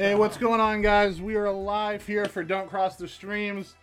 [0.00, 1.20] Hey, what's going on, guys?
[1.20, 3.74] We are live here for Don't Cross the Streams.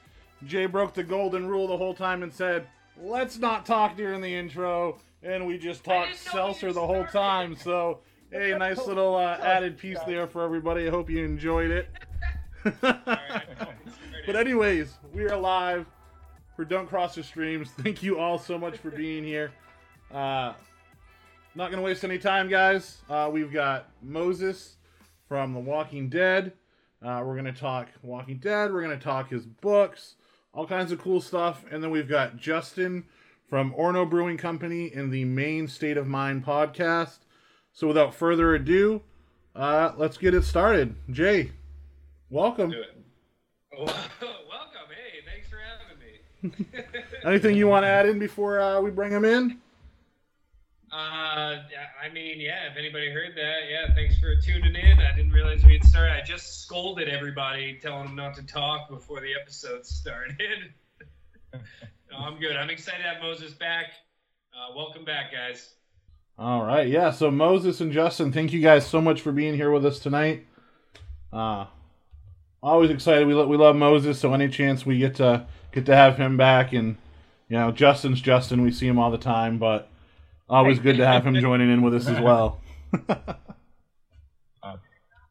[0.48, 2.66] Jay broke the golden rule the whole time and said,
[3.00, 4.98] let's not talk during the intro.
[5.22, 7.56] And we just talked seltzer the whole time.
[7.56, 8.00] So,
[8.32, 10.88] hey, nice little uh, added piece there for everybody.
[10.88, 11.88] I hope you enjoyed it.
[12.82, 15.86] but, anyways, we are live
[16.56, 17.70] for Don't Cross the Streams.
[17.82, 19.52] Thank you all so much for being here.
[20.12, 20.54] Uh,
[21.56, 22.98] not to waste any time, guys.
[23.10, 24.76] Uh, we've got Moses
[25.28, 26.54] from The Walking Dead.
[27.04, 28.72] Uh, we're to talk Walking Dead.
[28.72, 30.16] We're to talk his books,
[30.54, 31.64] all kinds of cool stuff.
[31.72, 33.06] And then we've got Justin
[33.48, 37.20] from Orono Brewing Company in the Maine State of Mind podcast.
[37.72, 39.02] So without further ado,
[39.56, 40.96] uh, let's get it started.
[41.12, 41.52] Jay,
[42.30, 42.74] welcome.
[43.78, 44.88] Welcome.
[44.90, 46.74] Hey, thanks for having me.
[47.26, 49.60] Anything you want to add in before uh, we bring him in?
[50.92, 51.60] Uh,
[52.02, 52.72] I mean, yeah.
[52.72, 53.94] If anybody heard that, yeah.
[53.94, 55.00] Thanks for tuning in.
[55.00, 56.14] I didn't realize we had started.
[56.14, 60.74] I just scolded everybody, telling them not to talk before the episode started.
[61.54, 62.56] no, I'm good.
[62.56, 63.88] I'm excited to have Moses back.
[64.54, 65.74] Uh, welcome back, guys.
[66.40, 67.12] All right, yeah.
[67.12, 70.48] So Moses and Justin, thank you guys so much for being here with us tonight.
[71.34, 71.66] Uh,
[72.62, 73.28] always excited.
[73.28, 76.38] We lo- we love Moses, so any chance we get to get to have him
[76.38, 76.98] back, and
[77.50, 78.62] you know, Justin's Justin.
[78.62, 79.90] We see him all the time, but
[80.50, 82.62] always good to have him joining in with us as well.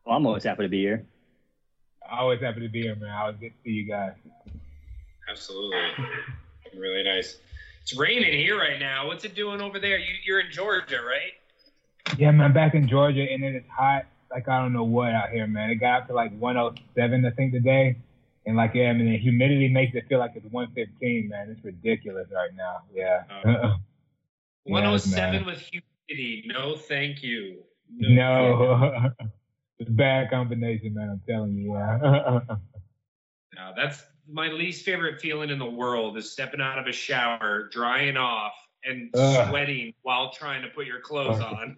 [0.06, 1.04] Well, I'm always happy to be here.
[2.08, 3.10] Always happy to be here, man.
[3.10, 4.12] I always good to see you guys.
[5.28, 5.80] Absolutely.
[6.76, 7.38] really nice.
[7.82, 9.08] It's raining here right now.
[9.08, 9.98] What's it doing over there?
[9.98, 11.32] You, you're in Georgia, right?
[12.16, 12.52] Yeah, man.
[12.52, 14.06] Back in Georgia, and it is hot.
[14.30, 15.70] Like I don't know what out here, man.
[15.70, 17.96] It got up to like 107, I think, today.
[18.46, 21.50] And like, yeah, I mean, the humidity makes it feel like it's 115, man.
[21.50, 22.82] It's ridiculous right now.
[22.94, 23.24] Yeah.
[23.30, 23.78] Uh, yes,
[24.64, 25.46] 107 man.
[25.46, 26.44] with humidity.
[26.46, 27.58] No, thank you.
[27.90, 29.10] No.
[29.78, 31.10] it's a bad combination, man.
[31.10, 31.74] I'm telling you.
[31.74, 32.40] Yeah.
[33.56, 37.68] No, that's my least favorite feeling in the world is stepping out of a shower,
[37.72, 38.52] drying off,
[38.84, 39.48] and Ugh.
[39.48, 41.76] sweating while trying to put your clothes on.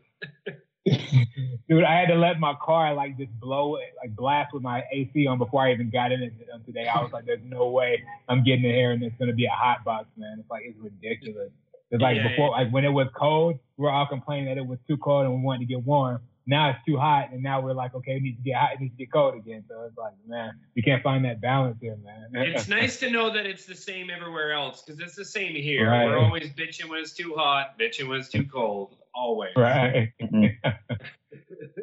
[1.69, 4.83] Dude, I had to let my car like just blow it, like blast with my
[4.93, 6.87] AC on before I even got in it um, today.
[6.87, 9.51] I was like, "There's no way I'm getting in here and it's gonna be a
[9.51, 11.51] hot box, man." It's like it's ridiculous.
[11.91, 14.67] It's like Yeah, before, like when it was cold, we were all complaining that it
[14.67, 16.21] was too cold and we wanted to get warm.
[16.47, 18.81] Now it's too hot, and now we're like, okay, it needs to get hot, it
[18.81, 19.65] needs to get cold again.
[19.69, 22.31] So it's like, man, you can't find that balance here, man.
[22.55, 25.91] It's nice to know that it's the same everywhere else because it's the same here.
[25.91, 26.07] Right.
[26.07, 28.97] We're always bitching when it's too hot, bitching when it's too cold.
[29.19, 29.53] Always.
[29.57, 30.13] right.
[30.23, 30.57] Mhm.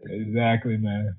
[0.06, 1.16] exactly, man.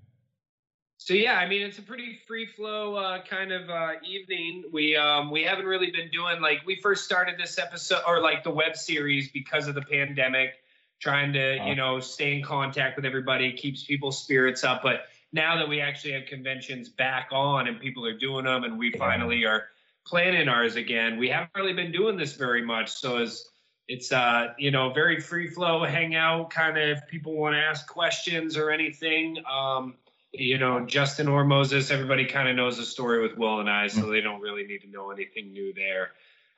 [0.97, 4.65] So yeah, I mean it's a pretty free flow uh, kind of uh, evening.
[4.73, 8.45] We um, we haven't really been doing like we first started this episode or like
[8.45, 10.55] the web series because of the pandemic,
[11.01, 14.83] trying to you know stay in contact with everybody, keeps people's spirits up.
[14.83, 15.03] But
[15.33, 18.91] now that we actually have conventions back on and people are doing them, and we
[18.93, 19.65] finally are
[20.07, 22.91] planning ours again, we haven't really been doing this very much.
[22.91, 23.51] So it's
[23.89, 27.87] it's uh you know very free flow hangout kind of if people want to ask
[27.87, 29.39] questions or anything.
[29.51, 29.95] Um,
[30.33, 33.87] you know, Justin or Moses, everybody kind of knows the story with Will and I,
[33.87, 36.11] so they don't really need to know anything new there.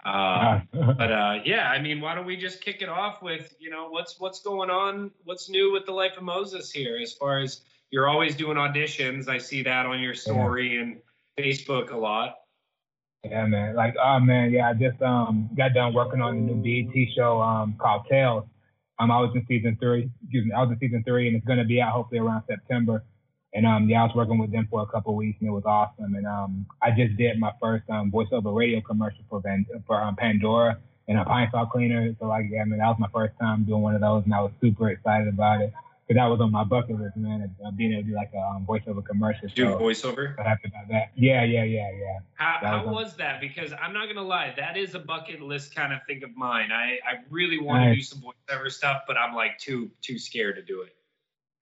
[0.04, 3.70] Uh, but uh, yeah, I mean, why don't we just kick it off with, you
[3.70, 5.10] know, what's what's going on?
[5.24, 6.98] What's new with the life of Moses here?
[7.00, 7.60] As far as
[7.90, 11.00] you're always doing auditions, I see that on your story and
[11.38, 12.38] Facebook a lot.
[13.24, 13.74] Yeah, man.
[13.74, 14.70] Like, oh man, yeah.
[14.70, 18.44] I just um got done working on the new BET show um called Tales.
[19.00, 20.10] Um, I was in season three.
[20.22, 23.04] Excuse me, I was in season three, and it's gonna be out hopefully around September.
[23.54, 25.64] And um, yeah, I was working with them for a couple weeks, and it was
[25.66, 26.14] awesome.
[26.14, 30.16] And um, I just did my first um voiceover radio commercial for Van- for um,
[30.16, 30.78] Pandora
[31.08, 32.14] and a Pine Sol cleaner.
[32.20, 34.40] So like, yeah, man, that was my first time doing one of those, and I
[34.40, 35.72] was super excited about it.
[36.08, 38.38] Because that was on my bucket list, man, uh, being able to do like a
[38.38, 39.46] um, voiceover commercial.
[39.54, 40.34] Do so voiceover.
[40.38, 41.10] I'm happy about that.
[41.14, 42.19] Yeah, yeah, yeah, yeah.
[42.37, 43.43] How, That how was a- was that?
[43.43, 46.72] Because I'm not gonna lie, that is a bucket list kind of thing of mine.
[46.72, 50.56] I, I really want to do some voiceover stuff, but I'm like too too scared
[50.56, 50.94] to do it.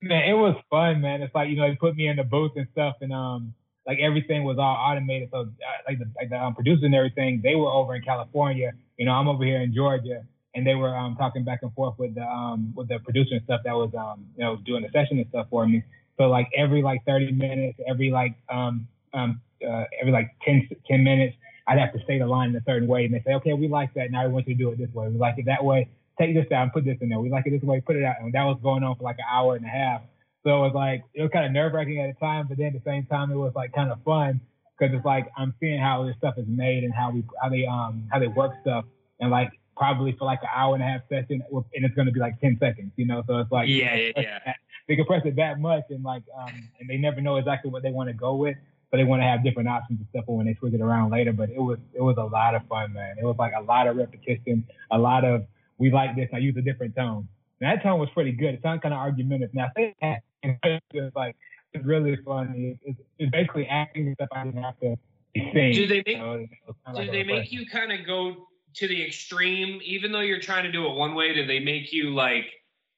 [0.01, 1.23] Man, it was fun, man.
[1.23, 3.53] It's like you know they put me in the booth and stuff, and um,
[3.85, 5.31] like everything was all automated.
[5.33, 5.45] So uh,
[5.89, 8.75] like the like the um, producers and everything, they were over in California.
[8.97, 10.23] You know, I'm over here in Georgia,
[10.57, 13.45] and they were um talking back and forth with the um with the producer and
[13.45, 15.85] stuff that was um you know doing the session and stuff for me.
[16.17, 21.05] So like every like 30 minutes, every like um um uh, every like 10, 10
[21.05, 21.35] minutes,
[21.67, 23.69] I'd have to say the line in a certain way, and they say, okay, we
[23.69, 24.11] like that.
[24.11, 25.09] Now we want you to do it this way.
[25.09, 25.89] We like it that way.
[26.19, 27.21] Take this out and put this in there.
[27.21, 27.81] We like it this way.
[27.81, 28.17] Put it out.
[28.21, 30.03] And that was going on for like an hour and a half.
[30.45, 32.69] So it was like it was kind of nerve wracking at the time, but then
[32.69, 34.41] at the same time it was like kind of fun
[34.79, 37.67] because it's like I'm seeing how this stuff is made and how we how they
[37.67, 38.85] um how they work stuff
[39.19, 42.13] and like probably for like an hour and a half session and it's going to
[42.13, 43.23] be like 10 seconds, you know.
[43.27, 44.53] So it's like yeah, yeah, yeah.
[44.89, 47.91] They compress it that much and like um and they never know exactly what they
[47.91, 48.57] want to go with.
[48.91, 51.33] But they want to have different options and stuff when they switch it around later.
[51.33, 53.17] But it was it was a lot of fun, man.
[53.21, 55.45] It was like a lot of repetition, a lot of
[55.79, 56.29] we like this.
[56.33, 57.29] I use a different tone.
[57.61, 58.55] And that tone was pretty good.
[58.55, 59.55] It sounded kind of argumentative.
[59.55, 61.37] Now, say that, it's like
[61.73, 62.79] it's really funny.
[62.85, 64.97] It's, it's basically acting stuff I didn't have to.
[65.35, 68.47] Do they make, you know, do like they make you kind of go
[68.77, 71.35] to the extreme, even though you're trying to do it one way?
[71.35, 72.47] Do they make you like,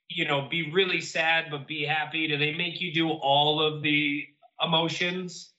[0.08, 2.26] you know, be really sad but be happy?
[2.26, 4.24] Do they make you do all of the
[4.62, 5.52] emotions?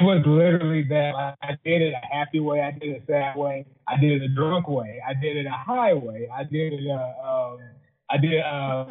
[0.00, 1.36] It was literally that.
[1.40, 2.60] I did it a happy way.
[2.60, 3.64] I did it a sad way.
[3.86, 5.00] I did it a drunk way.
[5.06, 6.28] I did it a high way.
[6.36, 7.58] I did it a um,
[8.10, 8.86] I did uh,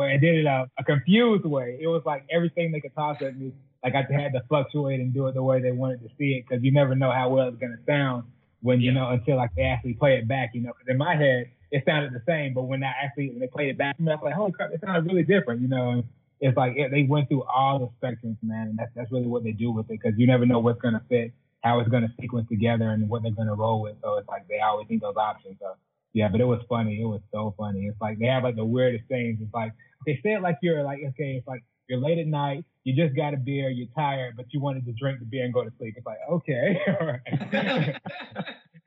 [0.00, 1.78] I did it a, a confused way.
[1.80, 3.52] It was like everything they could toss at me.
[3.82, 6.44] Like I had to fluctuate and do it the way they wanted to see it
[6.46, 8.24] because you never know how well it's gonna sound
[8.64, 10.50] when you know until like they actually play it back.
[10.54, 13.40] You know, because in my head it sounded the same, but when I actually when
[13.40, 15.60] they played it back, I was like, holy crap, it sounded really different.
[15.60, 16.04] You know, and
[16.40, 19.44] it's like it, they went through all the spectrums, man, and that's that's really what
[19.44, 21.32] they do with it because you never know what's gonna fit,
[21.62, 23.96] how it's gonna sequence together, and what they're gonna roll with.
[24.02, 25.56] So it's like they always need those options.
[25.60, 25.74] So
[26.14, 27.02] yeah, but it was funny.
[27.02, 27.86] It was so funny.
[27.86, 29.40] It's like they have like the weirdest things.
[29.42, 29.72] It's like
[30.06, 33.16] they say it like you're like okay, it's like you're late at night, you just
[33.16, 35.70] got a beer, you're tired, but you wanted to drink the beer and go to
[35.78, 35.94] sleep.
[35.96, 37.96] It's like okay, all right.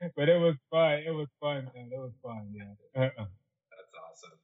[0.16, 1.02] but it was fun.
[1.06, 1.90] It was fun, man.
[1.92, 2.52] It was fun.
[2.54, 2.64] Yeah.
[2.94, 4.38] That's awesome.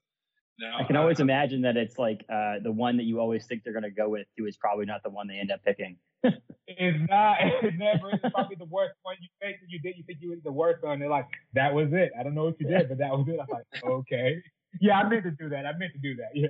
[0.59, 3.47] Now, I can always uh, imagine that it's like uh, the one that you always
[3.47, 5.65] think they're going to go with, who is probably not the one they end up
[5.65, 5.97] picking.
[6.23, 7.39] it's not.
[7.41, 8.21] It never is.
[8.33, 9.97] probably the worst one you think that you did.
[9.97, 11.01] You think you was the worst one.
[11.01, 12.13] They're like, that was it.
[12.19, 13.39] I don't know what you did, but that was it.
[13.41, 14.43] I'm like, okay.
[14.81, 15.67] Yeah, I meant to do that.
[15.67, 16.31] I meant to do that.
[16.35, 16.49] Yeah.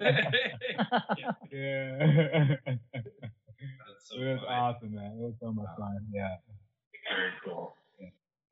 [1.52, 2.56] yeah.
[3.86, 5.12] That's so it was awesome, man.
[5.18, 5.86] It was so much wow.
[5.86, 6.06] fun.
[6.12, 6.36] Yeah.
[7.08, 7.76] Very cool.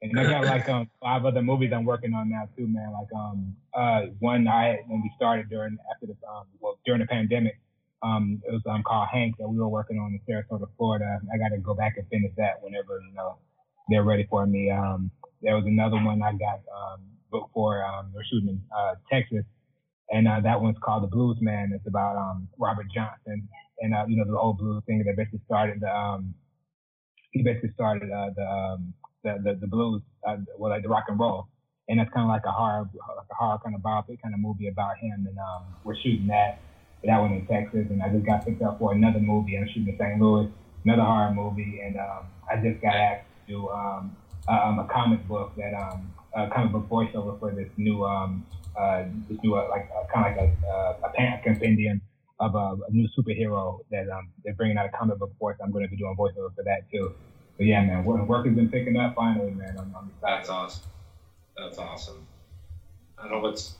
[0.03, 2.93] And I got like um five other movies I'm working on now too, man.
[2.93, 7.07] Like um uh one I when we started during after the um well during the
[7.07, 7.61] pandemic,
[8.03, 11.21] um it was um called Hank that we were working on in Sarasota, Florida.
[11.33, 13.39] I got to go back and finish that whenever you know
[13.89, 14.71] they're ready for me.
[14.71, 15.11] Um
[15.41, 19.45] there was another one I got um booked for um we're shooting in uh Texas,
[20.13, 21.73] and uh, that one's called The Blues Man.
[21.75, 23.49] It's about um Robert Johnson
[23.81, 26.35] and uh you know the old blues thing that basically started the um
[27.33, 31.05] he basically started uh the um the the, the blues, uh, well, like the rock
[31.09, 31.49] and roll,
[31.89, 34.41] and that's kind of like a horror, like a horror kind of biopic kind of
[34.41, 35.27] movie about him.
[35.29, 36.61] And um, we're shooting that
[37.05, 39.57] that one in Texas, and I just got picked up for another movie.
[39.57, 40.21] I'm shooting in St.
[40.21, 40.49] Louis,
[40.85, 44.17] another horror movie, and um, I just got asked to do um,
[44.49, 48.47] um, a comic book that um, a comic book voiceover for this new um,
[48.77, 52.01] uh, this new uh, like kind of like a, uh, a compendium
[52.41, 55.55] of a, a, new superhero that um, they're bringing out a comic book for.
[55.57, 57.13] So I'm going to be doing voiceover for that too.
[57.57, 59.77] But yeah, man, work, work has been picking up finally, man.
[59.79, 60.11] I'm, I'm.
[60.23, 60.91] That's awesome.
[61.57, 62.27] That's awesome.
[63.19, 63.77] I know what's,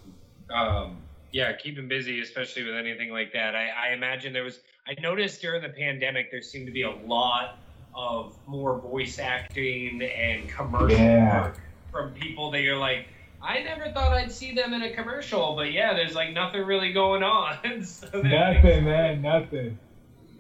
[0.55, 0.99] um,
[1.33, 3.57] yeah, keeping busy, especially with anything like that.
[3.57, 6.91] I, I imagine there was, I noticed during the pandemic, there seemed to be a
[6.91, 7.59] lot
[7.95, 11.43] of more voice acting and commercial yeah.
[11.43, 11.61] work
[11.91, 13.09] from people that you're like,
[13.43, 16.93] I never thought I'd see them in a commercial, but yeah, there's like nothing really
[16.93, 17.59] going on.
[17.85, 19.79] so nothing, man, nothing.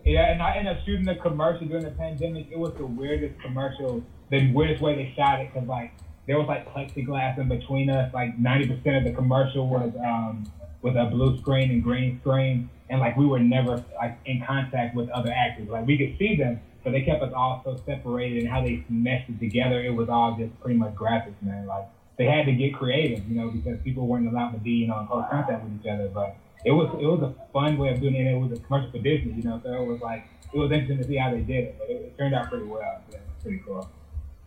[0.05, 2.49] Yeah, and I ended up shooting the commercial during the pandemic.
[2.51, 5.93] It was the weirdest commercial, the weirdest way they shot it, because like
[6.27, 8.13] there was like plexiglass in between us.
[8.15, 10.45] Like ninety percent of the commercial was um
[10.83, 14.95] with a blue screen and green screen, and like we were never like in contact
[14.95, 15.69] with other actors.
[15.69, 18.85] Like we could see them, but they kept us all so separated, and how they
[18.89, 21.67] meshed it together, it was all just pretty much graphics, man.
[21.67, 24.87] Like they had to get creative, you know, because people weren't allowed to be, you
[24.87, 27.89] know, in close contact with each other, but it was it was a fun way
[27.89, 28.27] of doing it.
[28.27, 30.99] It was a commercial for Disney, you know, so it was like it was interesting
[30.99, 33.01] to see how they did it, but it, it turned out pretty well.
[33.11, 33.89] Yeah, it pretty cool.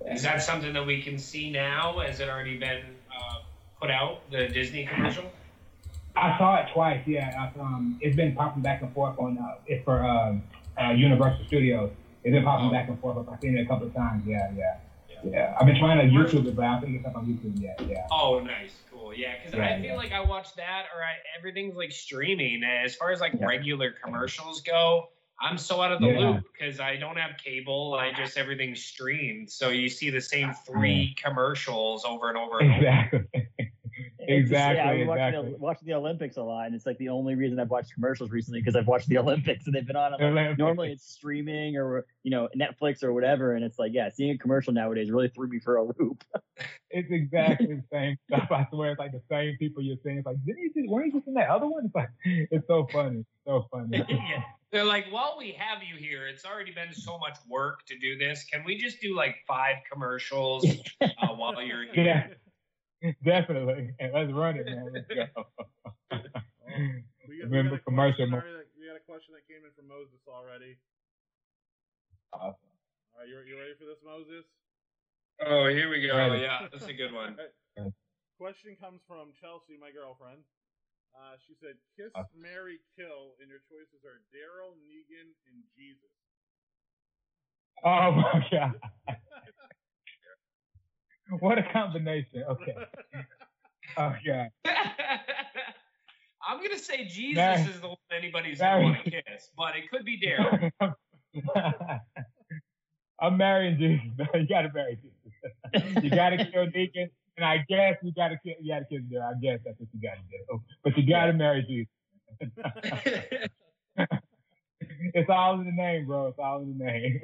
[0.06, 2.00] Is that something that we can see now?
[2.00, 3.40] Has it already been uh,
[3.82, 4.30] put out?
[4.30, 5.26] The Disney commercial?
[6.16, 7.02] I saw it twice.
[7.06, 10.44] Yeah, I, um, it's been popping back and forth on uh, it's for um,
[10.80, 11.92] uh, Universal Studios.
[12.24, 12.72] It's been popping oh.
[12.72, 13.28] back and forth.
[13.30, 14.24] I've seen it a couple of times.
[14.26, 14.78] Yeah, yeah,
[15.32, 15.56] yeah.
[15.60, 17.80] I've been trying to YouTube it, but I don't think it's up on YouTube yet.
[17.88, 18.08] Yeah.
[18.12, 18.72] Oh, nice
[19.06, 19.14] cool.
[19.14, 19.96] Yeah, because yeah, I feel yeah.
[19.96, 22.64] like I watch that or I, everything's like streaming.
[22.64, 23.46] As far as like yeah.
[23.46, 27.98] regular commercials go, I'm so out of the loop because I don't have cable.
[28.00, 29.50] I just everything's streamed.
[29.50, 32.60] So you see the same three commercials over and over.
[32.60, 33.20] And exactly.
[33.20, 33.28] Over.
[33.34, 33.72] exactly.
[34.28, 37.60] yeah, I'm watching, the, watching the Olympics a lot, and it's like the only reason
[37.60, 40.12] I've watched commercials recently because I've watched the Olympics and they've been on.
[40.12, 44.32] Like, normally it's streaming or you know Netflix or whatever, and it's like yeah, seeing
[44.32, 46.24] a commercial nowadays really threw me for a loop.
[46.90, 48.52] it's exactly the same stuff.
[48.52, 50.18] I swear, it's like the same people you're seeing.
[50.18, 50.88] It's like, didn't you see?
[50.88, 51.86] Weren't you just in that other one?
[51.86, 54.04] It's like, it's so funny, so funny.
[54.10, 54.42] yeah.
[54.72, 58.18] They're like, while we have you here, it's already been so much work to do
[58.18, 58.44] this.
[58.44, 60.66] Can we just do like five commercials
[61.02, 62.04] uh, while you're here?
[62.04, 62.28] Yeah,
[63.26, 63.92] definitely.
[64.00, 64.92] And let's run it, man.
[64.94, 65.46] Let's go.
[67.26, 69.50] We got, we Remember got a commercial question mo- already We got a question that
[69.50, 70.78] came in from Moses already.
[72.34, 72.70] Awesome.
[73.18, 74.46] All right, you, you ready for this, Moses?
[75.42, 76.14] Oh, here we go.
[76.14, 76.46] Ready.
[76.46, 77.34] Yeah, that's a good one.
[77.80, 77.94] Alright.
[78.38, 80.44] Question comes from Chelsea, my girlfriend.
[81.16, 82.28] Uh, she said, "Kiss, Uh.
[82.36, 86.12] Mary, kill," and your choices are Daryl, Negan, and Jesus.
[87.84, 88.76] Oh my god.
[91.40, 92.44] What a combination.
[92.50, 92.76] Okay.
[93.98, 94.50] Oh god.
[96.48, 100.06] I'm gonna say Jesus is the one anybody's gonna want to kiss, but it could
[100.06, 100.72] be Daryl.
[103.20, 104.28] I'm marrying Jesus.
[104.34, 106.04] You gotta marry Jesus.
[106.04, 108.56] You gotta kill Deacon, and I guess you gotta kill.
[108.62, 109.36] You gotta kill Daryl.
[109.36, 110.38] I guess that's what you gotta do.
[110.54, 111.90] Oh, but you gotta marry Jesus.
[115.14, 116.28] it's all in the name, bro.
[116.28, 117.22] It's all in the name.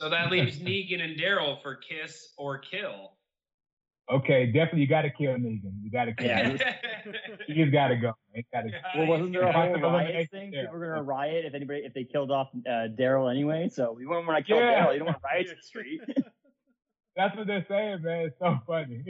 [0.00, 3.12] So that leaves Negan and Daryl for kiss or kill.
[4.10, 5.72] okay, definitely you gotta kill Negan.
[5.82, 6.26] You gotta kill.
[6.26, 6.60] Yeah, him.
[7.46, 8.12] He's gotta go.
[8.34, 8.70] He's gotta.
[8.96, 10.50] Well, wasn't there a whole riot thing?
[10.52, 13.68] People were gonna riot if anybody if they killed off uh, Daryl anyway.
[13.72, 14.86] So we wouldn't want to kill Yeah.
[14.86, 14.92] Daryl.
[14.92, 16.00] You don't want riots in the street.
[17.16, 18.26] That's what they're saying, man.
[18.26, 19.02] It's so funny.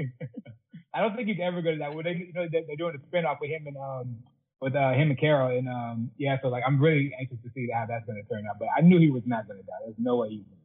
[0.92, 1.88] I don't think he's ever gonna die.
[1.90, 4.16] Well, they, you know, they, they're doing a spinoff with him and um
[4.60, 6.36] with uh, him and Carol, and um yeah.
[6.42, 8.58] So like, I'm really anxious to see how that's gonna turn out.
[8.58, 9.80] But I knew he was not gonna die.
[9.84, 10.59] There's no way he was gonna die.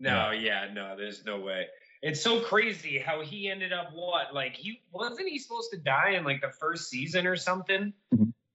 [0.00, 1.66] No, yeah, no, there's no way.
[2.02, 4.32] It's so crazy how he ended up what?
[4.32, 7.92] Like he wasn't he supposed to die in like the first season or something?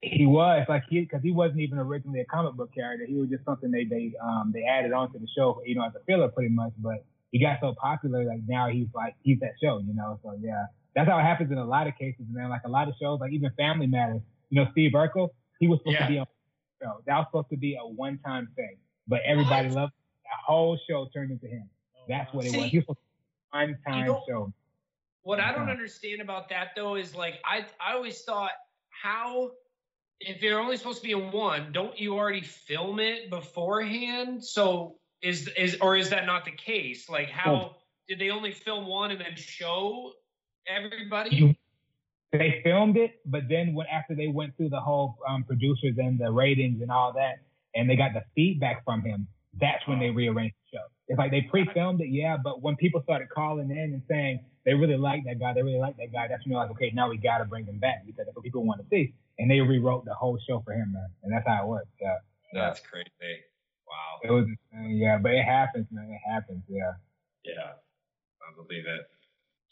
[0.01, 3.05] He was like he because he wasn't even originally a comic book character.
[3.05, 5.93] He was just something they they um they added onto the show, you know, as
[5.95, 6.71] a filler pretty much.
[6.77, 10.19] But he got so popular, like now he's like he's that show, you know.
[10.23, 12.49] So yeah, that's how it happens in a lot of cases, man.
[12.49, 14.21] Like a lot of shows, like even Family Matters.
[14.49, 16.05] You know, Steve Urkel, he was supposed Yeah.
[16.05, 16.27] to be on
[16.79, 16.93] the show.
[17.07, 19.75] That was supposed to be a one-time thing, but everybody What?
[19.77, 19.93] loved
[20.45, 21.69] whole show turned into him.
[21.97, 22.37] Oh, That's wow.
[22.37, 22.69] what it See, was.
[22.71, 22.99] He was supposed
[23.53, 24.53] a one-time you know- show.
[25.23, 25.73] What I don't Yeah.
[25.73, 28.51] understand about that though is like I I always thought
[28.89, 29.51] how
[30.19, 34.43] if you're only supposed to be in one, don't you already film it beforehand?
[34.43, 37.09] So is is or is that not the case?
[37.09, 37.77] Like how
[38.09, 40.11] did they only film one and then show
[40.67, 41.35] everybody?
[41.35, 41.55] You-
[42.33, 46.17] they filmed it, but then when after they went through the whole um, producers and
[46.19, 47.39] the ratings and all that,
[47.75, 49.27] and they got the feedback from him,
[49.59, 50.83] that's when they rearranged the show.
[51.07, 54.73] It's like they pre-filmed it, yeah, but when people started calling in and saying they
[54.73, 57.09] really like that guy, they really like that guy, that's when they're like, okay, now
[57.09, 59.59] we got to bring him back because that's what people want to see, and they
[59.59, 61.89] rewrote the whole show for him, man, and that's how it works.
[62.01, 62.15] Yeah,
[62.53, 63.09] That's crazy.
[63.87, 64.19] Wow.
[64.23, 64.47] it was,
[64.89, 66.93] yeah, but it happens, man, it happens, yeah.
[67.43, 67.73] Yeah,
[68.41, 69.01] I believe it.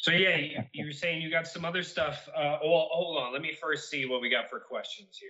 [0.01, 2.27] So yeah, you, you were saying you got some other stuff.
[2.35, 3.31] Uh, well, hold on.
[3.31, 5.29] Let me first see what we got for questions here.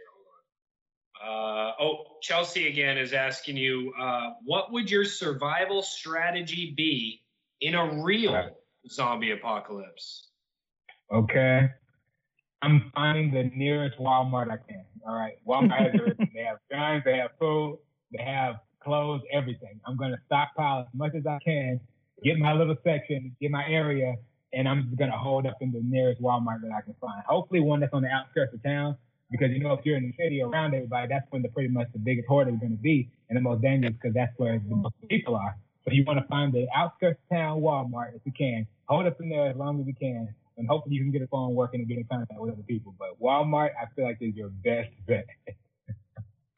[1.24, 7.22] Uh, oh, Chelsea again is asking you, uh, what would your survival strategy be
[7.62, 8.50] in a real
[8.90, 10.30] zombie apocalypse?
[11.14, 11.70] Okay.
[12.64, 14.86] I'm finding the nearest Walmart I can.
[15.08, 15.34] All right.
[15.48, 16.32] Walmart has everything.
[16.36, 17.80] They have guns, they have food,
[18.16, 19.80] they have clothes, everything.
[19.86, 21.80] I'm going to stockpile as much as I can,
[22.24, 24.16] get my little section, get my area,
[24.54, 27.24] and I'm just going to hold up in the nearest Walmart that I can find.
[27.28, 28.98] Hopefully, one that's on the outskirts of town,
[29.32, 31.88] because you know, if you're in the city around everybody, that's when the pretty much
[31.94, 34.76] the biggest horde is going to be and the most dangerous because that's where the
[34.76, 35.56] most people are.
[35.86, 38.68] So you want to find the outskirts of town Walmart if you can.
[38.86, 41.28] Hold up in there as long as you can, and hopefully you can get a
[41.28, 42.94] phone working and get in contact with other people.
[43.00, 45.26] But Walmart, I feel like is your best bet.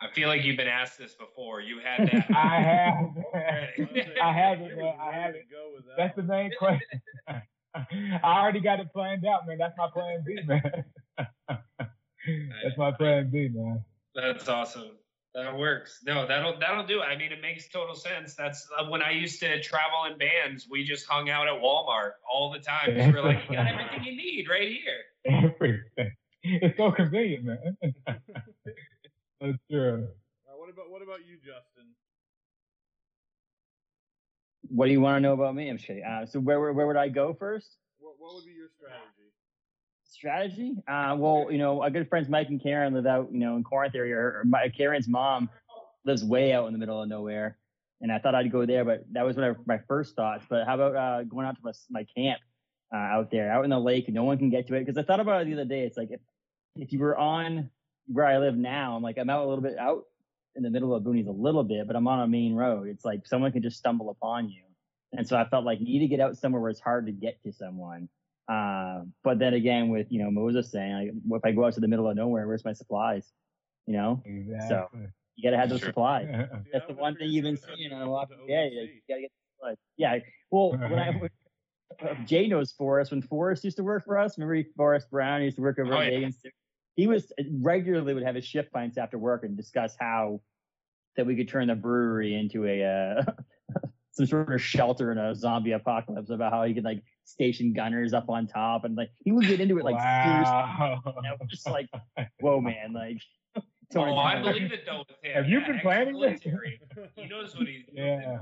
[0.01, 1.61] I feel like you've been asked this before.
[1.61, 2.25] You had that.
[2.35, 3.05] I have,
[4.21, 4.95] I have it, You man.
[4.99, 5.45] I have to it.
[5.49, 7.01] Go with that That's the main question.
[7.75, 9.57] I already got it planned out, man.
[9.57, 10.83] That's my plan B, man.
[12.63, 13.83] That's my plan B, man.
[14.15, 14.91] That's awesome.
[15.35, 16.01] That works.
[16.05, 17.01] No, that'll that'll do.
[17.01, 18.35] I mean, it makes total sense.
[18.35, 20.67] That's uh, when I used to travel in bands.
[20.69, 22.95] We just hung out at Walmart all the time.
[22.95, 25.03] we were like, you got everything you need right here.
[25.25, 26.11] Everything.
[26.43, 27.77] It's so convenient, man.
[28.05, 30.07] That's true.
[30.47, 31.89] Uh, what about what about you, Justin?
[34.69, 35.69] what do you want to know about me?
[35.69, 36.03] I'm just kidding.
[36.03, 37.77] Uh, so where, where where would I go first?
[37.99, 39.32] What what would be your strategy?
[40.23, 40.73] Strategy?
[40.87, 43.63] Uh, well, you know, our good friends Mike and Karen live out, you know, in
[43.63, 44.15] Corinth area.
[44.15, 45.49] Or my, Karen's mom
[46.05, 47.57] lives way out in the middle of nowhere,
[47.99, 50.45] and I thought I'd go there, but that was one of my first thoughts.
[50.49, 52.39] But how about uh, going out to my, my camp
[52.93, 54.85] uh, out there, out in the lake, no one can get to it?
[54.85, 55.81] Because I thought about it the other day.
[55.81, 56.21] It's like if
[56.77, 57.69] if you were on
[58.07, 60.05] where I live now, I'm like I'm out a little bit out
[60.55, 62.87] in the middle of boonies a little bit, but I'm on a main road.
[62.87, 64.63] It's like someone can just stumble upon you.
[65.11, 67.11] And so I felt like you need to get out somewhere where it's hard to
[67.11, 68.07] get to someone.
[68.47, 71.79] Uh, but then again, with you know Moses saying, like, if I go out to
[71.79, 73.31] the middle of nowhere, where's my supplies?
[73.87, 75.07] You know, exactly.
[75.35, 75.89] you gotta have those Sure.
[75.89, 76.27] supplies.
[76.31, 78.47] Yeah, That's the one thing you've been it's seeing to on a Walking OVC.
[78.47, 78.71] Dead.
[78.79, 79.75] Like, you gotta get supplies.
[79.97, 80.19] Yeah.
[80.51, 81.09] Well, when I
[82.01, 83.11] uh, Jay knows Forrest.
[83.11, 85.93] When Forrest used to work for us, remember Forrest Brown he used to work over
[85.95, 86.29] Oh, at yeah.
[86.95, 90.41] He was regularly would have his shift pints after work and discuss how
[91.15, 93.23] that we could turn the brewery into a uh,
[94.11, 96.29] some sort of shelter in a zombie apocalypse.
[96.29, 99.59] About how he could like station gunners up on top and like he would get
[99.61, 100.53] into it like seriously.
[100.53, 101.01] wow.
[101.05, 101.89] And I was just like,
[102.39, 103.17] whoa, man, like.
[103.95, 105.33] Oh, I believe it though with him.
[105.35, 106.41] Have you Yeah, been planning this?
[107.15, 107.97] He knows what he's doing.
[108.21, 108.39] yeah.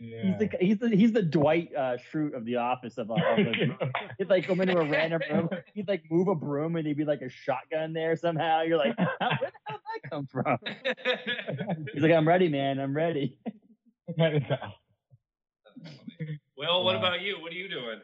[0.00, 0.22] Yeah.
[0.26, 3.36] He's the he's the he's the Dwight uh, Schrute of the office of, uh, of
[3.36, 3.76] the,
[4.18, 5.48] he'd like come into a random room.
[5.74, 8.62] He'd like move a broom and he'd be like a shotgun there somehow.
[8.62, 10.58] You're like, How, where the hell did that come from?
[11.92, 12.80] He's like, I'm ready, man.
[12.80, 13.38] I'm ready.
[16.56, 16.98] Will, what Yeah.
[16.98, 17.40] about you?
[17.40, 18.00] What are you doing?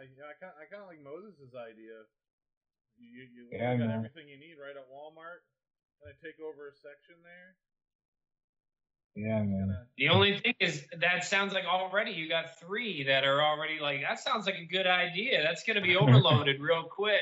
[0.00, 1.96] Man, I I kind I kind of like Moses' idea.
[2.96, 3.96] You you, you Yeah, got man.
[4.00, 5.44] everything you need right at Walmart.
[6.00, 7.56] Can I take over a section there?
[9.16, 9.68] yeah, man.
[9.68, 13.78] Kinda- The only thing is that sounds like already you got three that are already
[13.80, 15.42] like that sounds like a good idea.
[15.42, 17.20] That's gonna be overloaded real quick.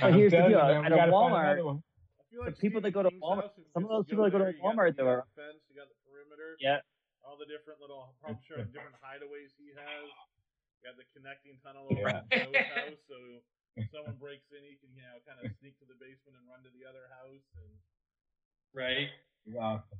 [0.00, 1.80] But here's the deal, man, at a Walmart- another.
[1.80, 4.24] I feel The people that go to Walmart- house, if you some of those people
[4.24, 6.56] that go to you Walmart, you though, got are- the fence, you got the perimeter,
[6.60, 6.80] Yeah.
[7.24, 10.04] all the different little, I'm sure different hideaways he has.
[10.78, 12.22] You got the connecting tunnel over Yeah.
[12.22, 13.16] around Joe's house, so
[13.76, 16.46] if someone breaks in, he can you know kind of sneak to the basement and
[16.48, 17.42] run to the other house.
[17.58, 17.72] And
[18.74, 19.08] Right.
[19.58, 19.98] Awesome.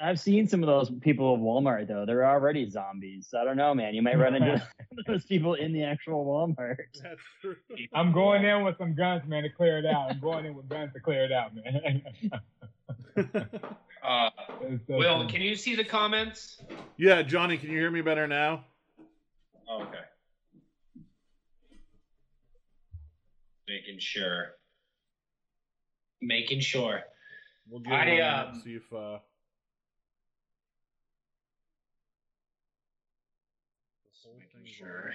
[0.00, 2.04] I've seen some of those people at Walmart though.
[2.04, 3.28] They're already zombies.
[3.30, 3.94] So I don't know, man.
[3.94, 4.60] You might run into
[5.06, 6.76] those people in the actual Walmart.
[7.02, 7.56] that's true.
[7.94, 10.10] I'm going in with some guns, man, to clear it out.
[10.10, 12.02] I'm going in with guns to clear it out, man.
[14.02, 14.28] Uh,
[14.86, 15.32] so Will, funny.
[15.32, 16.60] can you see the comments?
[16.98, 18.64] yeah, Johnny, can you hear me better now?
[19.70, 19.98] Okay.
[23.68, 24.48] Making sure.
[26.20, 27.00] Making sure.
[27.68, 28.92] We'll give I, it a um, see if.
[28.92, 29.18] Uh,
[34.38, 35.12] making sure.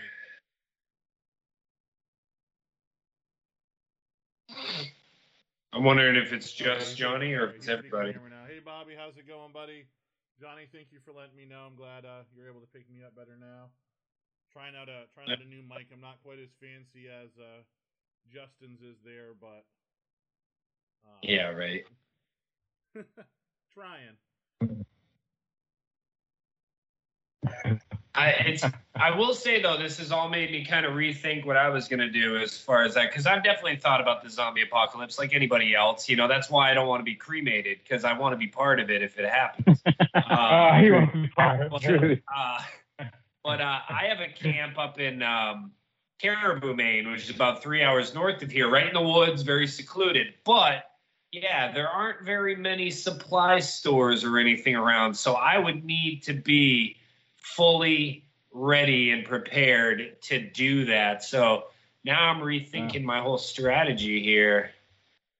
[5.71, 8.11] I'm wondering if it's just Johnny or if it's He's- he can everybody.
[8.13, 8.45] hear me now.
[8.47, 9.85] Hey, Bobby, how's it going, buddy?
[10.41, 11.67] Johnny, thank you for letting me know.
[11.67, 13.69] I'm glad uh, you're able to pick me up better now.
[14.51, 15.87] Trying out a trying out a new mic.
[15.93, 17.61] I'm not quite as fancy as uh,
[18.33, 19.63] Justin's is there, but
[21.05, 21.85] uh, Yeah, right.
[23.73, 24.17] trying.
[28.15, 28.63] I it's
[28.95, 31.87] I will say though, this has all made me kind of rethink what I was
[31.87, 35.33] gonna do as far as that because I've definitely thought about the zombie apocalypse like
[35.33, 36.09] anybody else.
[36.09, 38.47] You know, that's why I don't want to be cremated because I want to be
[38.47, 39.81] part of it if it happens.
[40.15, 41.69] Ah, Um, he wants to be fired.
[41.69, 42.17] but, True.
[43.43, 45.71] But uh, I have a camp up in um,
[46.21, 49.67] Caribou, Maine, which is about three hours north of here, right in the woods, very
[49.67, 50.33] secluded.
[50.43, 50.83] But
[51.31, 56.33] yeah, there aren't very many supply stores or anything around, so I would need to
[56.33, 56.97] be
[57.37, 61.23] fully ready and prepared to do that.
[61.23, 61.65] So
[62.03, 64.71] now I'm rethinking my whole strategy here.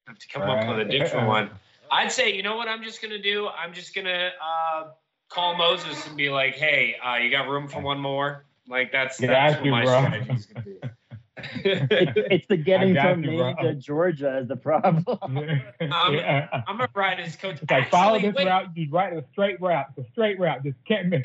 [0.07, 1.49] I have to come up with a different one.
[1.91, 3.47] I'd say, you know what I'm just gonna do?
[3.47, 4.83] I'm just gonna uh,
[5.29, 9.19] call Moses and be like, "Hey, uh, you got room for one more?" Like that's
[9.19, 10.05] Get that's at what you, my bro.
[10.05, 10.79] strategy's gonna be.
[11.63, 15.05] It's, it's the getting from you, Maine to Georgia is the problem.
[15.79, 16.63] yeah.
[16.67, 17.61] I'm gonna ride his coach.
[17.61, 18.45] It's like follow this wait.
[18.45, 18.75] route.
[18.75, 19.85] You right, it's a straight route.
[19.95, 20.63] It's a straight route.
[20.63, 21.23] Just can't miss.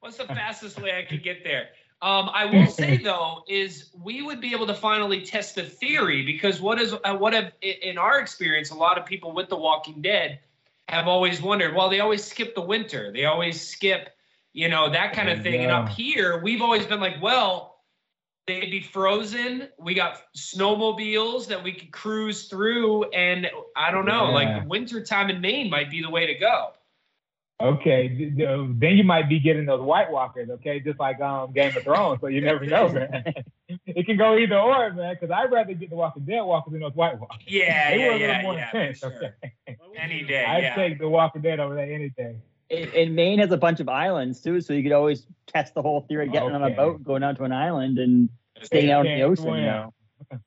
[0.00, 1.68] What's the fastest way I could get there?
[2.02, 6.22] Um, I will say though, is we would be able to finally test the theory
[6.22, 9.56] because what is uh, what have in our experience, a lot of people with The
[9.56, 10.40] Walking Dead
[10.88, 11.74] have always wondered.
[11.74, 13.12] Well, they always skip the winter.
[13.12, 14.10] They always skip,
[14.52, 15.62] you know, that kind of thing.
[15.62, 17.80] And up here, we've always been like, well,
[18.46, 19.68] they'd be frozen.
[19.78, 24.34] We got snowmobiles that we could cruise through, and I don't know, Yeah.
[24.34, 26.72] like winter time in Maine might be the way to go.
[27.62, 30.50] Okay, th- th- then you might be getting those White Walkers.
[30.50, 32.20] Okay, just like um Game of Thrones.
[32.20, 33.32] So you never know, man.
[33.86, 35.14] it can go either or, man.
[35.14, 37.38] Because I'd rather get the Walking Dead Walkers than those White Walkers.
[37.46, 38.68] Yeah, they yeah, were a little yeah, more yeah.
[38.68, 38.98] intense.
[38.98, 39.12] sure.
[39.12, 40.44] Okay, Any day.
[40.44, 40.74] I'd yeah.
[40.74, 42.36] take the Walking Dead over there any day.
[42.70, 45.82] And, and Maine has a bunch of islands too, so you could always test the
[45.82, 48.28] whole theory, of getting on a boat, going out to an island, and
[48.62, 49.54] staying out in the can't ocean.
[49.54, 49.94] You know,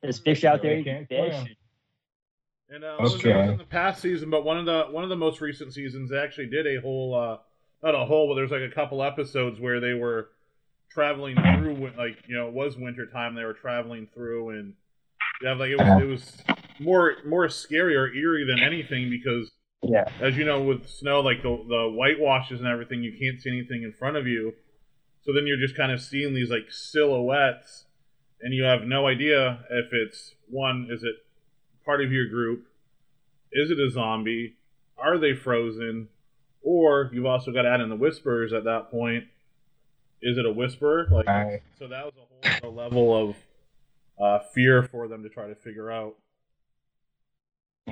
[0.01, 0.77] there's fish out there.
[0.77, 1.41] You can can't fish.
[1.41, 1.55] swim.
[2.69, 3.33] And uh, those Okay.
[3.33, 6.09] was in the past season, but one of the one of the most recent seasons,
[6.09, 7.37] they actually did a whole uh,
[7.81, 10.29] not a whole, but there's like a couple episodes where they were
[10.89, 13.35] traveling through, like you know, it was winter time.
[13.35, 14.73] They were traveling through, and
[15.41, 16.43] yeah, like it was it was
[16.81, 19.49] more more scary or eerie than anything because
[19.83, 20.03] Yeah.
[20.21, 23.83] as you know, with snow, like the the whitewashes and everything, you can't see anything
[23.83, 24.53] in front of you.
[25.23, 27.85] So then you're just kind of seeing these like silhouettes,
[28.41, 31.15] and you have no idea if it's one, is it
[31.87, 32.67] part of your group?
[33.53, 34.55] Is it a zombie?
[34.97, 36.09] Are they frozen?
[36.61, 39.23] Or you've also got to add in the whispers at that point.
[40.21, 41.07] Is it a whisper?
[41.09, 41.61] Like Right.
[41.79, 43.35] so that was a whole other level of
[44.21, 46.15] uh, fear for them to try to figure out.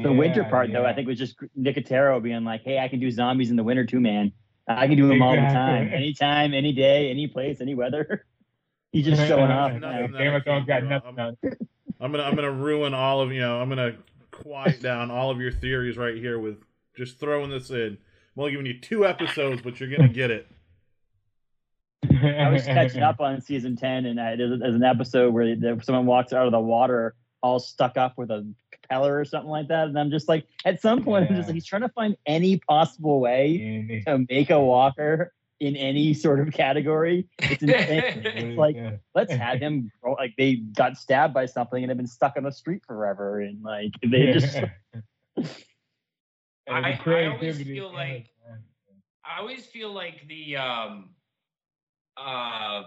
[0.04, 0.86] The winter Yeah, part, though.
[0.86, 3.86] I think was just Nicotero being like, "Hey, I can do zombies in the winter
[3.86, 4.34] too, man.
[4.68, 5.98] I can do them all the time, Exactly.
[5.98, 8.26] anytime, any day, any place, any weather."
[8.96, 9.74] He's just showing off.
[9.74, 10.42] Nothing man.
[10.46, 11.38] that got nothing on.
[12.00, 13.98] I'm gonna I'm gonna ruin all of you know I'm gonna
[14.32, 16.64] quiet down all of your theories right here with
[16.96, 17.98] just throwing this in.
[17.98, 17.98] I'm
[18.38, 20.48] only giving you two episodes, but you're gonna get it.
[22.10, 25.82] I was catching up on season ten, and I, there's, there's an episode where there,
[25.82, 29.68] someone walks out of the water all stuck up with a propeller or something like
[29.68, 32.16] that, and I'm just like, at some point, I'm just like, he's trying to find
[32.26, 37.28] any possible way to make a walker in any sort of category.
[37.39, 38.22] It's insane.
[38.26, 38.91] it's like yeah.
[39.13, 42.44] let's have him grow- like they got stabbed by something and have been stuck on
[42.44, 44.58] the street forever, and like they just
[46.68, 48.30] I- I always feel like-
[49.28, 51.10] I always feel like the um
[52.18, 52.84] uh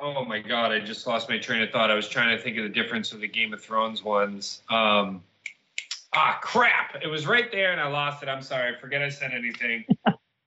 [0.00, 1.90] oh my god, I just lost my train of thought.
[1.90, 4.62] I was trying to think of the difference of the Game of Thrones ones.
[4.68, 5.22] Um
[6.14, 6.96] ah crap.
[7.02, 8.28] It was right there and I lost it.
[8.28, 8.74] I'm sorry.
[8.74, 9.84] I forget I said anything.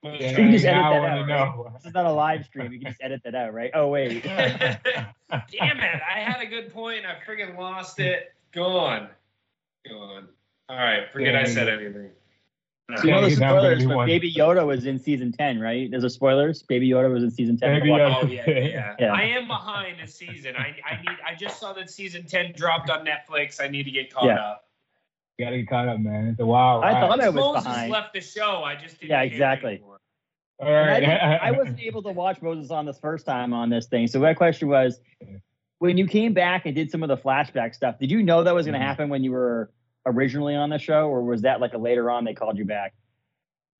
[0.03, 1.27] I was Yeah, You can just edit that out, right?
[1.27, 1.71] know.
[1.75, 2.71] this is not a live stream.
[2.71, 3.71] You can just edit that out, right?
[3.73, 4.49] Oh wait, Damn
[5.31, 6.01] it.
[6.15, 7.05] I had a good point.
[7.05, 8.33] I friggin' lost it.
[8.51, 9.09] Gone.
[9.87, 10.27] Gone.
[10.69, 11.11] All right.
[11.11, 12.09] Forget I said anything.
[12.97, 14.05] so you know the spoilers, gonna but.
[14.07, 15.89] Baby Yoda was in season ten, right?
[15.89, 16.63] There's a spoilers.
[16.63, 17.79] Baby Yoda was in season ten.
[17.79, 18.17] Baby Yoda.
[18.23, 19.13] Oh yeah, yeah, Yeah.
[19.13, 20.55] I am behind a season.
[20.57, 21.17] I I need.
[21.25, 23.61] I just saw that season ten dropped on Netflix.
[23.63, 24.35] I need to get caught Yeah.
[24.39, 24.67] up.
[25.39, 26.27] Gotta get caught up, man.
[26.27, 26.99] It's a wild I ride.
[27.01, 27.91] thought I was Moses behind.
[27.91, 28.63] left the show.
[28.63, 29.11] I just didn't.
[29.11, 29.81] Yeah, care exactly.
[30.61, 33.87] All And I, I wasn't able to watch Moses on this first time on this
[33.87, 34.07] thing.
[34.07, 34.99] So my question was,
[35.79, 38.53] when you came back and did some of the flashback stuff, did you know that
[38.53, 38.87] was going to Mhm.
[38.87, 39.71] happen when you were
[40.05, 42.93] originally on the show, or was that like a later on they called you back?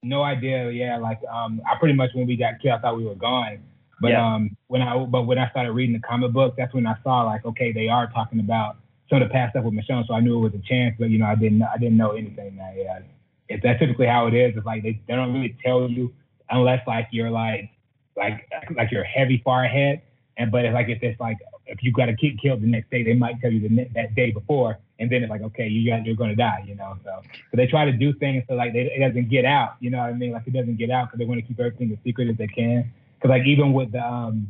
[0.03, 0.71] no idea.
[0.71, 3.59] Yeah, like um, I pretty much when we got killed, I thought we were gone.
[3.99, 4.33] But Yeah.
[4.33, 7.21] um, when I but when I started reading the comic book, that's when I saw
[7.21, 8.77] like, okay, they are talking about
[9.11, 10.95] some of the past stuff with Michonne, so I knew it was a chance.
[10.97, 12.55] But you know, I didn't I didn't know anything.
[12.55, 13.01] Now, yeah,
[13.47, 14.57] it's that's typically how it is.
[14.57, 16.11] It's like they, they don't really tell you
[16.51, 17.69] unless like you're like
[18.15, 20.01] like like you're heavy far ahead.
[20.37, 22.89] And but it's like if it's like if you got a kid killed the next
[22.89, 25.67] day, they might tell you the ne- that day before, and then it's like okay,
[25.67, 26.97] you got you're gonna die, you know.
[27.03, 29.75] So but they try to do things so like they, it doesn't get out.
[29.79, 30.31] You know what I mean?
[30.31, 32.47] Like it doesn't get out because they want to keep everything as secret as they
[32.47, 32.91] can.
[33.15, 34.47] Because like even with the um,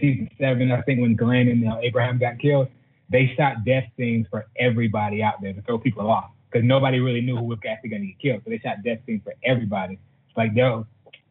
[0.00, 2.68] season seven, I think when Glenn and uh, Abraham got killed,
[3.08, 7.20] they shot death scenes for everybody out there to throw people off because nobody really
[7.20, 8.42] knew who was actually going to get killed.
[8.44, 9.98] So they shot death scenes for everybody.
[10.36, 10.86] Like they'll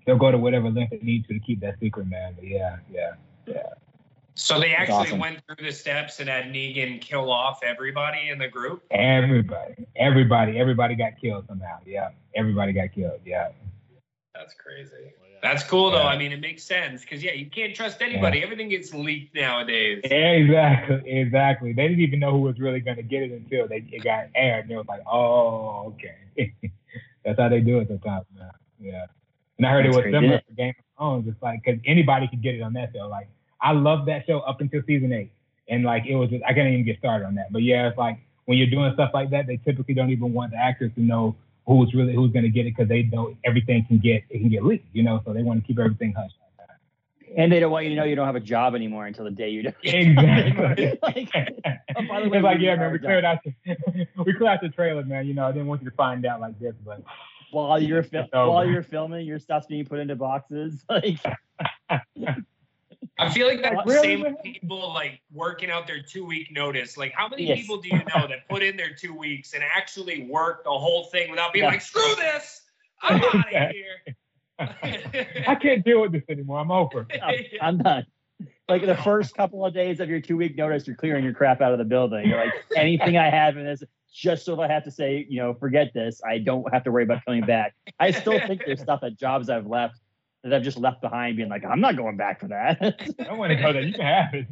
[0.05, 2.33] they'll go to whatever length they need to to keep that secret, man.
[2.35, 3.13] But yeah, yeah.
[3.47, 3.61] yeah.
[4.35, 5.19] So they That's actually awesome.
[5.19, 8.83] went through the steps and had Negan kill off everybody in the group.
[8.89, 11.77] Everybody, everybody, everybody got killed somehow.
[11.85, 13.19] Yeah, everybody got killed.
[13.25, 13.49] Yeah.
[14.33, 15.13] That's crazy.
[15.43, 16.03] That's cool though.
[16.03, 16.07] Yeah.
[16.07, 18.41] I mean, it makes sense because yeah, you can't trust anybody.
[18.41, 19.99] Everything gets leaked nowadays.
[20.05, 21.73] Exactly, exactly.
[21.73, 24.27] They didn't even know who was really going to get it until they it got
[24.35, 24.63] aired.
[24.63, 26.53] And it was like, oh, okay.
[27.25, 28.25] That's how they do it sometimes.
[28.35, 28.51] Man.
[28.79, 29.05] Yeah.
[29.63, 30.17] And I heard That's it was crazy.
[30.17, 31.27] similar for Game of Thrones.
[31.29, 33.07] It's like because anybody could get it on that show.
[33.07, 33.29] Like
[33.61, 35.31] I loved that show up until season eight,
[35.69, 37.53] and like it was just I can't even get started on that.
[37.53, 40.51] But yeah, it's like when you're doing stuff like that, they typically don't even want
[40.51, 43.85] the actors to know who's really who's going to get it because they know everything
[43.85, 44.85] can get it can get leaked.
[44.91, 46.31] You know, so they want to keep everything hush.
[47.35, 49.31] And they don't want you to know you don't have a job anymore until the
[49.31, 49.75] day you don't.
[49.81, 50.99] Exactly.
[51.01, 53.53] like, oh, by the way, it's like, yeah, man, we cleared out the
[54.23, 55.25] we cleared out the trailer, man.
[55.25, 57.01] You know, I didn't want you to find out like this, but
[57.53, 60.83] while you're fil- while you're filming, your stuff's being put into boxes.
[60.89, 61.19] Like,
[63.19, 66.51] I feel like that's the Really, same with people like working out their two week
[66.51, 66.97] notice.
[66.97, 67.59] Like, how many Yes.
[67.59, 71.05] people do you know that put in their two weeks and actually work the whole
[71.05, 71.69] thing without being Yeah.
[71.71, 72.61] like, screw this,
[73.03, 74.15] I'm out of here.
[75.47, 76.59] I can't deal with this anymore.
[76.59, 77.05] I'm over.
[77.61, 78.05] I'm done.
[78.69, 81.61] Like the first couple of days of your two week notice, you're clearing your crap
[81.61, 82.27] out of the building.
[82.27, 83.83] You're like, anything I have in this,
[84.13, 86.91] just so if I have to say, you know, forget this, I don't have to
[86.91, 87.73] worry about coming back.
[87.99, 89.99] I still think there's stuff at jobs I've left
[90.43, 92.77] that I've just left behind, being like, I'm not going back for that.
[93.29, 93.81] I want to go there.
[93.81, 94.47] You can have it.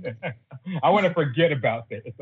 [0.81, 2.01] I want to forget about this.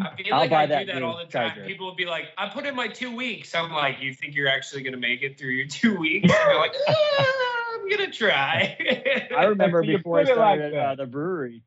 [0.00, 1.50] I feel I'll like buy I that do that all the time.
[1.50, 1.66] charger.
[1.66, 3.54] People will be like, I put in my two weeks.
[3.54, 6.32] I'm like, you think you're actually going to make it through your two weeks?
[6.32, 7.26] And you're like, "Ah,
[7.74, 9.28] I'm going to try.
[9.36, 11.62] I remember before I put it like started uh, the brewery,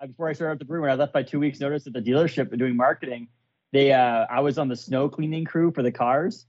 [0.00, 1.92] uh, before I started at the brewery, when I left by two weeks' notice at
[1.92, 3.28] the dealership doing marketing,
[3.72, 6.46] they uh, I was on the snow cleaning crew for the cars,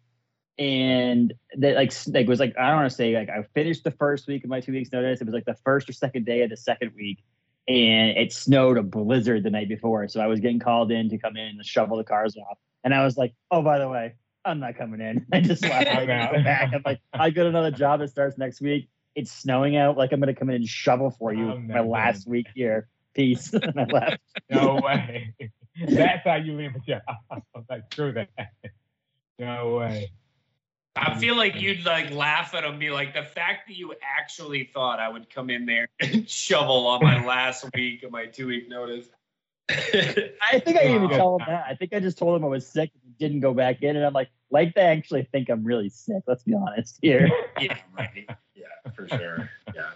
[0.58, 3.92] and they like like was like I don't want to say like I finished the
[3.92, 5.22] first week of my two weeks' notice.
[5.22, 7.24] It was like the first or second day of the second week,
[7.68, 11.18] and it snowed a blizzard the night before, so I was getting called in to
[11.18, 12.58] come in and shovel the cars off.
[12.84, 15.26] And I was like, oh, by the way, I'm not coming in.
[15.34, 15.88] I just left.
[15.88, 16.34] I'm out.
[16.34, 16.72] Go back.
[16.74, 18.90] I'm like, I got another job that starts next week.
[19.16, 19.98] It's snowing out.
[19.98, 22.88] Like I'm gonna come in and shovel for you I'm my last week here.
[23.14, 23.54] Peace.
[23.54, 24.22] and I left.
[24.50, 25.34] No way.
[25.88, 27.02] That's how you leave a job.
[27.70, 28.30] like screw that.
[29.40, 30.12] No way.
[30.96, 34.70] I feel like you'd like laugh at him, be like, the fact that you actually
[34.72, 38.46] thought I would come in there and shovel on my last week of my two
[38.46, 39.08] week notice.
[39.70, 41.18] I think I didn't even Wow.
[41.18, 41.66] tell him that.
[41.68, 43.96] I think I just told him I was sick and didn't go back in.
[43.96, 46.22] And I'm like, like they actually think I'm really sick.
[46.28, 47.28] Let's be honest here.
[47.60, 48.30] yeah, right.
[48.54, 49.50] Yeah, for sure.
[49.74, 49.92] Yeah.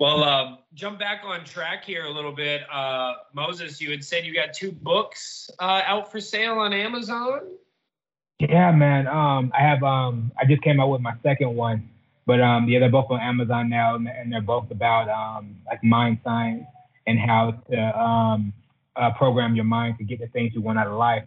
[0.00, 2.62] Well, um, jump back on track here a little bit.
[2.72, 7.40] Uh, Moses, you had said you got two books uh, out for sale on Amazon.
[8.38, 9.06] Yeah, man.
[9.06, 11.86] Um, I have um, I just came out with my second one,
[12.24, 16.20] but um, yeah, they're both on Amazon now, and they're both about um, like mind
[16.24, 16.64] science
[17.06, 18.54] and how to um,
[18.96, 21.24] uh, program your mind to get the things you want out of life.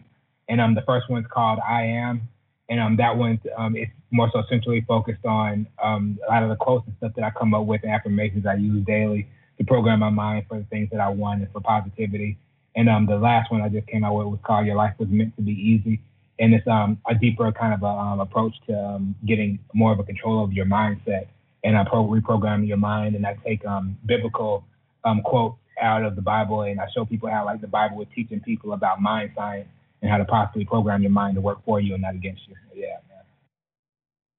[0.48, 2.28] And the first one's called I Am,
[2.68, 6.48] and um, that one um, it's more so centrally focused on um, a lot of
[6.48, 9.64] the quotes and stuff that I come up with, and affirmations I use daily to
[9.64, 12.38] program my mind for the things that I want and for positivity.
[12.76, 15.08] And um, the last one I just came out with was called Your Life Was
[15.08, 16.00] Meant to Be Easy
[16.38, 19.98] and it's um, a deeper kind of a, um, approach to um, getting more of
[19.98, 21.28] a control of your mindset
[21.62, 23.14] and uh, pro- reprogramming your mind.
[23.14, 24.64] And I take um, biblical
[25.04, 28.08] um, quotes out of the Bible and I show people how like the Bible is
[28.14, 29.68] teaching people about mind science
[30.04, 32.54] and how to possibly program your mind to work for you and not against you.
[32.74, 33.24] Yeah, man.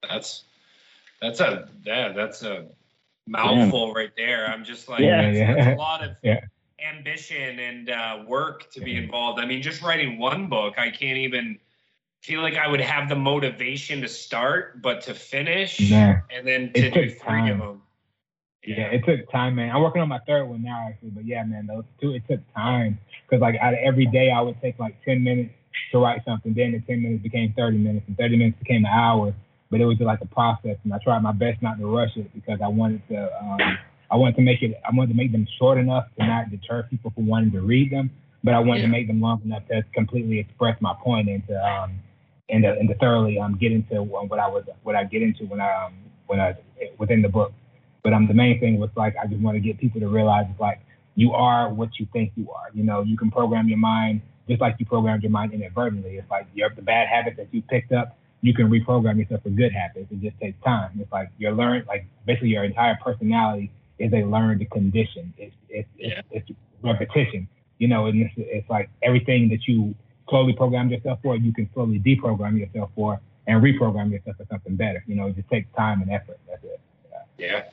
[0.08, 0.44] That's
[1.20, 2.68] that's a yeah, that's a
[3.26, 4.46] mouthful right there.
[4.46, 5.54] I'm just like Yeah, that's, yeah.
[5.56, 6.42] that's a lot of Yeah.
[6.88, 9.40] ambition and uh, work to be involved.
[9.40, 11.58] I mean, just writing one book, I can't even
[12.22, 16.22] feel like I would have the motivation to start, but to finish Man.
[16.30, 17.82] and then to It do took three of them.
[18.66, 19.76] Yeah, it took time, man.
[19.76, 21.10] I'm working on my third one now, actually.
[21.10, 22.98] But yeah, man, those two, it took time
[23.28, 25.52] because like out of every day, I would take like 10 minutes
[25.92, 26.54] to write something.
[26.54, 29.34] Then the 10 minutes became 30 minutes, and 30 minutes became an hour.
[29.70, 32.16] But it was just like a process, and I tried my best not to rush
[32.16, 33.30] it because I wanted to.
[33.42, 33.78] Um,
[34.12, 34.80] I wanted to make it.
[34.88, 37.92] I wanted to make them short enough to not deter people from wanting to read
[37.92, 38.12] them,
[38.44, 38.88] but I wanted Yeah.
[38.88, 42.00] to make them long enough to completely express my point and to um,
[42.50, 45.46] and to, and to thoroughly um, get into what I was what I get into
[45.46, 45.94] when I um,
[46.28, 46.56] when I
[47.00, 47.52] within the book.
[48.06, 50.46] But um, the main thing was like I just want to get people to realize
[50.52, 50.80] it's like
[51.16, 52.68] you are what you think you are.
[52.72, 56.18] You know, you can program your mind just like you programmed your mind inadvertently.
[56.18, 59.50] It's like your the bad habits that you picked up, you can reprogram yourself for
[59.50, 60.06] good habits.
[60.12, 60.92] It just takes time.
[61.00, 65.34] It's like you're learned like basically your entire personality is a learned condition.
[65.40, 66.22] It's it's Yeah.
[66.30, 67.48] it's, it's repetition.
[67.80, 69.96] You know, and it's, it's like everything that you
[70.30, 74.76] slowly program yourself for, you can slowly deprogram yourself for and reprogram yourself for something
[74.76, 75.04] better.
[75.08, 76.40] You know, it just takes time and effort.
[76.48, 76.80] That's it.
[77.40, 77.48] Yeah.
[77.48, 77.64] Yeah.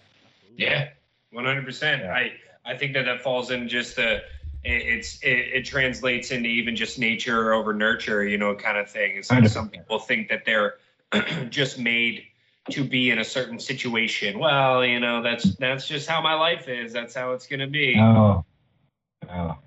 [1.30, 2.04] One hundred percent.
[2.04, 2.32] I
[2.64, 4.22] I think that that falls in just the
[4.64, 9.16] it's it, it translates into even just nature over nurture, you know, kind of thing.
[9.16, 10.74] It's like some people think that they're
[11.48, 12.24] just made
[12.70, 14.38] to be in a certain situation.
[14.38, 16.92] Well, you know, that's that's just how my life is.
[16.92, 17.96] That's how it's gonna be.
[17.98, 18.44] Oh,
[19.28, 19.58] oh.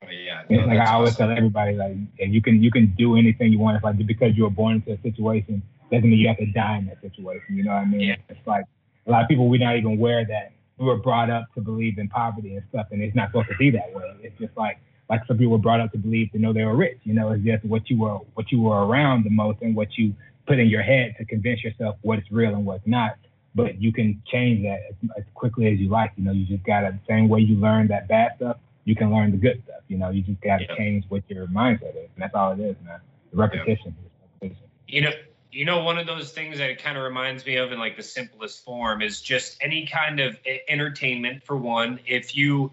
[0.00, 1.28] But yeah, no, like I always awesome.
[1.28, 3.76] tell everybody, like yeah, you can you can do anything you want.
[3.76, 6.78] It's like because you were born into a situation doesn't mean you have to die
[6.78, 7.56] in that situation.
[7.56, 8.00] You know what I mean?
[8.00, 8.16] Yeah.
[8.28, 8.64] It's like
[9.06, 11.98] a lot of people we're not even aware that we were brought up to believe
[11.98, 14.14] in poverty and stuff, and it's not supposed to be that way.
[14.22, 14.78] It's just like
[15.10, 16.98] like some people were brought up to believe to know they were rich.
[17.04, 19.96] You know, it's just what you were what you were around the most and what
[19.98, 20.14] you
[20.46, 23.16] put in your head to convince yourself what's real and what's not.
[23.54, 26.12] But you can change that as, as quickly as you like.
[26.16, 29.12] You know, you just gotta the same way you learn that bad stuff, you can
[29.12, 29.82] learn the good stuff.
[29.88, 30.76] You know, you just gotta Yeah.
[30.76, 32.98] change what your mindset is, and that's all it is, man.
[33.32, 33.94] Repetition.
[34.40, 34.62] repetition.
[34.88, 35.10] you know
[35.54, 37.96] you know one of those things that it kind of reminds me of in like
[37.96, 40.36] the simplest form is just any kind of
[40.68, 42.00] entertainment for one.
[42.06, 42.72] If you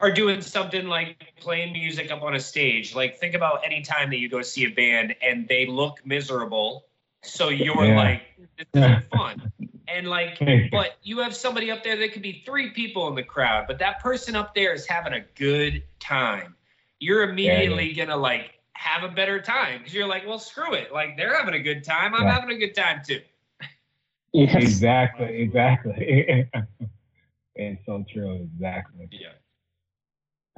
[0.00, 4.10] are doing something like playing music up on a stage like think about any time
[4.10, 6.84] that you go see a band and they look miserable
[7.22, 7.96] so you're Yeah.
[7.96, 8.22] like
[8.58, 9.52] this isn't fun.
[9.86, 10.38] And like
[10.72, 13.78] but you have somebody up there that could be three people in the crowd but
[13.78, 16.56] that person up there is having a good time.
[16.98, 21.16] You're immediately gonna like have a better time because you're like well screw it like
[21.16, 22.32] they're having a good time i'm Yeah.
[22.34, 23.20] having a good time too
[24.34, 24.54] Yes.
[24.54, 26.48] Exactly, exactly.
[27.54, 29.08] it's so true, exactly.
[29.12, 29.28] yeah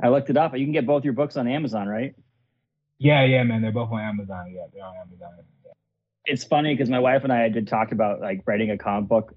[0.03, 0.57] I looked it up.
[0.57, 2.15] You can get both your books on Amazon, right?
[2.99, 3.63] Yeah, yeah, man.
[3.63, 4.53] They're both on Amazon.
[4.53, 5.31] Yeah, they're on Amazon.
[6.25, 9.35] It's funny because my wife and I did talk about like writing a comic book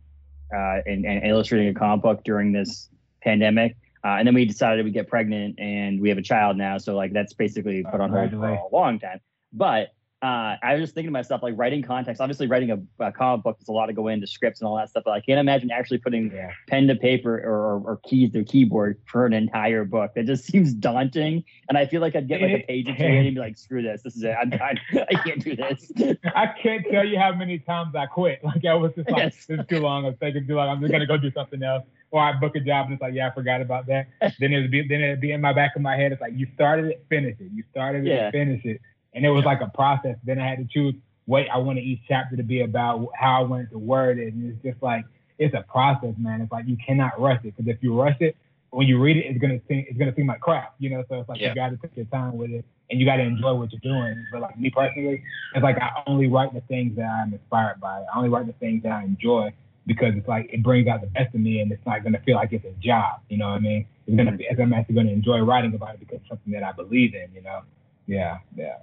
[0.56, 2.89] uh, and, and illustrating a comic book during this
[3.21, 3.76] pandemic.
[4.03, 6.77] Uh, and then we decided we get pregnant and we have a child now.
[6.77, 9.19] So like that's basically put on hold for a long time.
[9.53, 9.89] But
[10.23, 12.19] uh, I was just thinking to myself, like writing context.
[12.19, 14.75] Obviously, writing a, a comic book is a lot to go into scripts and all
[14.75, 15.03] that stuff.
[15.05, 16.49] But I can't imagine actually putting Yeah.
[16.67, 20.15] pen to paper or, or keys to keyboard for an entire book.
[20.15, 21.43] That just seems daunting.
[21.69, 23.83] And I feel like I'd get like a page or two and be like, "Screw
[23.83, 24.01] this!
[24.01, 24.36] This is it.
[24.41, 24.79] I'm done.
[25.12, 25.91] I can't do this."
[26.36, 28.43] I can't tell you how many times I quit.
[28.43, 29.45] Like I was just like, Yes.
[29.45, 30.07] this is too long.
[30.07, 30.67] I'm taking too long.
[30.69, 31.83] I'm just gonna go do something else.
[32.11, 34.07] Or I book a job and it's like, yeah, I forgot about that.
[34.39, 36.11] then it'd be then it'd be in my back of my head.
[36.11, 37.51] It's like you started it, finish it.
[37.53, 38.31] You started it, Yeah.
[38.31, 38.81] finish it.
[39.13, 40.15] And it was like a process.
[40.23, 43.45] Then I had to choose what I wanted each chapter to be about, how I
[43.45, 44.33] wanted to word it.
[44.33, 45.03] And it's just like
[45.37, 46.41] it's a process, man.
[46.41, 48.35] It's like you cannot rush it because if you rush it,
[48.71, 51.03] when you read it, it's gonna seem it's gonna seem like crap, you know.
[51.09, 51.49] So it's like Yeah.
[51.49, 53.79] you got to take your time with it, and you got to enjoy what you're
[53.81, 54.25] doing.
[54.31, 55.23] But like me personally,
[55.55, 58.01] it's like I only write the things that I'm inspired by.
[58.13, 59.51] I only write the things that I enjoy
[59.88, 62.36] because it's like it brings out the best of me, and it's not gonna feel
[62.36, 63.21] like it's a job.
[63.30, 63.88] You know what I mean?
[64.06, 64.47] It's gonna be.
[64.50, 67.34] I'm actually gonna enjoy writing about it because it's something that I believe in.
[67.34, 67.62] You know?
[68.06, 68.78] Yeah, yeah.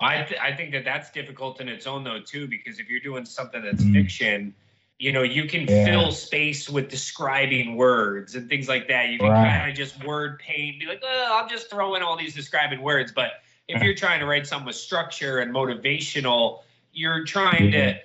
[0.00, 3.00] I th- I think that that's difficult in its own though too because if you're
[3.00, 3.92] doing something that's Mm.
[3.92, 4.54] fiction,
[4.98, 5.84] you know you can Yeah.
[5.84, 9.10] fill space with describing words and things like that.
[9.10, 9.58] You can Right.
[9.58, 12.82] kind of just word paint, be like, oh, I'll just throw in all these describing
[12.82, 13.12] words.
[13.12, 17.92] But if you're trying to write something with structure and motivational, you're trying Yeah.
[17.92, 18.00] to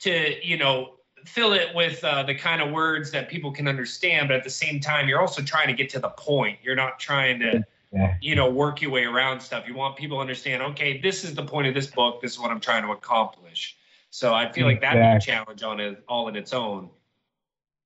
[0.00, 4.28] to you know fill it with uh, the kind of words that people can understand.
[4.28, 6.58] But at the same time, you're also trying to get to the point.
[6.62, 8.14] You're not trying to Yeah.
[8.22, 9.68] you know, work your way around stuff.
[9.68, 12.22] You want people to understand, okay, this is the point of this book.
[12.22, 13.76] This is what I'm trying to accomplish.
[14.08, 16.88] So I feel like that'd be a challenge on it all in its own.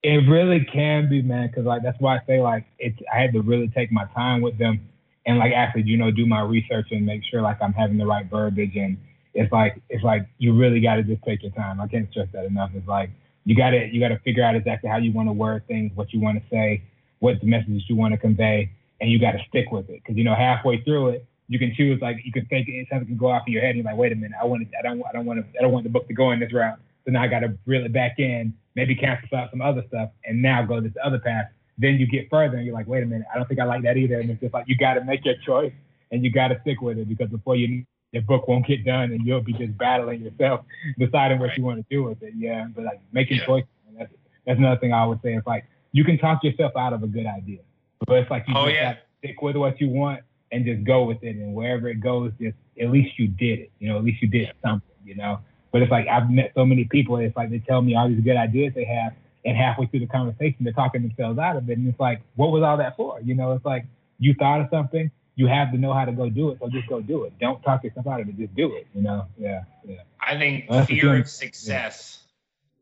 [0.03, 2.99] It really can be, man, because like that's why I say like it's.
[3.13, 4.89] I had to really take my time with them,
[5.25, 8.07] and like actually, you know, do my research and make sure like I'm having the
[8.07, 8.77] right verbiage.
[8.77, 8.97] And
[9.35, 11.81] it's like it's like you really got to just take your time.
[11.81, 12.71] I can't stress that enough.
[12.75, 13.11] It's like
[13.47, 15.93] you got to you got to figure out exactly how you want to word things,
[15.95, 16.83] what you want to say,
[17.21, 20.03] what the messages you want to convey, and you got to stick with it.
[20.03, 23.17] Because you know, halfway through it, you can choose like you can think something can
[23.17, 23.71] go off in your head.
[23.71, 25.59] And you're like, wait a minute, I want to, I don't I don't want to
[25.59, 26.79] I don't want the book to go in this route.
[27.05, 30.11] So now I got to reel it back in, maybe cancel out some other stuff,
[30.25, 31.47] and now go this other path.
[31.79, 33.83] Then you get further, and you're like, wait a minute, I don't think I like
[33.85, 34.19] that either.
[34.19, 35.73] And it's just like you got to make your choice,
[36.11, 39.13] and you got to stick with it because before you, your book won't get done,
[39.13, 40.65] and you'll be just battling yourself,
[40.99, 41.59] deciding what Right.
[41.59, 42.35] you want to do with it.
[42.37, 43.47] Yeah, but like making Yeah.
[43.47, 44.13] choices, that's
[44.47, 45.35] that's another thing I would say.
[45.35, 47.61] It's like you can talk yourself out of a good idea,
[48.07, 48.97] but it's like you Oh, just yeah.
[49.19, 50.21] stick with what you want
[50.53, 53.71] and just go with it, and wherever it goes, just at least you did it.
[53.81, 54.89] You know, at least you did something.
[55.05, 55.41] You know.
[55.73, 57.17] But it's like I've met so many people.
[57.17, 59.13] It's like they tell me all these good ideas they have,
[59.45, 61.77] and halfway through the conversation, they're talking themselves out of it.
[61.79, 63.21] And it's like, what was all that for?
[63.21, 63.85] You know, it's like
[64.19, 66.59] you thought of something, you have to know how to go do it.
[66.61, 67.39] So just go do it.
[67.39, 68.39] Don't talk yourself out of it.
[68.39, 68.87] Just do it.
[68.95, 69.27] You know?
[69.39, 69.97] Yeah, yeah.
[70.19, 72.25] I think Well, fear of success,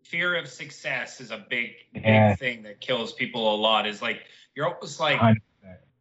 [0.05, 2.37] fear of success is a big, big Yeah.
[2.37, 3.87] thing that kills people a lot.
[3.87, 4.23] Is like,
[4.55, 5.41] you're almost like, 100%.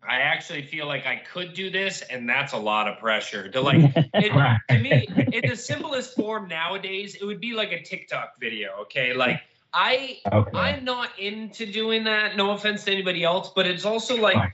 [0.07, 3.47] I actually feel like I could do this, and that's a lot of pressure.
[3.49, 3.77] To like,
[4.13, 8.71] it, to me, in the simplest form nowadays, it would be like a TikTok video.
[8.81, 9.41] Okay, like
[9.73, 10.57] I Okay.
[10.57, 12.35] I'm not into doing that.
[12.35, 14.53] No offense to anybody else, but it's also like.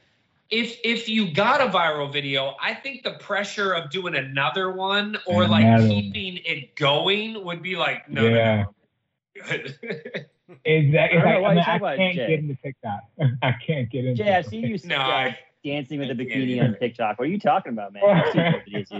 [0.49, 5.17] If if you got a viral video, I think the pressure of doing another one
[5.25, 8.55] or like Another keeping it going would be like no Yeah.
[8.55, 9.43] no no.
[9.47, 10.25] Good.
[10.65, 11.19] Exactly.
[11.19, 12.27] I Like, why I, you mean, I can't Jay.
[12.27, 13.01] get into TikTok.
[13.43, 16.27] I can't get into Jay, I've seen you No, I- dancing with a I can't
[16.29, 17.19] bikini on TikTok.
[17.19, 18.01] What are you talking about, man?
[18.03, 18.99] I've seen those videos of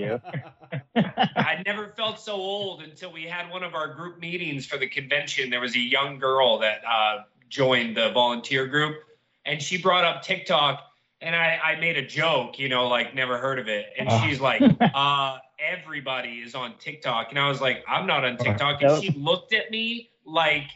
[0.96, 1.02] you.
[1.36, 4.88] I never felt so old until we had one of our group meetings for the
[4.88, 5.50] convention.
[5.50, 8.98] There was a young girl that uh, joined the volunteer group,
[9.44, 10.84] and she brought up TikTok,
[11.22, 14.22] and I, I made a joke, you know, like never heard of it, and Oh.
[14.24, 14.62] she's like,
[14.94, 19.12] uh, "Everybody is on TikTok," and I was like, "I'm not on TikTok," and she
[19.12, 20.68] looked at me like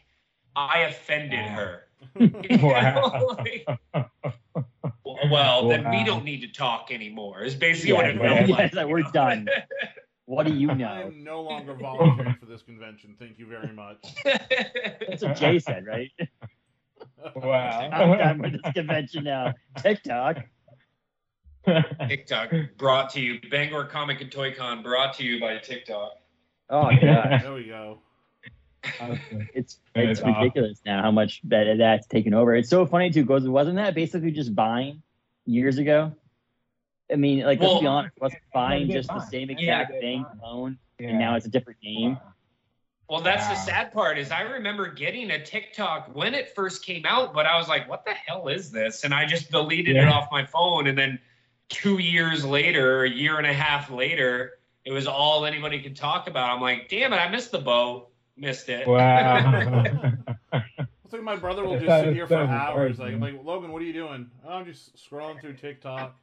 [0.56, 1.84] I offended her.
[2.66, 3.38] Wow.
[5.32, 7.44] well, then we don't need to talk anymore.
[7.44, 8.22] Is basically Yeah, what it yeah.
[8.36, 8.66] felt Yeah, like.
[8.66, 9.12] it's like, we're know?
[9.12, 9.48] done.
[10.26, 10.86] What do you know?
[10.88, 13.16] I'm no longer volunteering for this convention.
[13.20, 13.98] Thank you very much.
[14.24, 16.12] That's what Jay said, right?
[17.36, 17.90] Wow.
[17.92, 19.54] I'm done with this convention now.
[19.78, 20.38] TikTok.
[22.08, 26.12] TikTok brought to you, Bangor Comic and Toy Con brought to you by TikTok.
[26.70, 27.40] Oh yeah.
[27.44, 28.00] There we go.
[29.00, 29.48] Awesome.
[29.54, 30.42] it's That it's is awesome.
[30.42, 32.54] ridiculous now how much that that's taken over.
[32.56, 33.24] It's so funny too.
[33.24, 35.02] Goes wasn't that basically just Vine
[35.46, 36.12] years ago?
[37.12, 39.28] I mean, like let's be honest, wasn't Vine Yeah, just the Vine.
[39.30, 39.56] same Yeah.
[39.82, 40.78] exact thing alone?
[41.00, 41.10] Yeah.
[41.10, 42.18] And now it's a different name.
[43.14, 47.06] Well, that's the sad part is I remember getting a TikTok when it first came
[47.06, 50.08] out, but I was like, "What the hell is this?" And I just deleted it
[50.08, 50.88] off my phone.
[50.88, 51.20] And then
[51.70, 54.54] two years later, a year and a half later,
[54.84, 56.56] it was all anybody could talk about.
[56.56, 59.84] I'm like, "Damn it, I missed the boat, missed it." Wow.
[61.06, 62.98] It's like my brother will just how sit here for hours.
[62.98, 64.32] right, Like, I'm like, Logan, what are you doing?
[64.44, 66.16] Oh, I'm just scrolling through TikTok.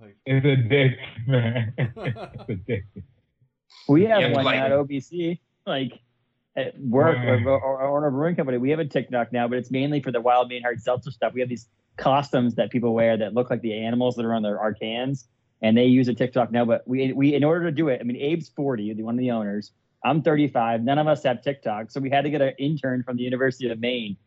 [0.00, 1.74] Like, it's addictive, man.
[1.76, 3.02] It's addictive.
[3.86, 6.00] We have Yeah, one like- at OBC, like
[6.56, 8.58] at work or, or, or, a brewing company.
[8.58, 11.32] We have a TikTok now, but it's mainly for the wild main hard seltzer stuff.
[11.34, 14.42] We have these costumes that people wear that look like the animals that are on
[14.42, 15.26] their our cans,
[15.62, 16.64] and they use a TikTok now.
[16.64, 19.20] But we we in order to do it, I mean, Abe's forty, the one of
[19.20, 19.72] the owners.
[20.04, 20.82] I'm 35.
[20.84, 23.70] None of us have TikTok, so we had to get an intern from the University
[23.70, 24.18] of Maine,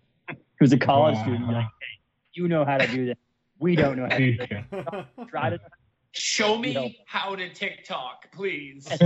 [0.59, 1.21] who's a college Wow.
[1.21, 1.47] student.
[1.51, 1.99] Like, hey,
[2.33, 3.17] you know how to do that.
[3.59, 4.49] We don't know how to do this.
[5.29, 5.59] Try to
[6.13, 6.89] Show me No.
[7.05, 8.85] how to TikTok, please.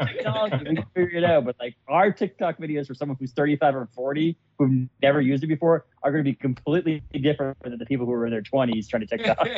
[0.00, 1.44] technology, we can figure it out.
[1.44, 5.46] But like our TikTok videos for someone who's 35 or 40 who've never used it
[5.46, 8.88] before are going to be completely different than the people who are in their 20s
[8.88, 9.48] trying to TikTok.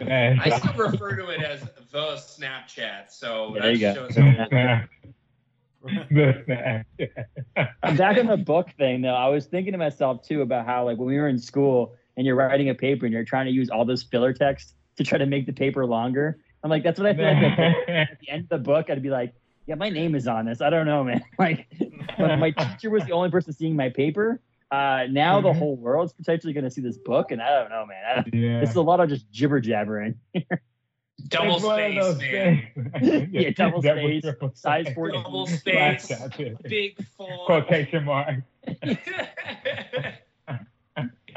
[0.00, 3.10] I still refer to it as the Snapchat.
[3.10, 4.88] So yeah, there you go.
[7.82, 9.14] I'm back on the book thing though.
[9.14, 12.26] I was thinking to myself too about how like when we were in school and
[12.26, 15.18] you're writing a paper and you're trying to use all this filler text to try
[15.18, 16.38] to make the paper longer.
[16.64, 18.88] I'm like, that's what I feel like at the end of the book.
[18.90, 19.34] I'd be like,
[19.66, 20.60] yeah, my name is on this.
[20.60, 21.22] I don't know, man.
[21.38, 21.66] Like,
[22.16, 24.40] when my teacher was the only person seeing my paper.
[24.70, 25.58] Uh, now the Mhm.
[25.58, 28.02] whole world's potentially going to see this book, and I don't know, man.
[28.10, 28.60] I don't, yeah.
[28.60, 30.14] This is a lot of just jibber jabbering.
[31.28, 32.90] double It's one of space, man.
[33.00, 33.28] things.
[33.32, 34.94] Yeah, double space, triple size space.
[34.94, 35.22] 14.
[35.22, 36.12] Double space,
[36.62, 37.40] big font.
[37.46, 38.36] Quotation mark.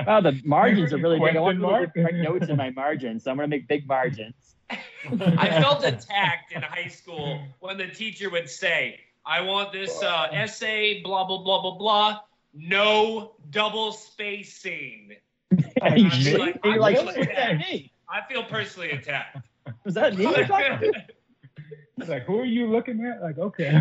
[0.05, 1.35] Wow, the margins are really big.
[1.35, 3.87] I want Question to write notes in my margins, so I'm going to make big
[3.87, 4.55] margins.
[4.69, 10.27] I felt attacked in high school when the teacher would say, I want this uh,
[10.31, 12.19] essay, blah, blah, blah, blah, blah.
[12.53, 15.13] No double spacing.
[15.81, 16.39] Are you I'm sure?
[16.39, 17.91] like, I'm like, really that me?
[18.09, 19.37] I feel personally attacked.
[19.83, 20.23] Was that me?
[20.23, 21.03] you're talking to?
[21.97, 23.21] It's like, who are you looking at?
[23.21, 23.79] Like, okay.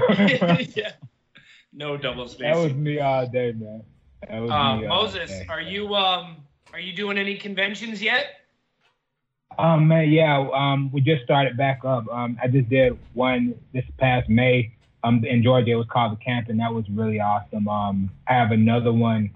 [0.77, 0.93] yeah.
[1.73, 2.53] No double spacing.
[2.53, 3.83] that was me all day, man.
[4.31, 5.47] Uh, me Moses, day.
[5.49, 6.37] are you um
[6.73, 8.41] are you doing any conventions yet?
[9.59, 10.49] Oh man, yeah.
[10.53, 12.07] Um, we just started back up.
[12.11, 14.73] Um, I just did one this past May.
[15.05, 17.69] Um, in Georgia, it was called the Camp, and that was really awesome.
[17.69, 19.31] Um, I have another one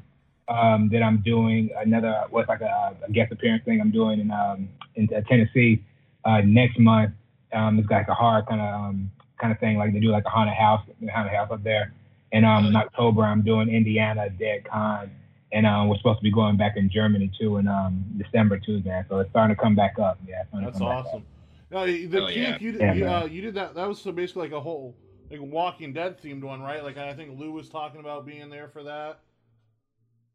[0.48, 1.70] um, that I'm doing.
[1.78, 5.84] Another what's like a, a guest appearance thing I'm doing in um, in uh, Tennessee
[6.24, 7.12] uh, next month.
[7.52, 9.10] Um, it's like a horror kind of um,
[9.40, 9.76] kind of thing.
[9.76, 10.82] Like they do like a haunted house,
[11.12, 11.92] haunted house up there.
[12.32, 15.10] And um, in October, I'm doing Indiana Dead Con,
[15.52, 18.82] and um, we're supposed to be going back in Germany too in um, December too,
[18.84, 19.06] man.
[19.08, 20.18] So it's starting to come back up.
[20.26, 21.24] Yeah, it's starting to That's awesome.
[21.70, 22.50] No, the Hell yeah.
[22.50, 23.74] camp you did, Yeah, you, uh, you did that.
[23.74, 24.94] That was so basically like a whole
[25.30, 26.82] like Walking Dead themed one, right?
[26.82, 29.20] Like I think Lou was talking about being there for that.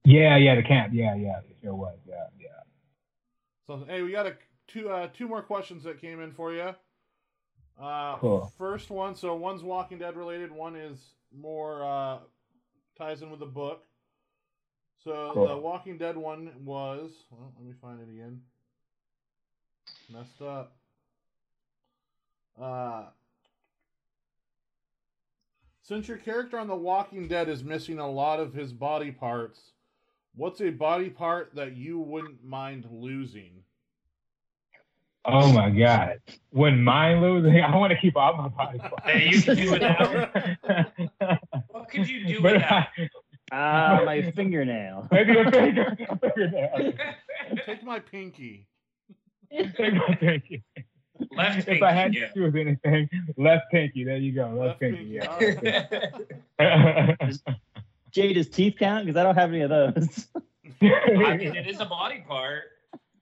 [0.05, 0.93] Yeah, yeah, the camp.
[0.93, 1.97] Yeah, yeah, it sure was.
[2.07, 2.47] Yeah, yeah.
[3.67, 4.35] So hey, we got a
[4.67, 6.73] two uh, two more questions that came in for you.
[7.81, 8.51] Uh, Cool.
[8.57, 10.51] First one, so one's Walking Dead related.
[10.51, 10.99] One is
[11.37, 12.17] more uh,
[12.97, 13.85] ties in with the book.
[15.03, 15.47] So Cool.
[15.47, 17.11] the Walking Dead one was.
[17.29, 18.41] Well, let me find it again.
[20.11, 20.75] Messed up.
[22.59, 23.05] Uh,
[25.81, 29.59] since your character on The Walking Dead is missing a lot of his body parts,
[30.35, 33.63] what's a body part that you wouldn't mind losing?
[35.25, 36.19] Oh my God.
[36.51, 37.61] Wouldn't mind losing.
[37.61, 39.03] I want to keep all my body parts.
[39.05, 40.35] Hey, you can do without.
[40.63, 40.92] What
[41.93, 42.87] could you do but without?
[43.51, 45.07] Ah, my fingernail.
[45.11, 46.93] maybe a finger, a fingernail.
[47.67, 48.67] Take my pinky.
[49.51, 50.63] Take my pinky.
[51.37, 52.27] Left if pinky, I had yeah.
[52.27, 54.05] to choose anything, left pinky.
[54.05, 54.47] There you go.
[54.47, 55.19] Left, Left pinky.
[55.19, 55.59] pinky,
[56.59, 57.15] Yeah.
[58.11, 59.05] Jay, does teeth count?
[59.05, 60.27] Because I don't have any of those.
[60.81, 62.63] I mean, it is a body part.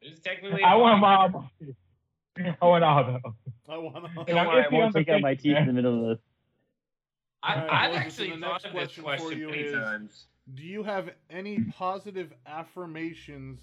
[0.01, 0.63] It's technically.
[0.63, 1.51] I want body my all.
[2.61, 3.33] I want all those.
[3.67, 4.25] I want to.
[4.25, 6.23] Don't I'm worry, I won't take out my pinky, teeth in the middle of the.
[7.43, 9.61] I, Alright, I've Moses, actually the thought next of this question for question you many
[9.61, 10.25] is- times.
[10.55, 13.61] Do you have any positive affirmations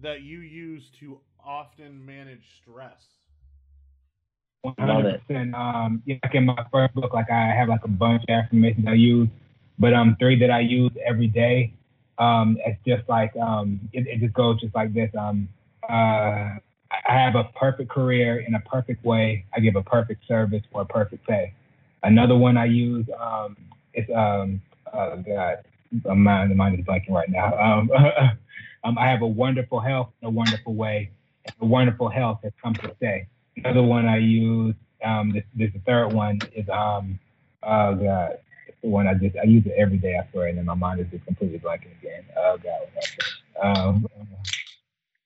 [0.00, 3.02] that you use to often manage stress?
[4.60, 5.54] One Love hundred percent.
[5.54, 8.86] Um, yeah, like in my first book, like I have like a bunch of affirmations
[8.86, 9.28] I use,
[9.78, 11.72] but um, three that I use every day.
[12.18, 15.10] Um, it's just like um, it, it just goes just like this.
[15.18, 15.48] Um,
[15.88, 16.60] uh, I
[17.08, 19.44] have a perfect career in a perfect way.
[19.56, 21.54] I give a perfect service for a perfect pay.
[22.02, 23.56] Another one I use um,
[23.94, 24.60] is um,
[24.92, 25.58] oh God,
[26.04, 27.56] my mind, mind is blanking right now.
[27.58, 27.90] Um,
[28.84, 31.10] um, I have a wonderful health a wonderful way.
[31.60, 33.26] A wonderful health has come to stay.
[33.56, 34.74] Another one I use,
[35.04, 37.18] um, this, this the third one is, um,
[37.62, 38.38] oh God,
[38.68, 40.74] it's the one I just, I use it every day, I swear, and then my
[40.74, 42.24] mind is just completely blanking again.
[42.36, 42.88] Oh God,
[43.62, 44.06] Um,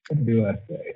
[0.08, 0.94] what do I say?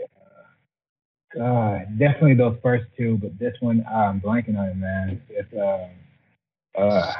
[1.34, 5.20] Uh, God, definitely those first two, but this one, uh, I'm blanking on it, man.
[5.28, 5.90] It's, um,
[6.82, 7.12] uh,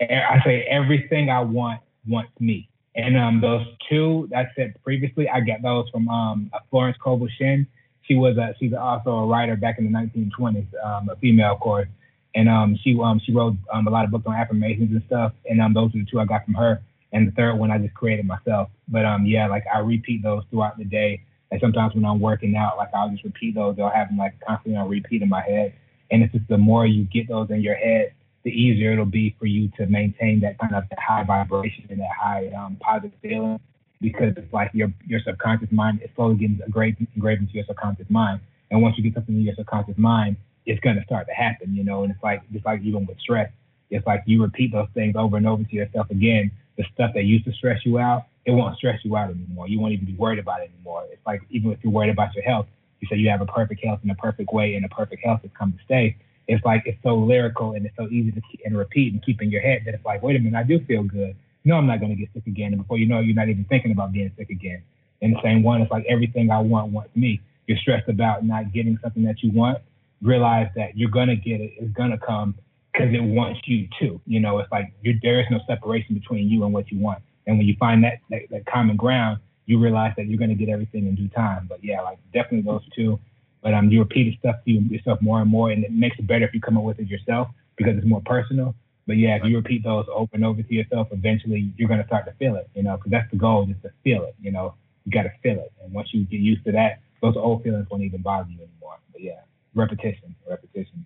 [0.00, 2.68] I say everything I want wants me.
[2.96, 7.28] And um, those two that I said previously, I got those from um, Florence Scovel
[7.38, 7.66] Shinn.
[8.02, 11.60] she was a, she's also a writer back in the 1920s, um, a female, of
[11.60, 11.88] course.
[12.36, 15.32] And um, she um, she wrote um, a lot of books on affirmations and stuff.
[15.48, 16.82] And um, those are the two I got from her.
[17.12, 18.70] And the third one I just created myself.
[18.88, 21.22] But um, yeah, like I repeat those throughout the day.
[21.54, 23.76] And sometimes when I'm working out, like I'll just repeat those.
[23.76, 25.72] They'll have them like constantly on repeat in my head.
[26.10, 29.36] And it's just the more you get those in your head, the easier it'll be
[29.38, 33.60] for you to maintain that kind of high vibration and that high um, positive feeling
[34.00, 38.10] because it's like your your subconscious mind is slowly getting engraved, engraved into your subconscious
[38.10, 38.40] mind.
[38.72, 40.36] And once you get something in your subconscious mind,
[40.66, 42.02] it's gonna start to happen, you know.
[42.02, 43.48] And it's like just like even with stress,
[43.90, 46.50] it's like you repeat those things over and over to yourself again.
[46.76, 49.68] The stuff that used to stress you out, it won't stress you out anymore.
[49.68, 51.04] You won't even be worried about it anymore.
[51.10, 52.66] It's like even if you're worried about your health,
[53.00, 55.42] you say you have a perfect health and a perfect way and a perfect health
[55.42, 56.16] has come to stay.
[56.46, 59.40] It's like it's so lyrical and it's so easy to keep and repeat and keep
[59.40, 61.86] in your head that it's like, wait a minute, I do feel good no, I'm
[61.86, 62.72] not going to get sick again.
[62.72, 64.82] And before you know it, you're not even thinking about being sick again.
[65.22, 67.40] And the same one, it's like everything I want wants me.
[67.66, 69.78] You're stressed about not getting something that you want.
[70.20, 71.72] Realize that you're going to get it.
[71.78, 72.54] It's going to come
[72.92, 74.20] because it wants you to.
[74.26, 77.22] You know, it's like there is no separation between you and what you want.
[77.46, 80.56] And when you find that, that, that common ground, you realize that you're going to
[80.56, 81.66] get everything in due time.
[81.68, 83.18] But yeah, like definitely those two.
[83.62, 86.26] But um, you repeat the stuff to yourself more and more, and it makes it
[86.26, 88.74] better if you come up with it yourself because it's more personal.
[89.06, 92.06] But yeah, if you repeat those over and over to yourself, eventually you're going to
[92.06, 94.50] start to feel it, you know, because that's the goal, just to feel it, you
[94.50, 94.74] know.
[95.04, 95.72] You got to feel it.
[95.82, 98.96] And once you get used to that, those old feelings won't even bother you anymore.
[99.12, 99.40] But yeah,
[99.74, 101.04] repetition, repetition.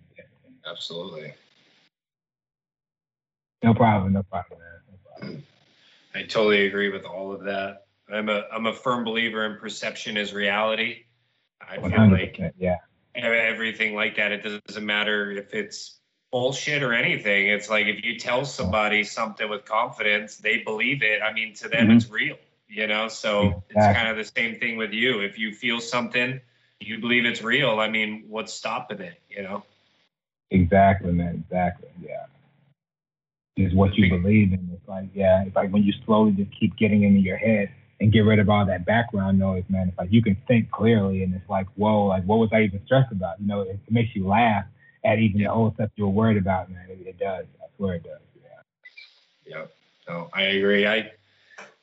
[0.65, 1.33] Absolutely.
[3.63, 4.69] No problem, no problem, man.
[4.89, 5.43] No problem.
[6.13, 7.85] I totally agree with all of that.
[8.11, 11.03] I'm a I'm a firm believer in perception as reality.
[11.61, 12.77] I feel like yeah.
[13.15, 14.31] everything like that.
[14.31, 15.99] It doesn't matter if it's
[16.31, 17.47] bullshit or anything.
[17.47, 21.21] It's like if you tell somebody something with confidence, they believe it.
[21.21, 21.97] I mean, to them, mm-hmm.
[21.97, 22.37] it's real,
[22.67, 23.07] you know?
[23.07, 23.75] So exactly.
[23.75, 25.19] it's kind of the same thing with you.
[25.19, 26.39] If you feel something,
[26.79, 27.79] you believe it's real.
[27.79, 29.63] I mean, what's stopping it, you know?
[30.51, 31.43] Exactly, man.
[31.45, 31.89] Exactly.
[32.01, 32.25] Yeah.
[33.57, 34.68] Is what you believe in.
[34.89, 37.71] Like, yeah, it's like when you slowly just keep getting into your head
[38.01, 39.89] and get rid of all that background noise, man.
[39.89, 42.81] It's like you can think clearly and it's like, whoa, like what was I even
[42.85, 43.39] stressed about?
[43.39, 44.65] You know, it, it makes you laugh
[45.05, 46.85] at even the old stuff you were worried about, man.
[46.89, 47.45] It, it does.
[47.61, 48.19] I swear it does.
[49.45, 49.57] Yeah.
[49.57, 49.65] Yeah.
[50.07, 50.87] No, I agree.
[50.87, 51.11] I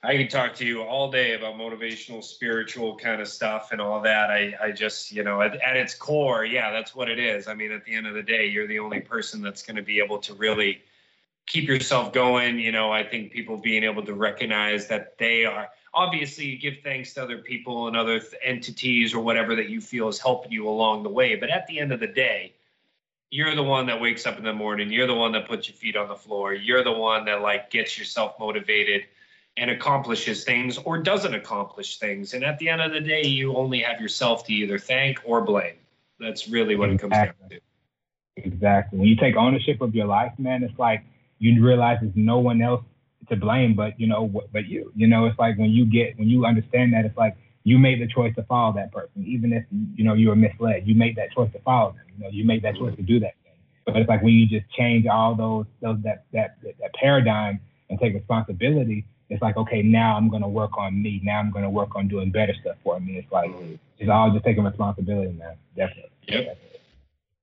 [0.03, 4.01] I could talk to you all day about motivational, spiritual kind of stuff and all
[4.03, 4.31] that.
[4.31, 7.49] I, I just, you know, at, at its core, yeah, that's what it is.
[7.49, 9.83] I mean, at the end of the day, you're the only person that's going to
[9.83, 10.83] be able to really
[11.47, 12.59] keep yourself going.
[12.59, 16.79] You know, I think people being able to recognize that they are obviously you give
[16.83, 20.53] thanks to other people and other th- entities or whatever that you feel is helping
[20.53, 21.37] you along the way.
[21.37, 22.53] But at the end of the day,
[23.31, 25.75] you're the one that wakes up in the morning you're the one that puts your
[25.75, 29.03] feet on the floor you're the one that like gets yourself motivated
[29.57, 33.57] and accomplishes things or doesn't accomplish things and at the end of the day you
[33.57, 35.75] only have yourself to either thank or blame
[36.21, 37.09] that's really what exactly.
[37.09, 37.61] it comes down to
[38.37, 41.05] exactly when you take ownership of your life man it's like
[41.39, 42.83] you realize there's no one else
[43.29, 46.29] to blame but you know but you you know it's like when you get when
[46.29, 49.65] you understand that it's like you made the choice to follow that person, even if
[49.97, 50.87] you know you were misled.
[50.87, 52.03] You made that choice to follow them.
[52.17, 53.55] You know, you made that choice to do that thing.
[53.85, 57.59] But it's like when you just change all those those that that that, paradigm
[57.91, 59.05] and take responsibility.
[59.31, 61.21] It's like okay, now I'm gonna work on me.
[61.25, 63.17] Now I'm gonna work on doing better stuff for me.
[63.17, 63.51] It's like
[63.99, 65.57] it's all just taking responsibility, man.
[65.75, 66.11] Definitely.
[66.29, 66.59] Yep.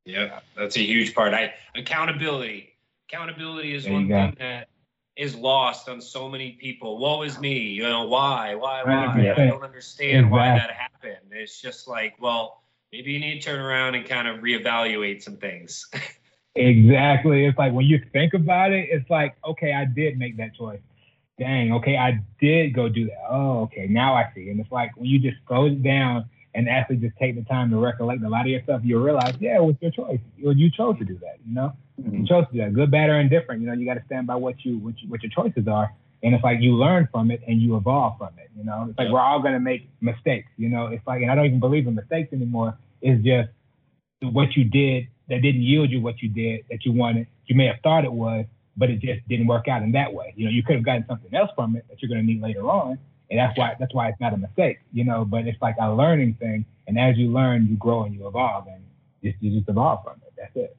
[0.05, 1.33] Yeah, that's a huge part.
[1.33, 2.72] I accountability.
[3.13, 4.69] Accountability is one thing that
[5.15, 6.97] is lost on so many people.
[6.97, 7.59] Woe is me.
[7.59, 8.55] You know, why?
[8.55, 8.81] Why?
[8.83, 9.21] Why?
[9.21, 9.33] Yeah.
[9.37, 10.31] I don't understand exactly.
[10.31, 11.31] why that happened.
[11.31, 15.37] It's just like, well, maybe you need to turn around and kind of reevaluate some
[15.37, 15.85] things.
[16.55, 17.45] exactly.
[17.45, 20.81] It's like when you think about it, it's like, okay, I did make that choice.
[21.37, 23.27] Dang, okay, I did go do that.
[23.29, 24.49] Oh, okay, now I see.
[24.49, 27.69] And it's like when you just slow it down and actually just take the time
[27.69, 30.19] to recollect a lot of your stuff, you'll realize, yeah, it was your choice.
[30.37, 31.73] You chose to do that, you know?
[32.03, 32.21] Mm-hmm.
[32.21, 32.73] You chose to do that.
[32.73, 33.61] Good, bad, or indifferent.
[33.61, 35.93] You know, you got to stand by what you, what you, what your choices are.
[36.21, 38.49] And it's like you learn from it and you evolve from it.
[38.57, 39.13] You know, it's like yeah.
[39.13, 40.49] we're all going to make mistakes.
[40.57, 42.77] You know, it's like, and I don't even believe in mistakes anymore.
[43.01, 43.49] It's just
[44.21, 47.27] what you did that didn't yield you what you did that you wanted.
[47.45, 48.45] You may have thought it was,
[48.77, 50.33] but it just didn't work out in that way.
[50.37, 52.41] You know, you could have gotten something else from it that you're going to need
[52.41, 52.99] later on
[53.33, 55.25] and that's why that's why it's not a mistake, you know.
[55.25, 58.67] But it's like a learning thing, and as you learn, you grow and you evolve,
[58.67, 58.83] and
[59.23, 60.33] just, you just evolve from it.
[60.37, 60.77] That's it.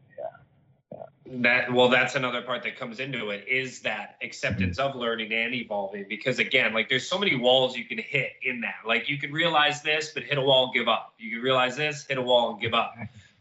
[1.43, 5.55] That well, that's another part that comes into it is that acceptance of learning and
[5.55, 6.07] evolving.
[6.09, 8.87] Because again, like there's so many walls you can hit in that.
[8.87, 11.15] Like you can realize this, but hit a wall, give up.
[11.19, 12.95] You can realize this, hit a wall, and give up.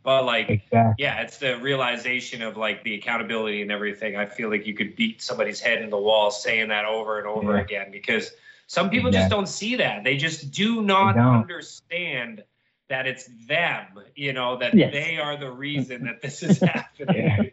[0.04, 1.04] But like, exactly.
[1.04, 4.16] yeah, it's the realization of like the accountability and everything.
[4.16, 7.28] I feel like you could beat somebody's head in the wall saying that over and
[7.28, 7.62] over yeah.
[7.62, 8.32] again because
[8.68, 10.04] some people just don't see that.
[10.04, 12.44] They just do not understand
[12.90, 14.94] that it's them, you know, that Yes.
[14.94, 17.52] they are the reason that this is happening.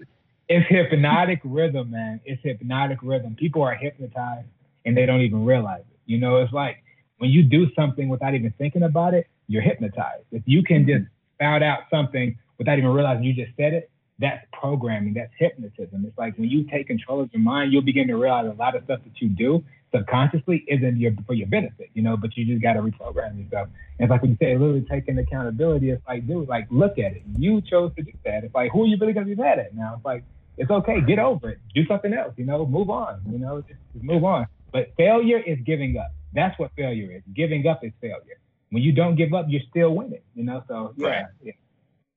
[0.52, 2.20] It's hypnotic rhythm, man.
[2.24, 3.36] It's hypnotic rhythm.
[3.36, 4.48] People are hypnotized
[4.84, 6.00] and they don't even realize it.
[6.06, 6.82] You know, it's like
[7.18, 10.24] when you do something without even thinking about it, you're hypnotized.
[10.32, 11.04] If you can just
[11.36, 15.14] spout out something without even realizing you just said it, that's programming.
[15.14, 16.04] That's hypnotism.
[16.04, 18.74] It's like when you take control of your mind, you'll begin to realize a lot
[18.74, 22.44] of stuff that you do subconsciously isn't your, for your benefit, you know, but you
[22.44, 23.68] just got to reprogram yourself.
[23.98, 27.12] And it's like when you say literally taking accountability, it's like, dude, like look at
[27.12, 27.22] it.
[27.38, 28.42] You chose to do that.
[28.42, 29.94] It's like, who are you really going to be mad at now?
[29.96, 30.24] It's like,
[30.60, 31.00] it's okay.
[31.00, 31.58] Get over it.
[31.74, 34.46] Do something else, you know, move on, you know, just, just move on.
[34.72, 36.12] But failure is giving up.
[36.34, 37.22] That's what failure is.
[37.34, 38.38] Giving up is failure.
[38.68, 40.62] When you don't give up, you're still winning, you know?
[40.68, 41.26] So, yeah, Right.
[41.42, 41.52] yeah.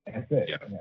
[0.05, 0.49] That's it.
[0.49, 0.57] Yeah.
[0.69, 0.77] yeah.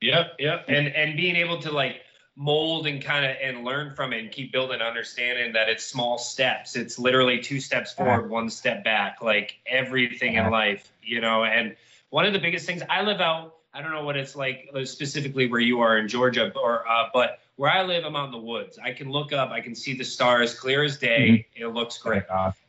[0.00, 0.64] Yep, yep.
[0.66, 2.00] And and being able to like
[2.34, 6.18] mold and kind of and learn from it and keep building understanding that it's small
[6.18, 6.74] steps.
[6.74, 11.44] It's literally two steps forward, one step back, like everything in life, you know.
[11.44, 11.76] And
[12.10, 15.46] one of the biggest things I live out, I don't know what it's like specifically
[15.48, 18.38] where you are in Georgia, or uh, but where I live, I'm out in the
[18.38, 18.78] woods.
[18.82, 21.46] I can look up, I can see the stars clear as day.
[21.54, 22.22] It looks great.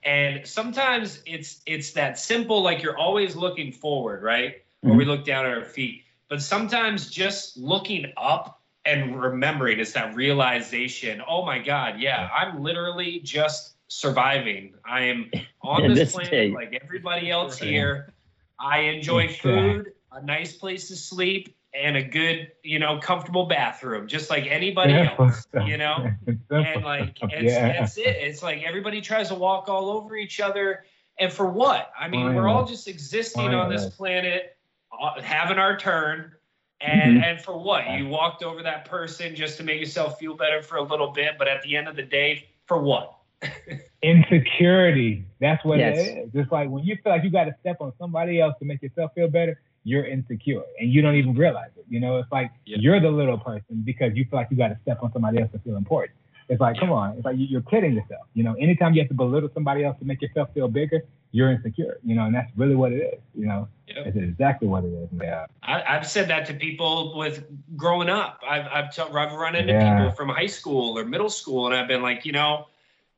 [0.04, 4.64] And sometimes it's it's that simple, like you're always looking forward, right?
[4.84, 6.04] Or we look down at our feet.
[6.30, 12.62] But sometimes just looking up and remembering it's that realization, oh my God, yeah, I'm
[12.62, 14.74] literally just surviving.
[14.86, 15.32] I am
[15.62, 16.52] on this, this planet day.
[16.52, 18.14] like everybody else here.
[18.60, 24.08] I enjoy food, a nice place to sleep, and a good, you know, comfortable bathroom,
[24.08, 25.68] just like anybody Simple else, stuff.
[25.68, 26.08] you know?
[26.52, 27.80] And like it's yeah.
[27.80, 28.16] that's it.
[28.20, 30.86] It's like everybody tries to walk all over each other,
[31.20, 31.92] and for what?
[32.00, 34.56] I mean, Why we're all just existing Why on this planet,
[35.02, 36.34] uh, having our turn,
[36.80, 37.24] and Mhm.
[37.24, 37.90] and for what?
[37.98, 41.40] You walked over that person just to make yourself feel better for a little bit,
[41.40, 43.16] but at the end of the day, for what?
[44.04, 45.26] insecurity.
[45.40, 45.98] That's what Yes.
[45.98, 46.30] it is.
[46.36, 48.82] It's like when you feel like you got to step on somebody else to make
[48.82, 51.86] yourself feel better, you're insecure and you don't even realize it.
[51.90, 52.78] You know, it's like Yeah.
[52.80, 55.52] you're the little person because you feel like you got to step on somebody else
[55.52, 56.18] to feel important.
[56.50, 58.28] It's like, come on, it's like you- you're kidding yourself.
[58.34, 61.50] You know, anytime you have to belittle somebody else to make yourself feel bigger, you're
[61.52, 61.98] insecure.
[62.04, 63.20] You know, and that's really what it is.
[63.34, 64.08] You know, Yep.
[64.08, 65.10] it's exactly what it is.
[65.22, 65.46] Yeah.
[65.64, 67.46] I, I've said that to people with
[67.78, 68.42] growing up.
[68.48, 69.96] I've I've, t- I've run into Yeah.
[69.98, 72.68] people from high school or middle school, and I've been like, you know,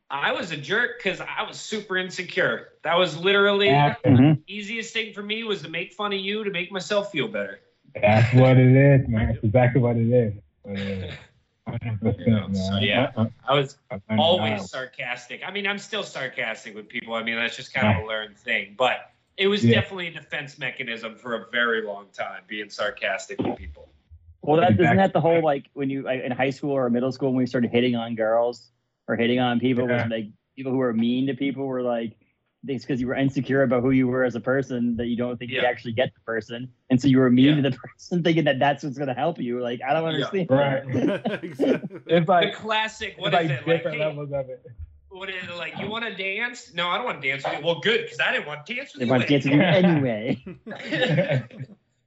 [0.10, 2.70] I was a jerk because I was super insecure.
[2.84, 4.42] That was literally That's, Mhm.
[4.48, 7.60] easiest thing for me was to make fun of you to make myself feel better.
[8.02, 9.28] that's what it is, man.
[9.34, 10.34] That's exactly what it is.
[10.64, 11.16] What it is.
[11.68, 13.12] 100%, Yeah, so yeah.
[13.48, 13.78] I was
[14.18, 15.42] always sarcastic.
[15.46, 17.14] I mean, I'm still sarcastic with people.
[17.16, 18.76] I mean, that's just kind of a learned thing.
[18.78, 19.80] But it was Yeah.
[19.82, 23.90] definitely a defense mechanism for a very long time, being sarcastic with people.
[24.42, 27.30] Well, that isn't that the whole like when you in high school or middle school
[27.30, 28.70] when we started hitting on girls
[29.08, 30.04] or hitting on people Yeah.
[30.04, 30.26] was like
[30.56, 32.16] people who were mean to people were like
[32.68, 35.38] it's because you were insecure about who you were as a person that you don't
[35.38, 37.62] think you actually get the person, and so you were mean Yeah.
[37.62, 39.62] to the person thinking that that's what's going to help you.
[39.62, 40.26] Like I don't Yeah.
[40.26, 40.50] understand.
[40.50, 40.84] Right.
[41.44, 42.00] exactly.
[42.08, 43.68] It's The like, classic, what it's is like it?
[43.68, 44.66] Like, different hey, levels of it.
[45.10, 45.56] what is it?
[45.56, 46.74] Like, you want to dance?
[46.74, 47.66] No, I don't want to dance with you.
[47.66, 49.12] Well, good, because I didn't want to dance with They you.
[49.12, 50.44] want to dance with you anyway.
[50.90, 51.48] anyway.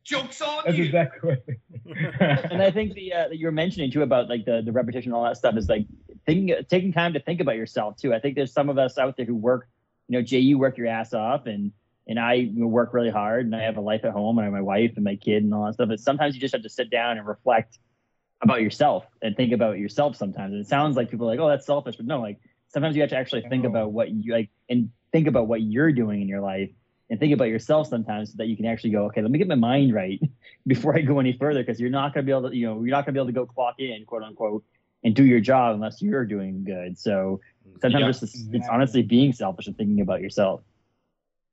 [0.05, 0.85] Joke's on That's you.
[0.87, 4.63] exactly what and I think the uh, that you were mentioning too about like the
[4.65, 5.87] the repetition and all that stuff is like
[6.29, 8.13] thinking taking time to think about yourself too.
[8.15, 9.67] I think there's some of us out there who work,
[10.09, 11.73] you know, Jay, you work your ass off, and
[12.07, 14.53] and I work really hard, and I have a life at home, and I have
[14.53, 15.89] my wife and my kid and all that stuff.
[15.89, 17.79] But sometimes you just have to sit down and reflect
[18.43, 20.53] about yourself and think about yourself sometimes.
[20.53, 23.03] And it sounds like people are like, oh, that's selfish, but no, like sometimes you
[23.03, 23.71] have to actually think No.
[23.71, 26.71] about what you like and think about what you're doing in your life
[27.11, 29.49] and think about yourself sometimes so that you can actually go, okay, let me get
[29.49, 30.21] my mind right
[30.67, 32.75] before I go any further because you're not going to be able to, you know,
[32.83, 34.65] you're not going to be able to go clock in, quote unquote,
[35.05, 36.99] and do your job unless you're doing good.
[36.99, 37.41] So
[37.81, 40.63] sometimes Yeah, it's, just, it's honestly being selfish and thinking about yourself.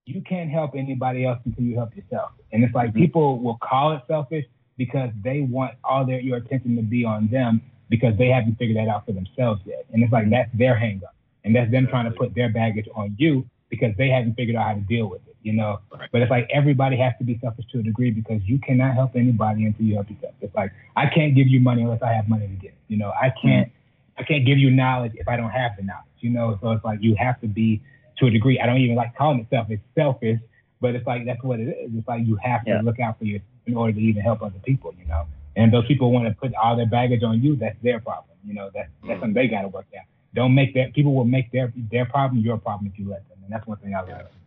[0.08, 2.30] you can't help anybody else until you help yourself.
[2.52, 2.96] And it's like Mhm.
[2.96, 4.46] people will call it selfish
[4.78, 8.78] because they want all their your attention to be on them because they haven't figured
[8.78, 9.84] that out for themselves yet.
[9.91, 11.16] And it's like that's their hang up.
[11.43, 14.68] And that's them trying to put their baggage on you because they haven't figured out
[14.68, 15.80] how to deal with it, you know.
[15.91, 16.10] Right.
[16.12, 19.16] But it's like everybody has to be selfish to a degree because you cannot help
[19.16, 20.34] anybody until you help yourself.
[20.41, 22.74] It's like I can't give you money unless I have money to give.
[22.88, 23.72] You know, I can't
[24.18, 26.58] I can't give you knowledge if I don't have the knowledge, you know.
[26.62, 27.82] So it's like you have to be
[28.18, 28.60] to a degree.
[28.60, 30.39] I don't even like calling it selfish, selfish,
[30.82, 31.91] but it's like that's what it is.
[31.93, 32.82] It's like you have to Yeah.
[32.82, 35.26] look out for you in order to even help other people, you know.
[35.56, 38.36] And those people want to put all their baggage on you, that's their problem.
[38.46, 39.22] You know, that's that's Mm.
[39.22, 40.06] something they gotta work out.
[40.34, 43.38] Don't make that people will make their their problem your problem if you let them.
[43.43, 44.45] And that's one thing I learned from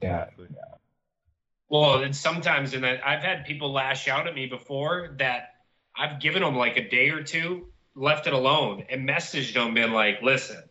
[0.00, 0.32] that.
[0.38, 0.46] Yeah.
[1.68, 5.54] Well, and sometimes, and I've had people lash out at me before that
[5.96, 9.92] I've given them like a day or two, left it alone, and messaged them, been
[9.92, 10.62] like, listen,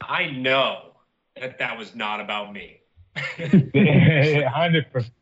[0.00, 0.92] I know
[1.40, 2.80] that that was not about me.
[3.16, 5.12] Hundred percent.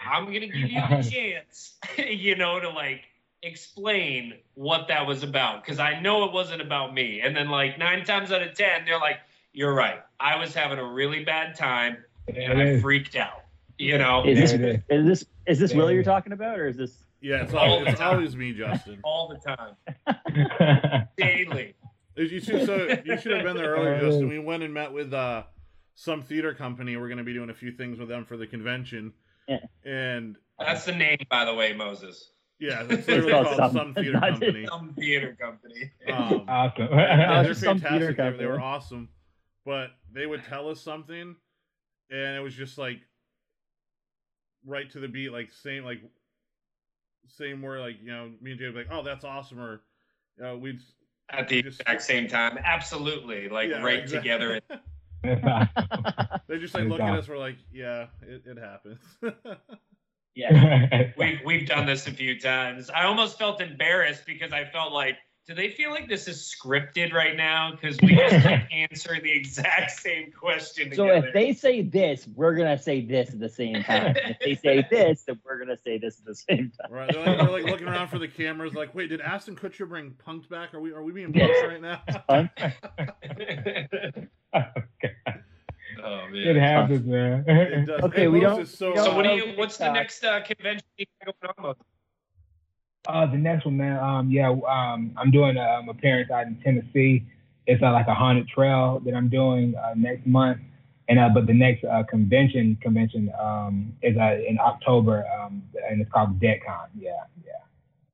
[0.00, 3.02] I'm gonna give you the chance, you know, to like
[3.42, 7.20] explain what that was about because I know it wasn't about me.
[7.20, 9.18] And then like nine times out of ten, they're like,
[9.52, 10.00] "You're right.
[10.20, 11.98] I was having a really bad time
[12.28, 13.40] and I freaked out."
[13.76, 16.32] You know, Is this There it is this is this There Willie it you're talking
[16.32, 16.96] about, or is this?
[17.20, 19.00] Yeah, it's, All always, it's always me, Justin.
[19.04, 21.74] all the time, daily.
[22.16, 24.28] You should, so you should have been there earlier, Justin.
[24.28, 25.44] We went and met with uh,
[25.94, 26.96] some theater company.
[26.96, 29.12] We're going to be doing a few things with them for the convention.
[29.48, 29.58] Yeah.
[29.84, 32.30] And That's the name, by the way, Moses.
[32.60, 34.66] yeah, it's It's literally called called Some- some, theater company.
[34.66, 35.90] Some theater company.
[36.12, 36.88] Um, awesome.
[36.92, 38.38] yeah, they're just some theater fantastic.
[38.38, 39.08] They, they were awesome,
[39.66, 41.34] but they would tell us something,
[42.10, 43.00] and it was just like
[44.66, 46.00] right to the beat, like same like
[47.28, 49.80] same word, like you know, me and Jay would like, "Oh, that's awesome," or
[50.44, 50.80] uh, we'd
[51.30, 54.30] At the Just- exact same time, absolutely, like yeah, right exactly.
[54.30, 54.60] together.
[56.46, 57.28] They just like look at us.
[57.28, 59.00] We're like, "Yeah, it, it happens."
[60.34, 61.10] yeah.
[61.16, 62.90] We've we've done this a few times.
[62.90, 65.16] I almost felt embarrassed because I felt like,
[65.46, 67.70] do they feel like this is scripted right now?
[67.72, 71.26] Because we just keep answering the exact same question So together.
[71.28, 74.16] if they say this, we're gonna say this at the same time.
[74.16, 76.90] if they say this, then we're gonna say this at the same time.
[76.90, 77.12] right?
[77.12, 78.72] They're like, they're like looking around for the cameras.
[78.74, 80.72] Like, wait, did Ashton Kutcher bring Punked back?
[80.72, 82.02] Are we are we being punked right now?
[86.02, 86.56] oh it man.
[86.56, 87.44] happens, man.
[87.46, 88.00] It does.
[88.04, 89.52] Okay, Hey, we don't- So, we don't- So what do Oh, you?
[89.56, 91.74] What's the next uh, convention you got going on?
[93.06, 93.14] Mo?
[93.14, 93.98] Uh, the next one, man.
[93.98, 97.24] Um, yeah, um, I'm doing a, um, appearance out in Tennessee.
[97.66, 100.60] It's uh, like a haunted trail that I'm doing uh, next month,
[101.08, 106.00] and uh, but the next uh, convention convention um, is uh, in October, um, and
[106.00, 106.88] it's called DeadCon.
[106.98, 107.12] Yeah,
[107.44, 107.52] yeah.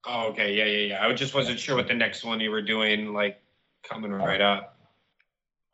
[0.06, 1.06] Oh, okay, yeah, yeah, yeah.
[1.06, 3.40] I just wasn't sure what the next one you were doing, like
[3.82, 4.76] coming right up.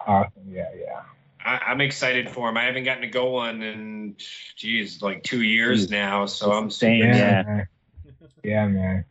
[0.07, 0.43] Awesome.
[0.49, 1.03] Yeah, yeah.
[1.45, 2.57] I, I'm excited for him.
[2.57, 4.17] I haven't gotten to go one in,
[4.57, 5.91] geez, like two years Jeez.
[5.91, 6.27] now.
[6.27, 7.65] So I'm Same, Yeah,
[8.47, 8.67] yeah.
[8.69, 9.05] man.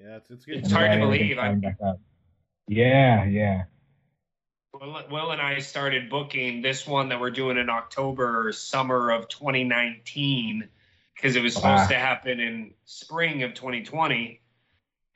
[0.00, 1.38] Yeah, it's it's getting It's hard to believe.
[1.38, 2.00] I- coming back up.
[2.68, 3.64] Yeah, yeah.
[4.74, 9.28] Will, Will and I started booking this one that we're doing in October, summer of
[9.28, 10.68] 2019,
[11.16, 11.88] because it was supposed Wow.
[11.88, 14.40] to happen in spring of 2020.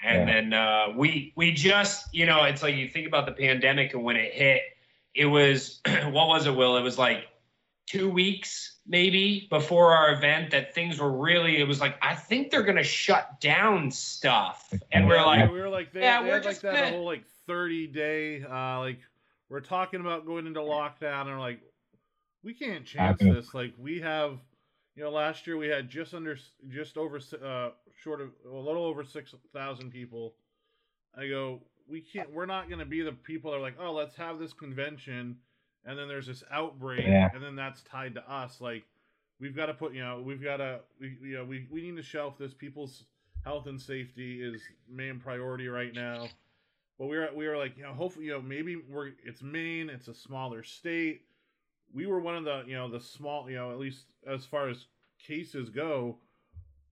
[0.04, 0.34] And Yeah.
[0.34, 4.02] then uh, we we just you know it's like you think about the pandemic and
[4.02, 4.62] when it hit,
[5.14, 6.56] it was what was it?
[6.56, 7.24] Will it was like
[7.92, 12.50] two weeks maybe before our event that things were really it was like I think
[12.50, 16.28] they're gonna shut down stuff and we're Yeah, like we were like, they, Yeah, they
[16.28, 19.00] we're had like just that gonna- whole like 30 day, uh, like
[19.50, 21.60] we're talking about going into lockdown, and we're like,
[22.42, 23.52] we can't chance this.
[23.52, 24.38] Like we have,
[24.96, 26.38] you know, last year we had just under,
[26.68, 27.70] just over, uh,
[28.02, 30.34] short of a little over six thousand people.
[31.14, 32.32] I go, we can't.
[32.32, 35.36] We're not going to be the people that are like, oh, let's have this convention,
[35.84, 37.28] and then there's this outbreak, Yeah.
[37.34, 38.60] and then that's tied to us.
[38.60, 38.84] Like
[39.40, 41.96] we've got to put, you know, we've got to, we, you know, we we need
[41.96, 42.54] to shelf this.
[42.54, 43.04] People's
[43.44, 46.28] health and safety is main priority right now.
[46.98, 49.90] But we were we were like, you know, hopefully, you know, maybe we're it's Maine,
[49.90, 51.22] it's a smaller state.
[51.94, 54.68] We were one of the, you know, the small, you know, at least as far
[54.68, 54.86] as
[55.18, 56.16] cases go,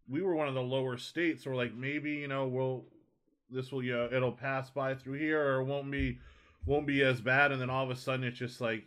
[0.09, 1.45] we were one of the lower states.
[1.45, 2.85] So we're like, maybe, you know, we'll
[3.51, 6.19] this will, you know, it'll pass by through here, or it won't be
[6.67, 7.53] won't be as bad.
[7.53, 8.85] And then all of a sudden, it's just like,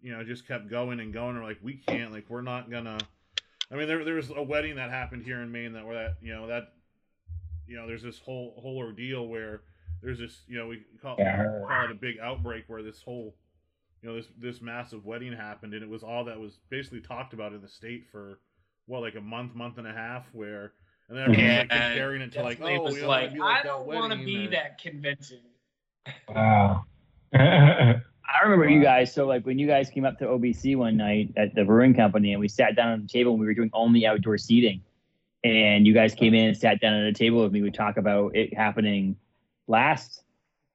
[0.00, 1.36] you know, just kept going and going.
[1.36, 2.98] We're like, we can't, like, we're not gonna.
[3.72, 6.16] I mean, there there was a wedding that happened here in Maine that where that,
[6.20, 6.74] you know, that,
[7.66, 9.62] you know, there's this whole whole ordeal where
[10.02, 13.34] there's this, you know, we call, Yeah, call it a big outbreak where this whole,
[14.02, 17.32] you know, this this massive wedding happened, and it was all that was basically talked
[17.32, 18.40] about in the state for
[18.86, 20.72] what, like a month, month and a half, where,
[21.08, 23.42] and then everyone's like Yeah, comparing it to like, definitely oh, was we like, wanna
[23.44, 25.40] like I don't want to be or- that convention.
[26.28, 26.84] Wow.
[27.34, 29.12] I remember you uh, guys.
[29.12, 32.32] So like when you guys came up to OBC one night at the brewing company,
[32.32, 34.82] and we sat down at the table, and we were doing only outdoor seating,
[35.42, 37.62] and you guys came in and sat down at a table with me.
[37.62, 39.16] We talk about it happening
[39.66, 40.22] last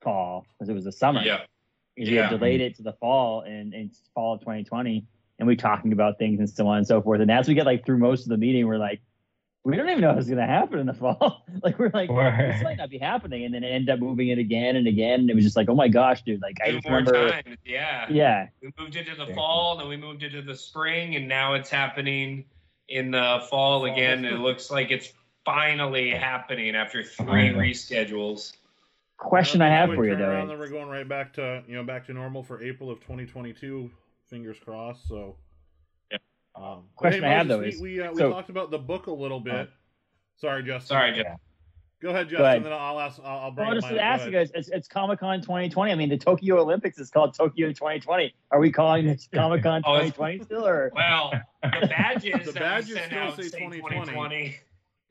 [0.01, 1.21] fall because it was the summer.
[1.21, 1.41] Yeah.
[1.95, 5.05] because we had delayed it to the fall and and it's fall of 2020
[5.37, 7.65] and we talking about things and so on and so forth and as we get
[7.65, 9.01] like through most of the meeting we're like
[9.65, 12.63] we don't even know what's going to happen in the fall like we're like this
[12.63, 15.29] might not be happening and then it ended up moving it again and again and
[15.29, 17.57] it was just like oh my gosh dude like i Two just more remember times.
[17.65, 18.07] Yeah.
[18.09, 21.27] yeah We moved it to the fall, then we moved it to the spring, and
[21.27, 22.45] now it's happening
[22.87, 23.85] in the fall Fall.
[23.85, 24.25] again.
[24.25, 25.11] It looks like it's
[25.45, 28.53] finally happening after three reschedules.
[29.17, 31.63] question i Well, have for you turn around, though Then we're going right back to
[31.67, 33.91] you know back to normal for April of 2022.
[34.29, 35.07] Fingers crossed.
[35.07, 35.35] So.
[36.59, 36.71] Yeah.
[36.71, 38.77] Um, Question hey, I have, though, we, is- we, uh, we so- talked about the
[38.79, 39.69] book a little bit.
[40.37, 40.87] Sorry, Justin.
[40.87, 41.39] Sorry, Jeff.
[42.01, 42.45] Go ahead, Justin.
[42.45, 42.63] ahead.
[42.63, 43.19] Then I'll ask.
[43.21, 43.67] I'll, I'll bring.
[43.67, 43.95] Well, just mine.
[43.95, 45.91] to ask you guys, it's, it's Comic Con 2020.
[45.91, 48.33] I mean, the Tokyo Olympics is called Tokyo 2020.
[48.51, 52.97] Are we calling it Comic Con Oh, 2020 still, or Well, the badges The badges
[53.03, 53.95] still out say say 2020.
[54.05, 54.57] 2020.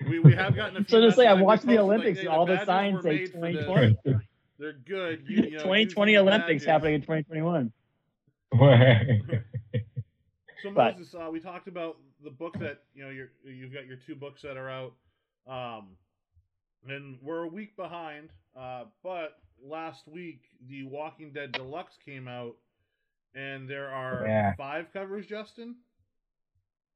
[0.09, 0.88] We, we have gotten a few.
[0.88, 3.03] so just like I messages watched the posted, like, Olympics, hey, all the badges signs
[3.03, 3.66] say made for this.
[3.66, 4.18] 2020.
[4.59, 5.24] They're good.
[5.28, 6.64] You, you know, 2020 Olympics badges.
[6.64, 7.72] happening in 2021.
[10.62, 13.86] So But- Moses, uh, we talked about the book that you know you're, you've got
[13.86, 14.94] your two books that are out,
[15.46, 15.96] um,
[16.86, 18.30] and we're a week behind.
[18.56, 22.56] Uh, but last week the Walking Dead Deluxe came out,
[23.34, 24.54] and there are Yeah.
[24.56, 25.26] five covers.
[25.26, 25.76] Justin,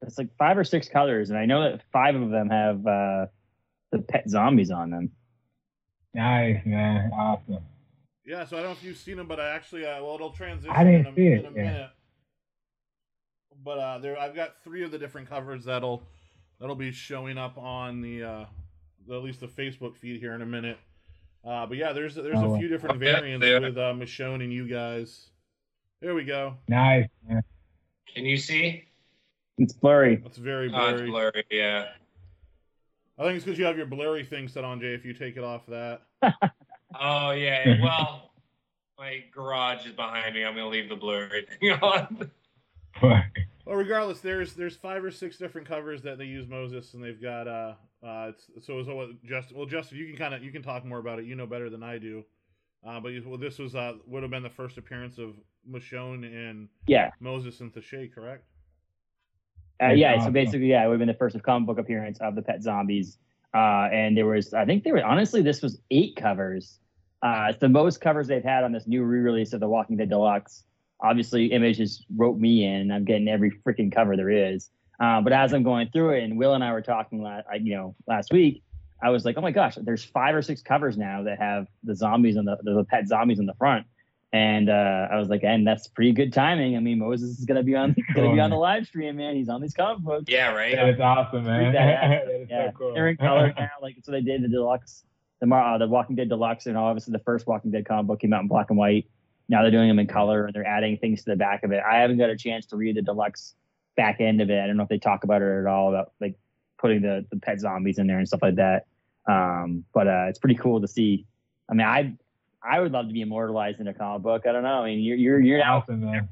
[0.03, 3.27] It's like five or six colors, and I know that five of them have uh,
[3.93, 5.13] the pet zombies on them.
[6.15, 7.13] nice, man.
[7.13, 7.65] Awesome.
[8.25, 8.45] yeah.
[8.45, 10.75] So I don't know if you've seen them, but I actually, uh, well, it'll transition
[10.75, 11.63] I didn't in a, see it, in a yeah.
[11.63, 11.91] minute.
[13.65, 16.03] But uh, there, I've got three of the different covers that'll
[16.61, 18.45] that'll be showing up on the, uh,
[19.07, 20.79] the at least the Facebook feed here in a minute.
[21.45, 23.59] Uh, but yeah, there's there's Oh, a few different yeah, variants yeah.
[23.59, 25.29] with uh, Michonne and you guys.
[26.01, 26.55] There we go.
[26.69, 27.43] Nice, man.
[28.15, 28.85] Can you see?
[29.59, 30.23] It's blurry.
[30.27, 31.11] It's very Oh, it's blurry.
[31.11, 31.45] blurry.
[31.51, 31.89] Yeah.
[33.19, 34.95] I think it's because you have your blurry thing set on, Jay.
[34.95, 36.03] If you take it off that,
[37.01, 37.81] Oh yeah.
[37.83, 38.31] Well,
[38.99, 40.45] my garage is behind me.
[40.45, 42.31] I'm gonna leave the blurry thing on.
[43.73, 47.21] Well, regardless, there's there's five or six different covers that they use Moses, and they've
[47.21, 47.73] got uh
[48.07, 50.85] uh it's, so so what Justin well Justin you can kind of you can talk
[50.85, 51.25] more about it.
[51.25, 52.23] You know better than I do.
[52.87, 56.23] Uh, but you, well, this was uh would have been the first appearance of Michonne
[56.23, 57.13] and Yeah.
[57.19, 58.45] Moses and Theshay, correct?
[59.81, 62.21] Uh, That's yeah, so basically, yeah, it would have been the first comic book appearance
[62.21, 63.17] of the Pet Zombies.
[63.55, 66.79] Uh, and there was, I think there were, honestly, this was eight covers.
[67.23, 70.11] Uh, it's the most covers they've had on this new re-release of The Walking Dead
[70.11, 70.65] Deluxe.
[71.03, 72.83] Obviously, Image just wrote me in.
[72.83, 74.71] And i'm getting every freaking cover there is.
[75.01, 77.75] Uh, but as I'm going through it, and Will and I were talking, last, you
[77.75, 78.63] know, last week,
[79.03, 81.95] I was like, oh my gosh, there's five or six covers now that have the
[81.95, 83.85] zombies on the the pet zombies on the front.
[84.33, 86.77] And uh, I was like, and that's pretty good timing.
[86.77, 89.35] I mean, Moses is gonna be on gonna be on the live stream, man.
[89.35, 90.25] He's on these comic books.
[90.29, 90.53] Yeah.
[90.53, 90.75] Right.
[90.77, 91.73] That is awesome, man.
[91.73, 92.27] Pretty badass.
[92.27, 92.95] that is Yeah, so cool.
[92.95, 93.71] they're in color now.
[93.83, 95.03] Like so, they did the deluxe,
[95.41, 98.33] the uh, the Walking Dead deluxe, and obviously the first Walking Dead comic book came
[98.33, 99.07] out in black and white.
[99.53, 101.83] Now they're doing them in color, and they're adding things to the back of it.
[101.87, 103.55] I haven't got a chance to read the deluxe
[103.99, 104.59] back end of it.
[104.59, 106.37] I don't know if they talk about it at all about like
[106.79, 108.87] putting the the pet zombies in there and stuff like that.
[109.29, 111.27] Um, but uh, it's pretty cool to see.
[111.71, 112.15] I mean, I
[112.65, 114.47] I would love to be immortalized in a comic book.
[114.47, 114.83] I don't know.
[114.83, 116.29] I mean, you're you're you're now awesome,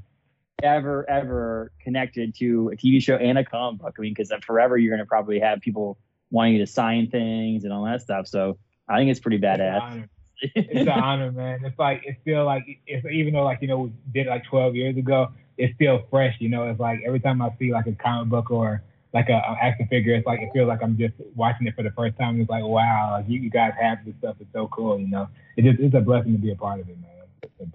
[0.62, 3.96] ever ever connected to a TV show and a comic book.
[3.98, 5.98] I mean, because forever you're gonna probably have people
[6.30, 8.26] wanting you to sign things and all that stuff.
[8.28, 8.56] So
[8.88, 10.08] I think it's pretty badass.
[10.42, 11.64] It's an honor, man.
[11.64, 14.44] It's like it's still like it's even though like you know we did it like
[14.44, 16.36] 12 years ago, it's still fresh.
[16.40, 18.82] You know, it's like every time I see like a comic book or
[19.12, 21.82] like a, a action figure, it's like it feels like I'm just watching it for
[21.82, 22.40] the first time.
[22.40, 24.36] It's like wow, like you, you guys have this stuff.
[24.40, 24.98] It's so cool.
[24.98, 27.10] You know, it just it's a blessing to be a part of it, man.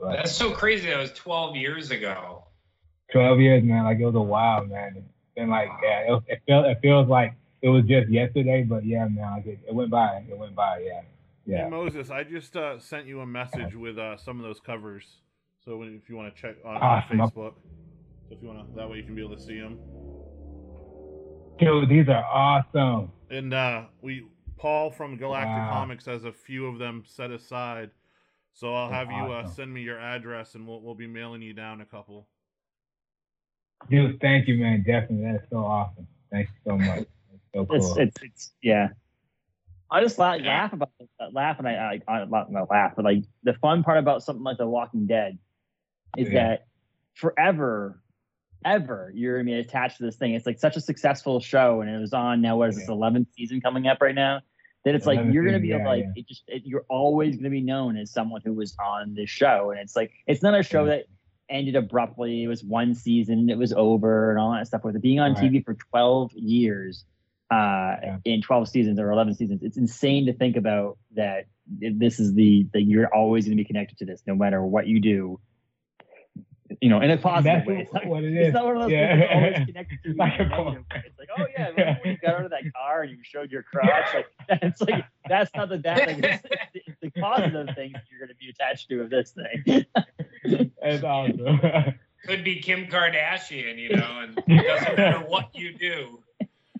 [0.02, 0.90] That's so crazy.
[0.90, 2.44] That was 12 years ago.
[3.12, 3.84] 12 years, man.
[3.84, 4.96] Like it was a while, man.
[4.98, 8.86] It's been like yeah, it, it feels it feels like it was just yesterday, but
[8.86, 9.32] yeah, man.
[9.32, 10.24] Like it, it went by.
[10.30, 10.80] It went by.
[10.86, 11.02] Yeah,
[11.46, 11.70] Hey, yeah.
[11.70, 15.06] Moses, I just uh, sent you a message with uh, some of those covers.
[15.64, 17.20] So when, if you want to check on, on Awesome.
[17.20, 17.54] Facebook,
[18.28, 19.80] so if you want to, that way you can be able to see them.
[21.60, 23.12] Dude, these are awesome.
[23.30, 24.26] And uh, we
[24.58, 25.70] Paul from Galactic Wow.
[25.72, 27.92] Comics has a few of them set aside.
[28.54, 31.54] So I'll have you uh, send me your address, and we'll we'll be mailing you
[31.54, 32.28] down a couple.
[33.90, 34.84] Dude, thank you, man.
[34.86, 36.08] Definitely, that's so awesome.
[36.32, 37.06] Thank you so much.
[37.32, 37.76] That's so cool.
[37.76, 38.90] It's it's it's yeah.
[39.92, 43.06] I just laugh, laugh about uh, laugh and I, I, I not not laugh, but
[43.06, 45.38] like the fun part about something like The Walking Dead
[46.18, 46.34] is Yeah.
[46.50, 46.68] that
[47.14, 48.02] forever,
[48.66, 50.34] ever you're gonna be attached to this thing.
[50.34, 52.58] It's like such a successful show, and it was on now.
[52.58, 54.42] What is this eleventh season coming up right now?
[54.86, 56.12] That it's like you're gonna be yeah, like yeah.
[56.22, 59.72] it just it, you're always gonna be known as someone who was on this show,
[59.72, 60.98] and it's like it's not a show Yeah.
[60.98, 61.06] that
[61.50, 62.44] ended abruptly.
[62.44, 64.84] It was one season, it was over, and all that stuff.
[64.84, 65.44] With it being on Right.
[65.52, 67.06] TV for 12 years,
[67.52, 68.18] uh, Yeah.
[68.26, 71.46] in 12 seasons or 11 seasons, it's insane to think about that.
[71.68, 74.88] This is the that you're always going to be connected to this, no matter what
[74.88, 75.40] you do.
[76.82, 77.78] You know, in a positive That's way.
[77.82, 79.08] It's not, what it it's not one of those Yeah.
[79.16, 80.16] things that's always connected to you.
[80.16, 81.04] Like in a a negative way.
[81.06, 83.52] It's like, oh yeah, remember when you got out of that car and you showed
[83.52, 84.06] your crotch?
[84.14, 84.26] Like
[84.62, 86.24] that's like that's not the bad thing.
[86.24, 86.44] It's,
[86.74, 89.86] it's the positive things that you're going to be attached to of this thing.
[90.82, 91.60] That's awesome.
[92.26, 96.20] Could be Kim Kardashian, you know, and it doesn't matter what you do.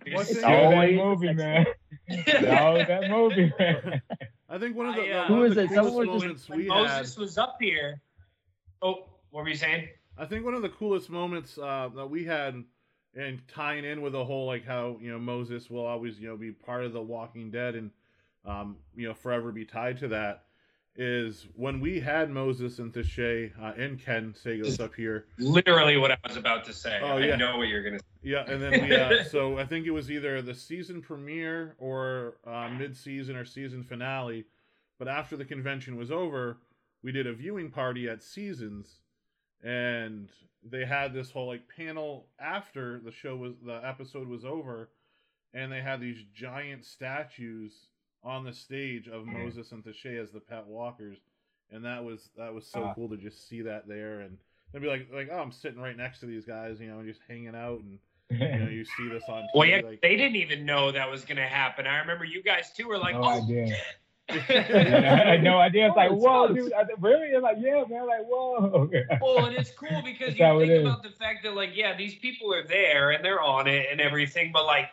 [0.06, 1.66] You What's just- it- Yo, that movie, man.
[2.08, 4.02] Yo, that movie, man.
[4.48, 5.70] I think one of the, I, uh, one Who of is the it?
[5.72, 6.98] Someone coolest was just- moments when we had.
[7.00, 8.00] Moses was up here.
[8.82, 9.88] Oh, what were you saying?
[10.16, 12.62] I think one of the coolest moments uh, that we had,
[13.14, 16.36] and tying in with the whole like how you know Moses will always you know
[16.36, 17.90] be part of the Walking Dead, and
[18.44, 20.44] um, you know, forever be tied to that
[20.98, 25.26] is when we had Moses and Theshay uh, and Ken Sagos up here.
[25.38, 26.98] Literally what I was about to say.
[27.02, 27.24] Oh, yeah.
[27.24, 27.36] I yeah.
[27.36, 28.00] know what you're gonna.
[28.22, 32.38] Yeah, and then we uh, so I think it was either the season premiere or
[32.46, 34.44] uh, mid-season or season finale.
[34.98, 36.58] But after the convention was over,
[37.02, 39.00] we did a viewing party at Seasons,
[39.62, 40.30] and
[40.62, 44.88] they had this whole like panel after the show was the episode was over,
[45.52, 47.88] and they had these giant statues
[48.26, 51.18] on the stage of Moses and Theshay as the pet walkers,
[51.70, 52.94] and that was that was so Ah.
[52.94, 54.36] cool to just see that there and.
[54.72, 57.08] They'd be like, like, oh, I'm sitting right next to these guys, you know, and
[57.08, 57.98] just hanging out, and
[58.30, 59.46] you know, you see this on TV.
[59.54, 61.86] Well, yeah, like, they didn't even know that was gonna happen.
[61.86, 63.68] I remember you guys too were like, no "Oh, idea.
[63.68, 63.78] shit."
[64.50, 65.86] I had no idea.
[65.86, 66.58] It's like, Oh, it's whoa, close.
[66.64, 66.72] dude.
[66.72, 67.28] I, really?
[67.28, 68.06] It's like, yeah, man.
[68.08, 68.90] Like, whoa.
[69.22, 72.52] well, and it's cool because you think about the fact that, like, yeah, these people
[72.52, 74.86] are there and they're on it and everything, but like,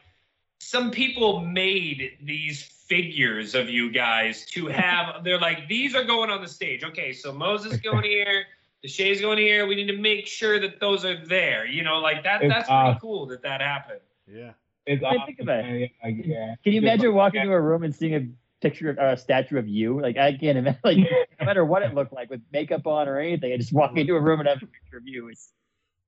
[0.64, 5.24] some people made these figures of you guys to have.
[5.24, 6.84] They're like, these are going on the stage.
[6.84, 8.46] Okay, so Moses going here,
[8.86, 9.66] Theshay's going here.
[9.68, 11.66] We need to make sure that those are there.
[11.66, 12.42] You know, like that.
[12.44, 13.00] It's that's pretty awesome.
[13.00, 14.00] cool that that happened.
[14.28, 14.52] yeah,
[14.86, 15.92] It's I awesome, think about it.
[16.04, 16.56] Yeah, yeah.
[16.64, 18.28] Can you Just imagine like- walking into a room and seeing a
[18.62, 20.00] picture of or a statue of you?
[20.02, 20.80] Like I can't imagine.
[20.84, 21.06] Like no
[21.46, 24.22] matter what it looked like with makeup on or anything, I just walk into a
[24.22, 25.30] room and have a picture of you.
[25.30, 25.50] It's,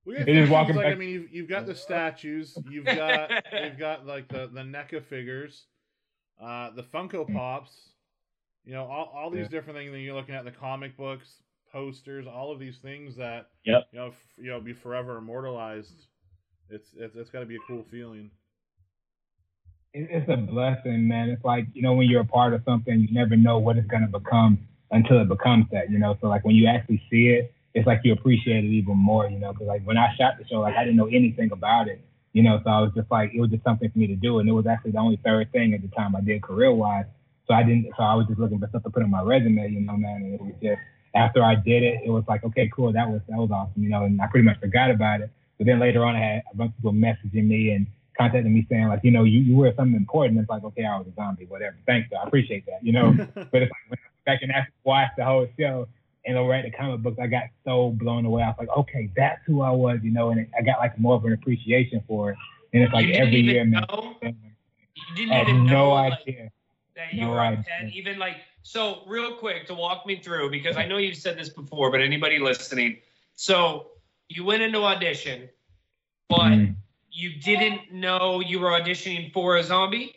[0.06, 3.32] well, yeah, It is walking like I mean, you've, you've got the statues, you've got
[3.54, 5.66] you've got like the the NECA figures,
[6.40, 7.90] uh, the Funko Pops,
[8.64, 9.48] you know, all, all these Yeah.
[9.48, 11.42] different things that you're looking at, the comic books,
[11.72, 13.88] posters, all of these things that Yep.
[13.92, 16.06] you know, f- you know, be forever immortalized.
[16.70, 18.30] It's it's, it's got to be a cool feeling.
[19.94, 21.30] it- it's a blessing, man.
[21.30, 23.88] It's like, you know, when you're a part of something, you never know what it's
[23.88, 24.58] going to become
[24.90, 26.16] until it becomes that, you know?
[26.20, 29.38] So, like, when you actually see it, it's like you appreciate it even more, you
[29.38, 29.52] know?
[29.52, 32.00] Because, like, when I shot the show, like, I didn't know anything about it,
[32.32, 32.58] you know?
[32.64, 34.38] So I was just like, it was just something for me to do.
[34.38, 37.04] And it was actually the only third thing at the time I did career wise.
[37.46, 39.70] So I didn't, so I was just looking for stuff to put on my resume,
[39.70, 40.22] you know, man.
[40.22, 40.80] And it was just,
[41.14, 43.90] after I did it, it was like, okay, cool, that was, that was awesome, you
[43.90, 44.04] know?
[44.04, 45.30] And I pretty much forgot about it.
[45.58, 48.66] But then later on, I had a bunch of people messaging me and contacting me
[48.70, 50.40] saying like, you know, you, you were something important.
[50.40, 51.76] It's like, okay, I was a zombie, whatever.
[51.84, 52.16] Thanks, though.
[52.16, 53.12] I appreciate that, you know.
[53.34, 55.88] but it's like when I went back and actually watched the whole show
[56.26, 58.42] and I read the comic books, I got so blown away.
[58.42, 60.30] I was like, okay, that's who I was, you know.
[60.30, 62.36] And it, I got like more of an appreciation for it.
[62.72, 63.84] And it's like every year, man.
[64.22, 66.50] You didn't I had even know no like, idea.
[66.96, 67.90] that you No were idea.
[67.92, 71.48] Even like so, real quick to walk me through because I know you've said this
[71.48, 72.98] before, but anybody listening,
[73.34, 73.92] so
[74.28, 75.48] you went into audition,
[76.28, 76.74] but Mm.
[77.12, 80.14] you didn't know you were auditioning for a zombie.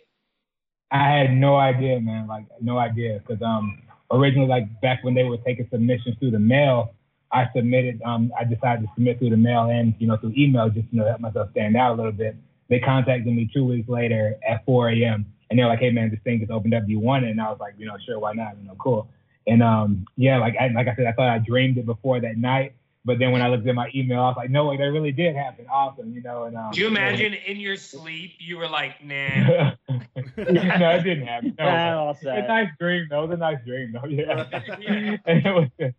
[0.91, 2.27] I had no idea, man.
[2.27, 6.39] Like no idea, because um originally like back when they were taking submissions through the
[6.39, 6.93] mail,
[7.31, 10.69] I submitted um I decided to submit through the mail and you know through email
[10.69, 12.35] just you know help myself stand out a little bit.
[12.69, 15.25] They contacted me two weeks later at 4 a.m.
[15.49, 16.85] and they're like, hey man, this thing just opened up.
[16.85, 17.31] Do you want it?
[17.31, 18.57] And I was like, you know, sure, why not?
[18.59, 19.09] You know, cool.
[19.47, 22.37] And um yeah, like I like I said, I thought I dreamed it before that
[22.37, 22.73] night.
[23.05, 25.11] But then when I looked at my email, I was like, no way, that really
[25.11, 25.65] did happen.
[25.71, 26.43] Awesome, you know.
[26.43, 29.71] And um, Do you imagine in your sleep you were like, nah?
[29.87, 30.01] no,
[30.37, 31.55] it didn't happen.
[31.57, 33.23] No, it's a nice dream, though.
[33.23, 34.05] It was a nice dream, though.
[34.09, 34.45] Yeah.
[34.79, 35.17] Yeah.
[35.25, 35.93] and, it was,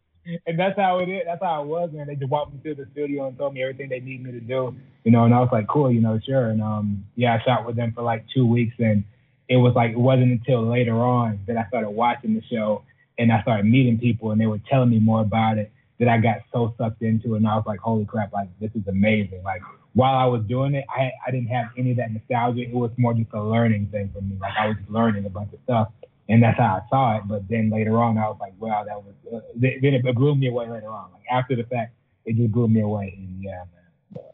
[0.46, 1.22] and that's how it is.
[1.24, 2.06] That's how it was, man.
[2.06, 4.40] They just walked me through the studio and told me everything they need me to
[4.40, 5.24] do, you know.
[5.24, 6.50] And I was like, cool, you know, sure.
[6.50, 9.04] And um, yeah, I shot with them for like two weeks, and
[9.48, 12.82] it was like it wasn't until later on that I started watching the show
[13.18, 15.72] and I started meeting people, and they were telling me more about it.
[16.00, 18.88] That I got so sucked into, and I was like, holy crap, like this is
[18.88, 19.42] amazing.
[19.44, 19.60] Like
[19.92, 22.62] while I was doing it, I I didn't have any of that nostalgia.
[22.62, 24.38] It was more just a learning thing for me.
[24.40, 25.92] Like I was just learning a bunch of stuff,
[26.30, 27.24] and that's how I saw it.
[27.28, 29.14] But then later on, I was like, wow, that was.
[29.30, 31.12] Uh, then then it blew me away later on.
[31.12, 31.94] Like after the fact,
[32.24, 33.14] it just blew me away.
[33.18, 34.24] And yeah, man.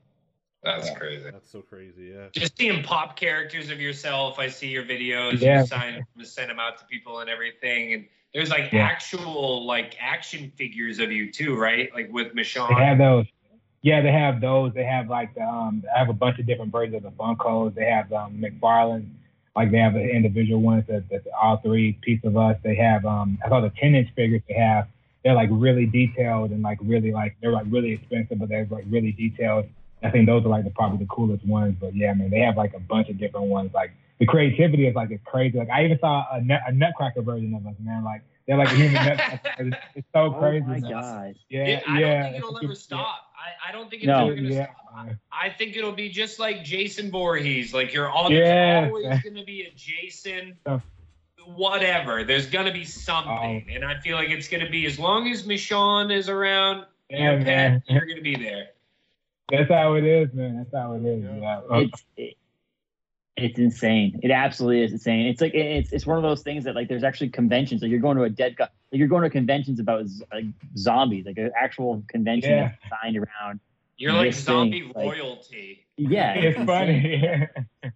[0.62, 1.30] That's crazy.
[1.30, 2.12] That's so crazy.
[2.14, 2.26] Yeah.
[2.32, 4.38] Just seeing pop characters of yourself.
[4.38, 5.40] I see your videos.
[5.40, 5.60] Yeah.
[5.60, 7.92] You sign them, send them out to people and everything.
[7.92, 8.84] And there's like Yeah.
[8.84, 11.92] actual like action figures of you too, right?
[11.94, 12.68] Like with Michonne.
[12.68, 13.26] They have those.
[13.82, 14.72] Yeah, they have those.
[14.74, 17.74] They have like the, um, I have a bunch of different versions of the Funkos.
[17.74, 19.08] They have um, McFarlane.
[19.54, 22.58] Like they have the individual ones that that's all three piece of us.
[22.62, 24.88] They have um, I saw the ten inch figures they have.
[25.24, 28.84] They're like really detailed and like really like they're like really expensive, but they're like
[28.90, 29.66] really detailed.
[30.02, 31.76] I think those are like the probably the coolest ones.
[31.80, 33.72] But yeah, man, they have like a bunch of different ones.
[33.72, 35.58] Like the creativity is like it's crazy.
[35.58, 38.02] Like I even saw a, nut, a Nutcracker version of us, man.
[38.04, 39.50] Like they're like a human Nutcracker.
[39.58, 40.64] It's, it's so Oh crazy.
[40.66, 40.90] my man.
[40.90, 41.34] god.
[41.48, 42.22] Yeah, It- I yeah.
[42.22, 43.18] don't think it'll ever It's- stop.
[43.36, 44.26] I, I don't think it's No.
[44.26, 45.06] ever gonna Yeah, stop.
[45.06, 45.18] man.
[45.30, 47.74] I think it'll be just like Jason Voorhees.
[47.74, 48.44] Like you're all Yes.
[48.44, 50.80] there's always gonna be a Jason Oh.
[51.54, 52.24] whatever.
[52.24, 53.64] There's gonna be something.
[53.68, 53.72] Oh.
[53.74, 57.38] And I feel like it's gonna be as long as Michonne is around, Yeah, your
[57.38, 57.82] pet, man.
[57.88, 58.68] you're gonna be there.
[59.50, 60.56] That's how it is, man.
[60.56, 61.22] That's how it is.
[61.22, 61.60] Yeah.
[61.70, 61.78] Yeah.
[61.78, 62.36] It's it,
[63.36, 64.18] It's insane.
[64.22, 65.26] It absolutely is insane.
[65.26, 67.82] It's like it's it's one of those things that like there's actually conventions.
[67.82, 68.68] Like you're going to a dead guy.
[68.90, 72.70] Like you're going to conventions about z- like zombies, like an actual convention Yeah.
[72.80, 73.60] that's signed around.
[73.98, 75.82] You're like This thing, zombie like- royalty.
[75.98, 76.66] Yeah, it's insane.
[76.66, 77.48] funny.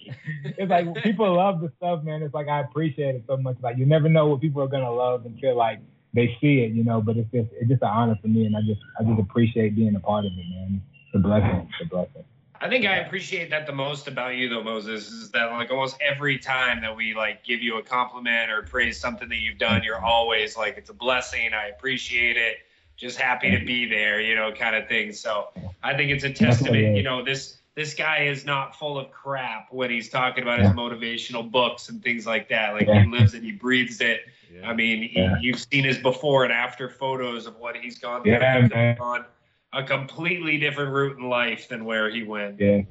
[0.59, 2.23] it's like people love the stuff, man.
[2.23, 3.57] It's like I appreciate it so much.
[3.63, 5.81] Like you never know what people are gonna love until like
[6.13, 7.01] they see it, you know.
[7.01, 9.75] But it's just it's just an honor for me, and I just I just appreciate
[9.77, 10.83] being a part of it, man.
[11.07, 11.69] It's a blessing.
[11.81, 12.25] It's a blessing.
[12.63, 15.97] I think I appreciate that the most about you though, Moses, is that like almost
[16.01, 19.83] every time that we like give you a compliment or praise something that you've done,
[19.83, 21.55] you're always like, it's a blessing.
[21.55, 22.59] I appreciate it.
[22.99, 25.13] Just happy to be there, you know, kind of thing.
[25.15, 25.49] So
[25.83, 29.73] I think it's a testament, you know, this this guy is not full of crap
[29.73, 32.75] when he's talking about his motivational books and things like that.
[32.75, 33.05] Like Yeah.
[33.05, 34.23] he lives it, he breathes it.
[34.53, 34.69] Yeah.
[34.69, 35.37] I mean, he- Yeah.
[35.41, 38.33] you've seen his before and after photos of what he's gone through.
[38.33, 38.99] Yeah, He's man.
[39.01, 39.25] on
[39.73, 42.61] a completely different route in life than where he went.
[42.61, 42.83] Yeah.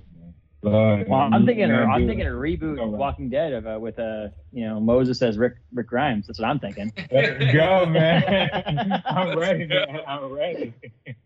[0.61, 2.09] Lord, Well, I'm thinking, man, I'm dude.
[2.09, 2.89] thinking a reboot of.
[2.89, 6.27] Walking Dead of uh, with uh, you know Moses as Rick Rick Grimes.
[6.27, 6.91] That's what I'm thinking.
[7.11, 9.01] Let's go, man.
[9.05, 10.01] I'm ready, man.
[10.05, 10.73] I'm ready.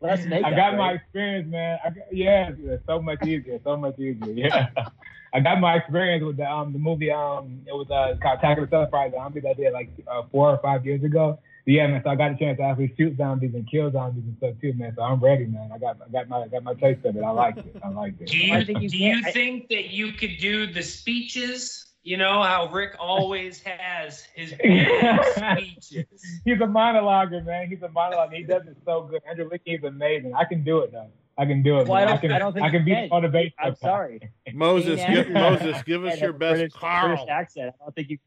[0.02, 0.96] Let's make I that, got my right?
[0.98, 1.80] experience, man.
[1.84, 4.34] I got, yeah, it's so much easier, so much easier.
[4.34, 4.68] Yeah,
[5.34, 8.60] I got my experience with the um the movie um it was uh called Attack
[8.60, 11.40] of the Sunfire Zombies I did like uh, four or five years ago.
[11.66, 12.02] Yeah, man.
[12.04, 14.74] So I got a chance to actually shoot zombies and kill zombies and stuff too,
[14.74, 14.94] man.
[14.98, 15.70] So I'm ready, man.
[15.74, 17.24] I got I got my I got my taste of it.
[17.24, 17.76] I like it.
[17.84, 18.28] I like it.
[18.28, 21.80] Do you, I think do can't- you think that you could do the speeches?
[22.06, 26.06] You know how Rick always has his speeches.
[26.44, 27.70] He's a monologuer, man.
[27.70, 28.34] He's a monologue.
[28.34, 29.22] He does it so good.
[29.30, 30.34] Andrew Lincoln is amazing.
[30.36, 31.10] I can do it though.
[31.38, 31.88] I can do it.
[31.88, 33.10] Well, I don't- can, I don't think I can you be can.
[33.10, 33.54] motivated.
[33.58, 34.20] I'm sorry.
[34.54, 37.08] Moses, give, Moses, give us your best British, Carl.
[37.08, 37.74] British accent.
[37.80, 38.18] I don't think you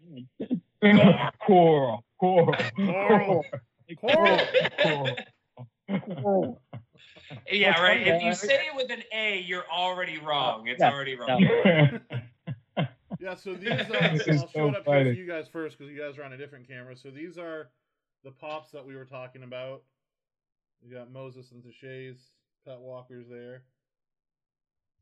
[0.41, 0.63] can.
[2.19, 3.45] Coral, coral,
[4.01, 4.53] Coral.
[4.83, 5.17] Coral.
[6.23, 6.63] coral.
[7.51, 8.07] Yeah, right.
[8.07, 10.67] If you say it with an A, you're already wrong.
[10.69, 11.43] It's Yeah, already wrong.
[11.43, 12.01] no.
[13.19, 15.79] Yeah, so these, uh, This I'll show so it up here for you guys first
[15.79, 16.97] because you guys are on a different camera.
[16.97, 17.71] So these are
[18.25, 19.83] the pops that we were talking about.
[20.83, 22.33] We got Moses and Theshay's
[22.65, 23.65] pet walkers there.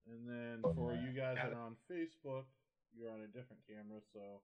[0.07, 2.45] And then for you guys that are on Facebook,
[2.97, 4.41] you're on a different camera, so.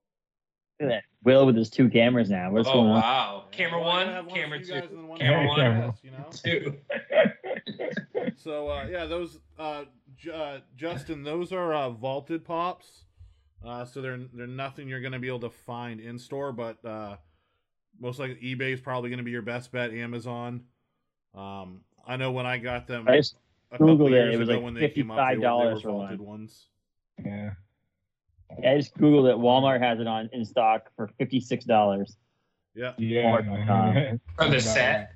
[0.80, 1.04] Look at that.
[1.22, 2.50] Will with his two cameras now.
[2.50, 3.00] What's oh going on?
[3.00, 3.44] wow!
[3.50, 5.88] Camera one, one camera for guys two, one camera one, Camera.
[5.88, 6.28] us, you know?
[6.32, 6.76] two.
[8.36, 9.84] So uh, yeah, those uh,
[10.16, 13.04] J- uh, Justin, those are uh, vaulted pops.
[13.64, 17.16] Uh, so they're they're nothing you're gonna be able to find in store, but uh,
[18.00, 19.90] most likely eBay is probably gonna be your best bet.
[19.90, 20.62] Amazon.
[21.34, 23.36] Um, I know when I got them I just
[23.70, 25.46] a couple Googled years it was ago like when they came out, they were, they
[25.46, 26.28] $55 were for vaulted one.
[26.28, 26.66] ones.
[27.22, 27.50] yeah.
[28.58, 29.36] I just googled it.
[29.36, 32.16] Walmart has it on in stock for fifty six dollars.
[32.74, 33.32] Yeah, Yeah.
[33.32, 34.18] Or.
[34.38, 35.12] For the set.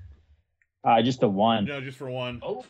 [0.82, 1.64] Uh, just the one.
[1.64, 2.41] no, just for one.
[2.43, 2.64] Oh,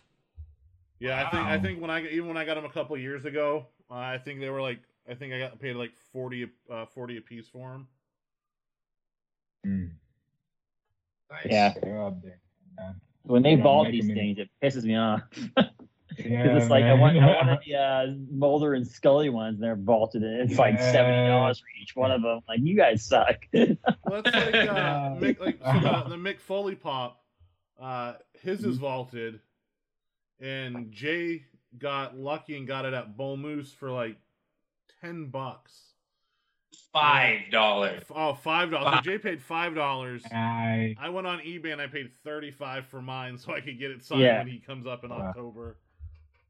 [1.00, 3.24] Yeah, I think I think when I even when I got them a couple years
[3.24, 6.86] ago, uh, I think they were like I think I got paid like 40 uh,
[6.86, 7.88] 40 a piece for them.
[9.66, 9.90] Mm.
[11.30, 11.46] nice.
[11.50, 11.74] Yeah.
[11.82, 12.38] They're up there.
[13.22, 15.22] When they Yeah, vault making these me- things, it pisses me off.
[16.18, 17.00] Yeah, Because it's like I man.
[17.00, 20.74] want, I wanted the uh, Mulder and Scully ones, and they're vaulted, and it's like
[20.74, 20.92] Yeah.
[20.92, 22.40] seventy dollars for each one of them.
[22.48, 23.46] Like you guys suck.
[23.52, 27.20] Well, that's like uh, Mick, like so the, the Mick Foley pop.
[27.80, 29.40] Uh, his is vaulted,
[30.40, 31.44] and Jay
[31.78, 34.16] got lucky and got it at Bull Moose for like
[35.00, 35.72] ten bucks.
[36.92, 38.02] Five dollars.
[38.14, 38.94] Oh, five dollars.
[38.96, 40.22] So Jay paid five dollars.
[40.32, 43.78] I, I went on eBay and I paid thirty five for mine so I could
[43.80, 44.38] get it signed Yeah.
[44.38, 45.18] when he comes up in Wow.
[45.28, 45.76] October.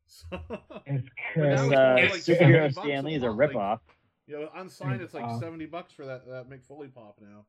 [0.07, 0.27] So,
[0.87, 3.81] it's But that This was uh, like like superhero Stanley is a pop, like- ripoff.
[4.27, 5.41] yeah, unsigned it's like Wow.
[5.41, 7.47] seventy bucks for that that Mick Foley pop now.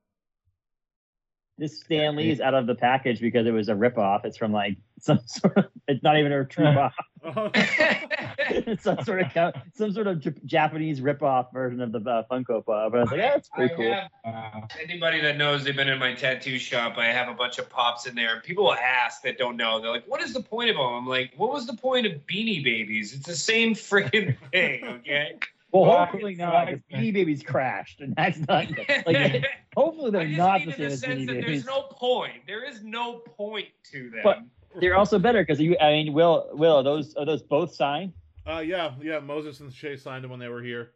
[1.58, 4.26] This Stanley is out of the package because it was a ripoff.
[4.26, 5.66] It's from like some sort of.
[5.88, 6.92] It's not even a true pop.
[7.24, 12.00] Oh, it's some sort of co- some sort of J- Japanese ripoff version of the
[12.00, 12.92] uh, Funko Pop.
[12.92, 13.94] But I was like, yeah, that's pretty I cool.
[13.94, 17.58] have- uh, anybody that knows they've been in my tattoo shop, I have a bunch
[17.58, 18.34] of pops in there.
[18.34, 19.80] And people will ask that don't know.
[19.80, 22.14] They're like, "What is the point of them?" I'm like, "What was the point of
[22.28, 23.14] Beanie Babies?
[23.14, 25.40] It's the same freaking thing, okay?"
[25.82, 26.82] Well, Right, hopefully not, right.
[26.88, 28.68] because Beanie Babies crashed, and that's not.
[29.06, 29.46] Like,
[29.76, 31.46] hopefully they're just not mean the in same the as sense Beanie that Babies.
[31.46, 32.34] there's no point.
[32.48, 34.22] There is no point to them.
[34.24, 34.40] But-
[34.80, 35.78] They're also better because you.
[35.80, 38.14] I mean, Will, Will, are those are those both signed?
[38.48, 39.20] uh, yeah, yeah.
[39.20, 40.92] Moses and Shay signed them when they were here.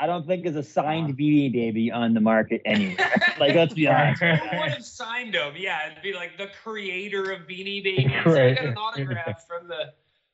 [0.00, 3.10] I don't think there's a signed Beanie Baby on the market anywhere.
[3.40, 4.22] like, let's be honest.
[4.22, 5.52] Who would have signed them?
[5.56, 8.06] Yeah, it'd be like the creator of Beanie Babies.
[8.24, 9.92] I got an autograph from the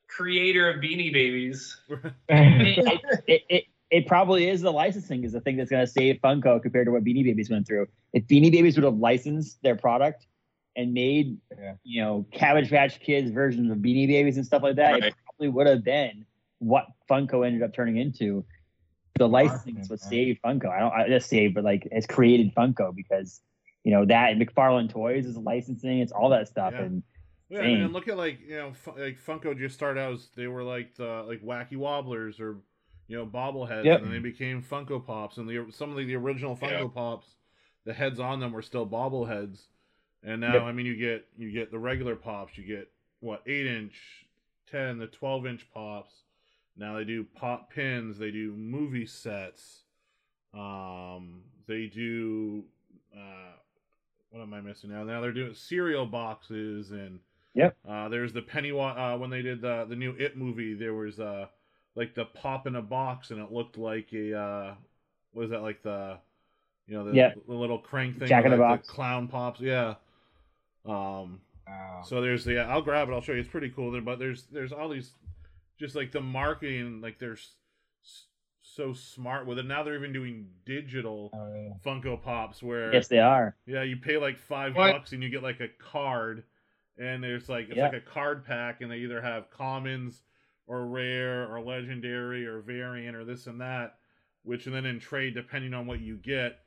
[0.08, 1.76] creator of Beanie Babies.
[2.28, 6.16] it, it, it, it probably is the licensing is the thing that's going to save
[6.22, 7.86] Funko compared to what Beanie Babies went through.
[8.12, 10.26] If Beanie Babies would have licensed their product
[10.76, 11.74] and made, Yeah.
[11.84, 15.04] you know, Cabbage Patch Kids versions of Beanie Babies and stuff like that, Right.
[15.04, 16.24] it probably would have been
[16.58, 18.44] what Funko ended up turning into.
[19.18, 20.68] the licensing is what saved Funko.
[20.70, 23.40] I don't I just saved, but like has created Funko because
[23.82, 25.98] you know that McFarlane Toys is licensing.
[25.98, 26.82] It's all that stuff, Yeah.
[26.82, 27.02] and
[27.50, 30.12] Yeah, I mean, and look at like you know, Fu- like Funko just started out
[30.14, 32.56] as they were like the like wacky wobblers or
[33.06, 33.98] you know bobbleheads, Yep.
[34.02, 36.88] and then they became Funko Pops, and the some of the original Funko Yeah.
[36.92, 37.26] Pops,
[37.84, 39.60] the heads on them were still bobbleheads,
[40.22, 40.62] and now Yep.
[40.62, 44.26] I mean you get you get the regular pops, you get what eight inch,
[44.70, 46.12] ten, the twelve inch pops.
[46.76, 49.84] Now they do pop pins, they do movie sets,
[50.54, 52.64] um, they do.
[53.16, 53.52] Uh,
[54.30, 55.02] what am I missing now?
[55.04, 57.20] Now they're doing cereal boxes and
[57.54, 57.76] Yep.
[57.88, 60.74] uh, there's the Pennywise uh, when they did the the new It movie.
[60.74, 61.46] There was uh
[61.94, 64.74] like the pop in a box, and it looked like a uh,
[65.32, 66.18] what is that like the
[66.86, 67.32] you know the, Yeah.
[67.46, 68.88] the little crank thing, Jack in the like Box.
[68.88, 69.94] clown pops, yeah.
[70.86, 72.02] Um, Wow.
[72.06, 73.12] so there's the I'll grab it.
[73.12, 73.40] I'll show you.
[73.40, 75.12] It's pretty cool there, but there's there's all these
[75.78, 77.56] just like the marketing, like they're s-
[78.02, 78.24] s-
[78.62, 79.66] so smart with it.
[79.66, 81.72] Now they're even doing digital Oh, yeah.
[81.84, 83.54] Funko Pops where yes, they are.
[83.66, 84.92] yeah, you pay like five What?
[84.92, 86.44] bucks and you get like a card,
[86.98, 87.84] and there's like it's Yeah.
[87.84, 90.22] like a card pack, and they either have commons
[90.66, 93.98] or rare or legendary or variant or this and that,
[94.42, 96.60] which and then in trade, depending on what you get,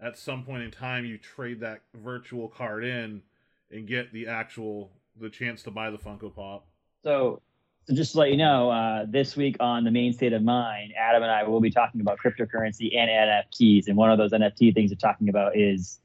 [0.00, 3.22] at some point in time you trade that virtual card in
[3.70, 6.66] and get the actual the chance to buy the Funko Pop.
[7.02, 7.40] So,
[7.86, 10.92] so just to let you know, uh, this week on the Maine State of Mind,
[10.98, 13.86] Adam and I will be talking about cryptocurrency and NFTs.
[13.86, 16.00] And one of those NFT things we're talking about is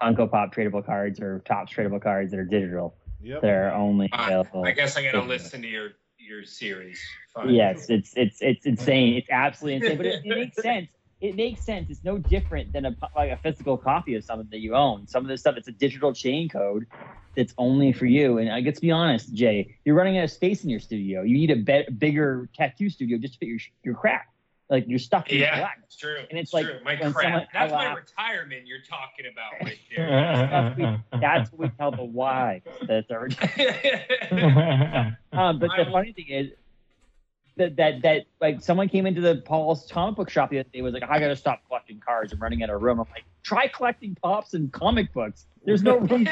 [0.00, 2.94] Funko Pop tradable cards or Topps tradable cards that are digital.
[3.22, 3.42] Yep.
[3.42, 4.20] They're only Fine.
[4.28, 4.64] available.
[4.64, 7.00] I guess I gotta listen to your your series.
[7.34, 7.54] Fine.
[7.54, 9.14] Yes, it's it's it's insane.
[9.14, 10.90] It's absolutely insane, but it, it makes sense.
[11.20, 11.88] It makes sense.
[11.88, 15.06] It's no different than a like a physical copy of something that you own.
[15.06, 16.86] Some of this stuff, it's a digital chain code
[17.36, 18.38] that's only for you.
[18.38, 21.22] And I let's be honest, Jay, you're running out of space in your studio.
[21.22, 24.26] You need a be- bigger tattoo studio just to fit your your crap.
[24.72, 25.80] Like you're stuck in Yeah, black.
[25.84, 26.16] it's true.
[26.30, 26.78] And it's it's like true.
[26.82, 27.12] my crap.
[27.22, 31.04] someone- That's my retirement you're talking about right there.
[31.20, 32.64] That's what we tell the wives.
[32.88, 33.28] That's our
[35.32, 36.52] Um, but the funny thing is
[37.58, 40.80] that that that like someone came into the Paul's comic book shop the other day
[40.80, 42.32] was like, I gotta stop collecting cards.
[42.32, 42.98] I'm running out of room.
[42.98, 45.44] I'm like, try collecting pops and comic books.
[45.66, 46.26] There's no room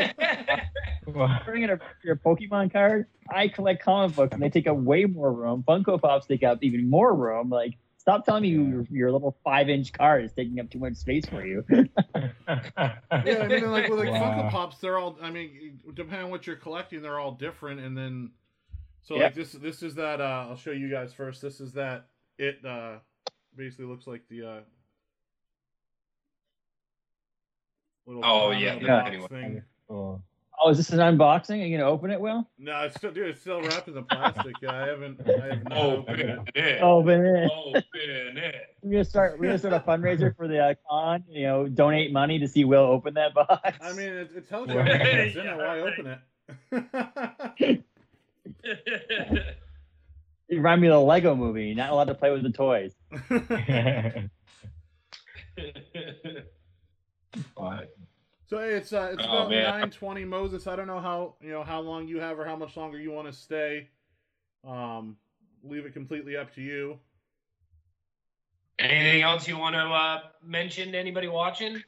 [1.45, 3.07] bring in a, your Pokemon card.
[3.31, 5.63] I collect comic books and they take up way more room.
[5.69, 7.51] Funko Pops take up even more room.
[7.51, 10.95] Like, stop telling me your, your little five inch car is taking up too much
[10.97, 11.65] space for you.
[12.49, 14.21] Yeah, I mean, like with like Wow.
[14.43, 15.17] Funko Pops, they're all.
[15.23, 17.81] I mean, depending on what you're collecting, they're all different.
[17.81, 18.31] And then,
[19.03, 19.23] so Yep.
[19.23, 20.21] like this, this is that.
[20.21, 21.43] Uh, I'll show you guys first.
[21.43, 22.07] This is that.
[22.39, 22.97] It uh,
[23.55, 24.43] basically looks like the.
[24.45, 24.61] Uh,
[28.07, 29.05] little Oh, yeah, yeah.
[29.07, 29.27] Anyway.
[29.29, 29.63] thing.
[29.89, 30.21] Oh.
[30.63, 31.63] Oh, is this an unboxing?
[31.63, 32.47] Are you gonna open it, Will?
[32.59, 33.29] No, it's still, dude.
[33.29, 34.55] It's still wrapped in the plastic.
[34.69, 35.19] I haven't.
[35.27, 36.39] I have not opened it.
[36.55, 36.83] it.
[36.83, 37.51] Open it.
[37.51, 37.83] Open
[38.37, 38.77] it.
[38.83, 39.39] We're gonna start.
[39.39, 41.25] We're gonna start a fundraiser for the uh, con.
[41.29, 43.79] You know, donate money to see Will open that box.
[43.81, 44.81] I mean, it, it tells you Yeah.
[44.87, 45.57] everything in Yeah, it.
[45.57, 45.99] Why right.
[45.99, 46.19] open
[47.57, 47.85] it?
[48.63, 49.57] it
[50.51, 51.69] reminded me of the Lego movie.
[51.69, 52.93] You're not allowed to play with the toys.
[58.51, 60.67] So hey, it's uh, it's Oh, about nine twenty Moses.
[60.67, 63.13] I don't know how you know how long you have or how much longer you
[63.13, 63.89] want to stay.
[64.67, 65.17] Um,
[65.63, 66.99] leave it completely up to you.
[68.81, 71.85] Anything else you want to uh, mention to anybody watching?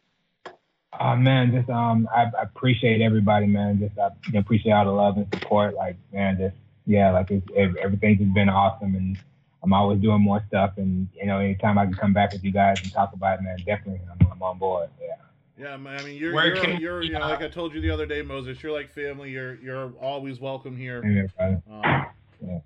[1.01, 3.81] Oh man, just um, I, I appreciate everybody, man.
[3.81, 5.75] Just I you know, appreciate all the love and support.
[5.75, 6.55] Like man, just
[6.87, 9.19] yeah, like it's, ev- everything's just been awesome, and
[9.65, 10.75] I'm always doing more stuff.
[10.77, 13.43] And you know, anytime I can come back with you guys and talk about it,
[13.43, 14.91] man, definitely, I'm, I'm on board.
[15.01, 15.17] Yeah.
[15.63, 17.91] Yeah, I mean, you're Where you're, can- you're you know, like I told you the
[17.91, 18.61] other day, Moses.
[18.63, 19.31] You're like family.
[19.31, 21.05] You're you're always welcome here.
[21.05, 21.63] Yeah, brother.
[21.71, 22.63] Um,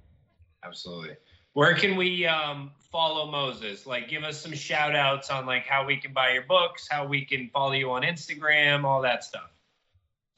[0.65, 1.17] Absolutely.
[1.53, 3.87] Where can we um, follow Moses?
[3.87, 7.07] Like, give us some shout outs on like how we can buy your books, how
[7.07, 9.51] we can follow you on Instagram, all that stuff.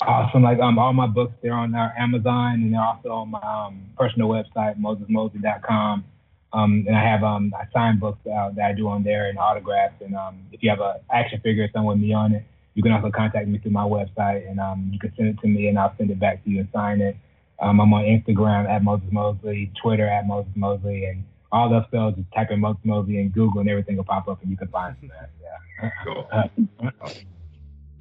[0.02, 0.43] Awesome.
[0.43, 3.82] Like um, all my books, they're on our Amazon and they're also on my um,
[3.97, 6.05] personal website, mosesmoseley.com.
[6.52, 9.38] Um, and I have um, I sign books out that I do on there and
[9.38, 9.94] autographs.
[10.00, 12.44] And um, if you have an action figure or someone with me on it,
[12.74, 15.48] you can also contact me through my website and um, you can send it to
[15.48, 17.16] me and I'll send it back to you and sign it.
[17.60, 22.14] Um, I'm on Instagram at Moses Moseley, Twitter at Moses Moseley, and all those spells.
[22.14, 24.68] Just type in Moses Moseley in Google and everything will pop up and you can
[24.68, 25.30] find me there.
[25.42, 25.90] Yeah.
[26.04, 26.28] Cool.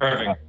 [0.00, 0.47] Perfect.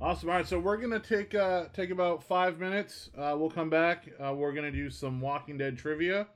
[0.00, 0.28] Awesome.
[0.28, 3.10] All right, so we're gonna take uh take about five minutes.
[3.16, 4.08] Uh, we'll come back.
[4.18, 6.26] Uh, we're gonna do some Walking Dead trivia.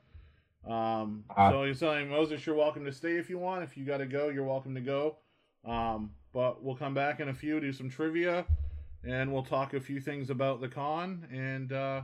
[0.67, 3.63] Um, Uh, so you're saying Moses, you're welcome to stay if you want.
[3.63, 5.17] If you got to go, you're welcome to go.
[5.65, 8.45] Um, but we'll come back in a few, do some trivia,
[9.03, 12.01] and we'll talk a few things about the con and uh,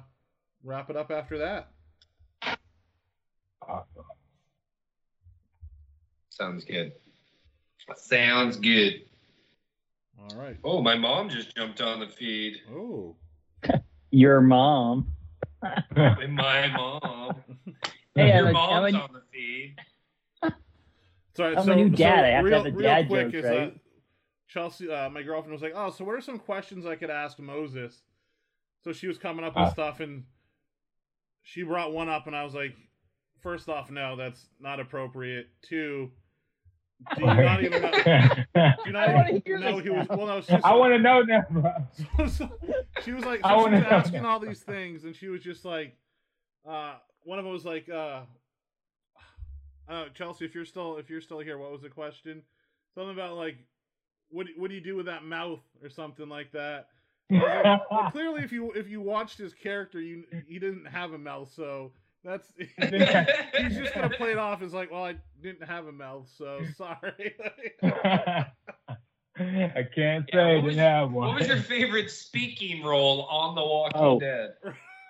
[0.63, 1.71] wrap it up after that.
[3.61, 4.03] Awesome.
[6.29, 6.93] Sounds good.
[7.95, 9.01] Sounds good.
[10.19, 10.57] All right.
[10.63, 12.57] Oh, my mom just jumped on the feed.
[12.71, 13.15] Oh.
[14.11, 15.13] Your mom.
[15.95, 17.35] my mom.
[18.15, 19.75] Hey, Your I'm mom's I'm on the feed.
[21.37, 21.95] Sorry, I'm a so, new dad.
[21.95, 23.81] So I have to real, have the real dad quick jokes, is, uh, right?
[24.47, 27.39] Chelsea, uh, my girlfriend was like, "Oh, so what are some questions I could ask
[27.39, 28.01] Moses?"
[28.83, 29.71] So she was coming up with Uh.
[29.71, 30.25] stuff, and
[31.43, 32.75] she brought one up, and I was like,
[33.41, 35.47] first off, no, that's not appropriate.
[35.61, 36.11] Two,
[37.17, 37.91] do you not even know?
[38.55, 40.07] Do you not I wanna even know this he was?
[40.09, 40.15] now.
[40.15, 42.27] Well, no, she, I want to know now, bro.
[42.27, 42.49] so,
[43.03, 44.25] she was like, I so she was asking that.
[44.25, 45.95] all these things, and she was just like,
[46.67, 48.21] uh, one of them was like, uh,
[49.89, 52.43] uh, Chelsea, if you're still if you're still here, what was the question?
[52.95, 53.57] Something about like,
[54.29, 56.87] what do- what do you do with that mouth or something like that?
[57.31, 61.17] Like, well, clearly, if you if you watched his character, you he didn't have a
[61.17, 61.91] mouth, so
[62.23, 66.27] that's he's just gonna play it off as like, well, I didn't have a mouth,
[66.37, 67.35] so sorry.
[69.37, 71.27] I can't say what I was- didn't have one.
[71.29, 74.19] What was your favorite speaking role on The Walking Oh.
[74.19, 74.53] Dead?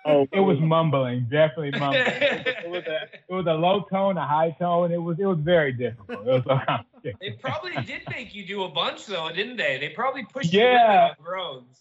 [0.06, 2.04] oh, It was mumbling, definitely mumbling.
[2.06, 4.92] It was a it was a low tone, a high tone.
[4.92, 6.26] It was it was very difficult.
[6.26, 7.10] It was so.
[7.20, 9.78] They probably did make you do a bunch though, didn't they?
[9.78, 11.06] They probably pushed Yeah.
[11.06, 11.80] you with groans.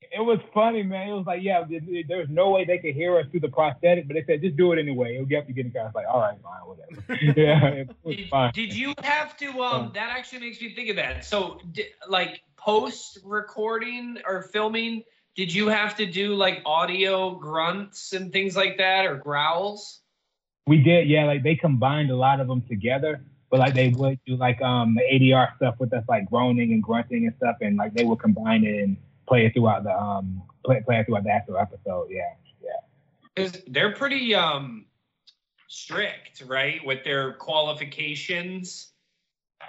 [0.00, 1.08] It was funny, man.
[1.08, 3.48] It was like, yeah, there, there was no way they could hear us through the
[3.48, 5.14] prosthetic, but they said just do it anyway.
[5.14, 7.24] It'll get you getting kind of like, all right, fine, whatever.
[7.40, 8.52] yeah, it was Did, fine.
[8.54, 9.60] did you have to?
[9.60, 11.24] Um, that actually makes me think of that.
[11.24, 15.02] So, di- like post recording or filming,
[15.34, 20.00] did you have to do like audio grunts and things like that, or growls?
[20.66, 21.24] We did, yeah.
[21.24, 24.94] Like they combined a lot of them together, but like they would do like um
[24.94, 28.20] the ADR stuff with us, like groaning and grunting and stuff, and like they would
[28.20, 28.96] combine it and
[29.28, 32.08] play it throughout the um play, play it throughout the actual episode.
[32.10, 32.22] Yeah,
[32.62, 32.70] yeah.
[33.34, 34.86] Because they're pretty um
[35.68, 38.92] strict, right, with their qualifications.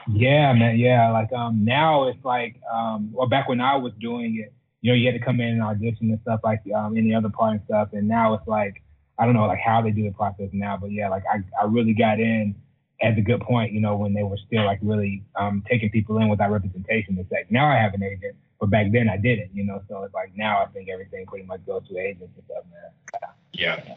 [0.08, 0.78] Yeah, man.
[0.78, 4.92] Yeah, like um now it's like um well back when I was doing it, you
[4.92, 7.54] know, you had to come in and audition and stuff like um any other part
[7.54, 8.82] and stuff, and now it's like
[9.18, 11.66] I don't know like how they do the process now, but yeah, like I I
[11.66, 12.56] really got in
[13.02, 16.18] at the good point, you know, when they were still like really um taking people
[16.18, 17.18] in without representation.
[17.20, 19.82] It's like now I have an agent, but back then I didn't, you know.
[19.88, 23.32] So it's like now I think everything pretty much goes through agents and stuff, man.
[23.54, 23.96] Yeah.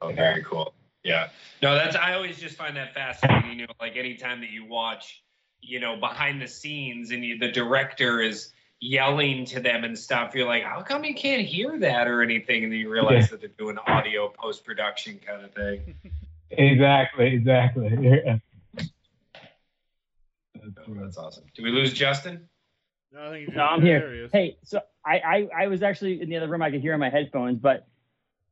[0.00, 0.74] Oh, very cool.
[1.02, 1.28] Yeah.
[1.62, 3.58] No, that's I always just find that fascinating.
[3.58, 5.22] You know, like anytime that you watch,
[5.60, 10.34] you know, behind the scenes and you, the director is yelling to them and stuff,
[10.34, 12.64] you're like, how come you can't hear that or anything?
[12.64, 13.26] And then you realize Yeah.
[13.32, 15.94] that they're doing audio post production kind of thing.
[16.52, 17.96] Exactly, exactly.
[18.00, 18.38] Yeah.
[20.62, 21.44] Oh, that's awesome.
[21.54, 22.48] Do we lose Justin?
[23.12, 24.28] No, I think he's no I'm here.
[24.32, 26.62] Hey, so I, I I was actually in the other room.
[26.62, 27.86] I could hear on my headphones, but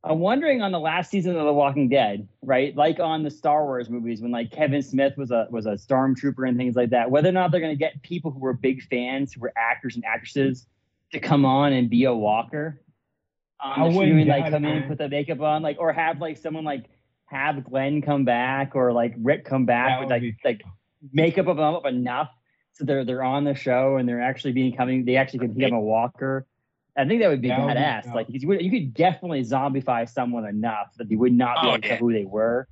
[0.03, 2.75] I'm wondering on the last season of The Walking Dead, right?
[2.75, 6.47] Like on the Star Wars movies, when like Kevin Smith was a was a stormtrooper
[6.47, 7.09] and things like that.
[7.09, 9.95] Whether or not they're going to get people who were big fans, who were actors
[9.95, 10.67] and actresses,
[11.13, 12.81] to come on and be a Walker.
[13.63, 14.87] Um, I On the wouldn't stream, like come it, in, man.
[14.89, 16.85] put the makeup on, like or have like someone like
[17.25, 20.61] have Glenn come back or like Rick come back That with like be- like
[21.13, 22.38] makeup of them up enough so
[22.85, 26.45] they're they're on the show and they're actually becoming they actually can become a walker.
[26.97, 28.03] I think that would be That would badass.
[28.05, 28.15] dope.
[28.15, 31.71] like you could, you could definitely zombify someone enough that they would not be Oh,
[31.71, 31.97] able to yeah.
[31.97, 32.67] tell who they were.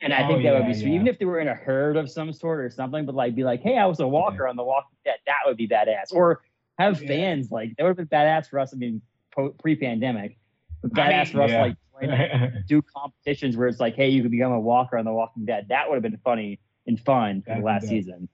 [0.00, 0.94] And I Oh, think that would be sweet, yeah.
[0.96, 3.04] even if they were in a herd of some sort or something.
[3.06, 5.56] But like, be like, "Hey, I was a walker on The Walking Dead." That would
[5.56, 6.12] be badass.
[6.12, 6.42] Or
[6.78, 7.08] have Yeah.
[7.08, 8.74] fans like that would have been badass for us.
[8.74, 9.00] I mean,
[9.34, 10.36] po- pre-pandemic,
[10.82, 11.62] but I mean- badass for us Yeah.
[11.62, 15.12] like like, do competitions where it's like, "Hey, you could become a walker on The
[15.12, 18.28] Walking Dead." That would have been funny and fun for That'd the last season.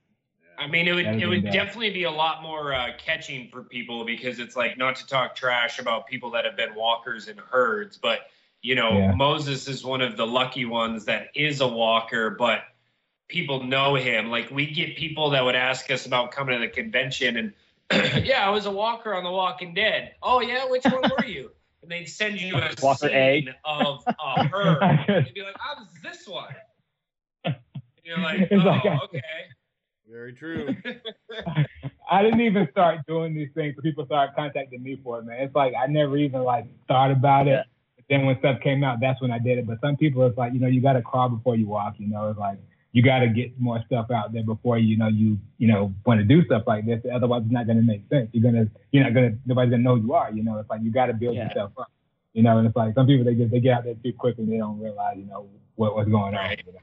[0.61, 4.05] I mean, it would it would definitely be a lot more uh, catching for people
[4.05, 7.97] because it's like not to talk trash about people that have been walkers in herds,
[7.97, 8.19] but
[8.61, 9.15] you know Yeah.
[9.15, 12.63] Moses is one of the lucky ones that is a walker, but
[13.27, 14.29] people know him.
[14.29, 17.53] Like we get people that would ask us about coming to the convention and
[18.23, 20.13] yeah, I was a walker on The Walking Dead.
[20.21, 21.51] Oh yeah, which one were you?
[21.81, 23.41] And they'd send you a Walker A.
[23.41, 24.81] scene of a herd.
[24.83, 26.53] And you'd be like, I was this one.
[27.43, 27.55] And
[28.03, 29.19] you're like, It's oh, like a- okay.
[30.11, 30.75] Very true.
[32.11, 33.75] I didn't even start doing these things.
[33.77, 35.41] so People started contacting me for it, man.
[35.41, 37.51] It's like I never even like thought about it.
[37.51, 37.63] Yeah.
[37.95, 39.65] But then when stuff came out, that's when I did it.
[39.67, 41.95] But some people, it's like you know, you got to crawl before you walk.
[41.97, 42.57] You know, it's like
[42.91, 46.19] you got to get more stuff out there before you know you you know want
[46.19, 47.01] to do stuff like this.
[47.13, 48.29] Otherwise, it's not going to make sense.
[48.33, 50.29] You're gonna you're not gonna nobody's gonna know who you are.
[50.31, 51.47] You know, it's like you got to build Yeah.
[51.47, 51.89] yourself up.
[52.33, 54.37] You know, and it's like some people they just they get out there too quick
[54.37, 56.43] and they don't realize you know what what's going on.
[56.43, 56.61] Right.
[56.67, 56.79] You know?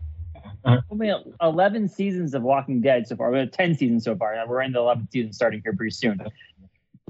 [0.65, 3.31] I mean, 11 seasons of Walking Dead so far.
[3.31, 4.37] We have 10 seasons so far.
[4.47, 6.21] We're in the 11th season starting here pretty soon.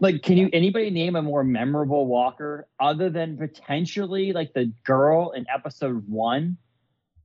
[0.01, 5.31] Like, can you anybody name a more memorable Walker other than potentially like the girl
[5.33, 6.57] in episode one?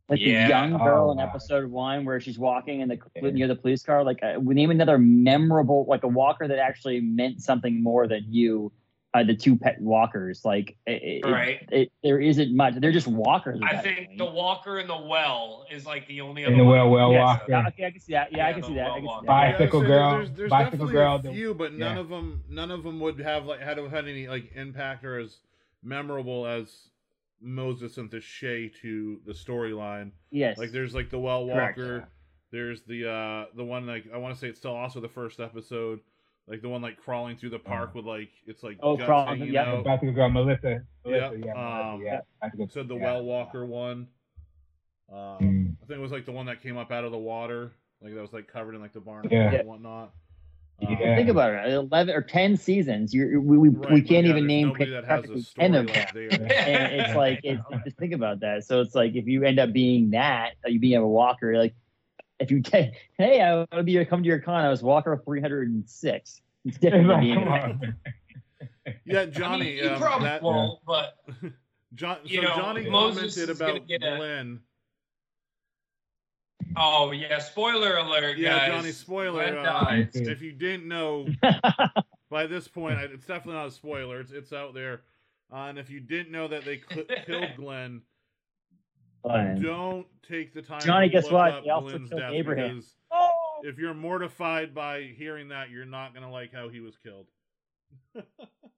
[0.09, 0.43] like Yeah.
[0.43, 3.29] the young girl Oh, in episode one where she's walking in the Yeah.
[3.29, 4.03] near the police car.
[4.03, 8.25] Like, uh, we name another memorable, like a walker that actually meant something more than
[8.27, 8.71] you,
[9.13, 10.43] uh, the two pet walkers.
[10.43, 11.67] Like, it, it- Right.
[11.71, 12.75] It, there isn't much.
[12.79, 13.59] They're just walkers.
[13.63, 14.17] I think point.
[14.17, 17.19] the Walker in the well is like the only In other the well, well Yes,
[17.21, 17.45] walker.
[17.49, 18.31] yeah, okay, I can see that.
[18.31, 18.91] Yeah, I can see that.
[18.91, 19.27] I can see that.
[19.27, 22.01] Bicycle so girl- There's, there's bicycle definitely girl, a few, but none yeah.
[22.01, 25.19] of them, none of them would have like had have had any like impact or
[25.19, 25.37] as
[25.83, 26.89] memorable as
[27.41, 30.11] Moses and Theshay to the storyline.
[30.31, 30.57] Yes.
[30.57, 31.77] Like there's like the Well Correct.
[31.77, 32.07] Walker.
[32.51, 35.39] There's the uh the one like I want to say it's still also the first
[35.39, 35.99] episode,
[36.47, 39.39] like the one like crawling through the park with like it's like Oh, guts crawling,
[39.39, 39.71] hanging yeah.
[39.71, 39.83] out.
[39.83, 40.81] Bicycle girl, Melissa.
[41.05, 41.91] Yeah, Melissa, yeah.
[41.93, 42.19] um, yeah.
[42.41, 43.03] Bicycle- Said the yeah.
[43.03, 44.07] Well Walker one.
[45.11, 45.75] Um, Mm.
[45.83, 47.71] I think it was like the one that came up out of the water,
[48.01, 49.51] like that was like covered in like the barn Yeah.
[49.53, 50.11] and whatnot.
[50.85, 51.15] Um, Yeah.
[51.15, 51.73] Think about it.
[51.73, 53.13] Eleven or ten seasons.
[53.13, 55.87] You we we, Right, we can't yeah, even name that has a story ten of
[55.87, 55.95] them.
[56.15, 58.63] like and it's like it's just think about that.
[58.65, 61.75] So it's like if you end up being that, like you being a walker, like
[62.43, 65.19] if you take, hey, I want to be come to your con, I was walker
[65.25, 66.41] three hundred and six.
[66.65, 67.95] It's different than being come on.
[69.05, 69.65] Yeah, I Johnny.
[69.75, 71.17] mean, you um, probably that, won't, but
[71.95, 74.57] John, so you know, Johnny Moses commented is gonna about get a-
[76.75, 78.67] oh yeah, spoiler alert, Yeah, guys.
[78.71, 80.05] Johnny, spoiler, Glenn uh.
[80.13, 81.27] If you didn't know
[82.29, 84.19] by this point, it's definitely not a spoiler.
[84.19, 85.01] It's it's out there.
[85.51, 88.01] Uh, and if you didn't know that they cl- killed Glenn,
[89.23, 89.61] Fine.
[89.61, 90.81] don't take the time.
[90.81, 91.51] Johnny, to guess look what?
[91.53, 92.83] up They also Glenn's killed Abraham.
[93.11, 93.29] Oh,
[93.63, 97.27] if you're mortified by hearing that, you're not gonna like how he was killed.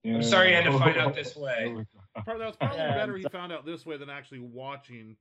[0.05, 1.75] I'm sorry you had to find out this way.
[2.23, 5.17] Probably, that's probably Yeah, better he found out this way than actually watching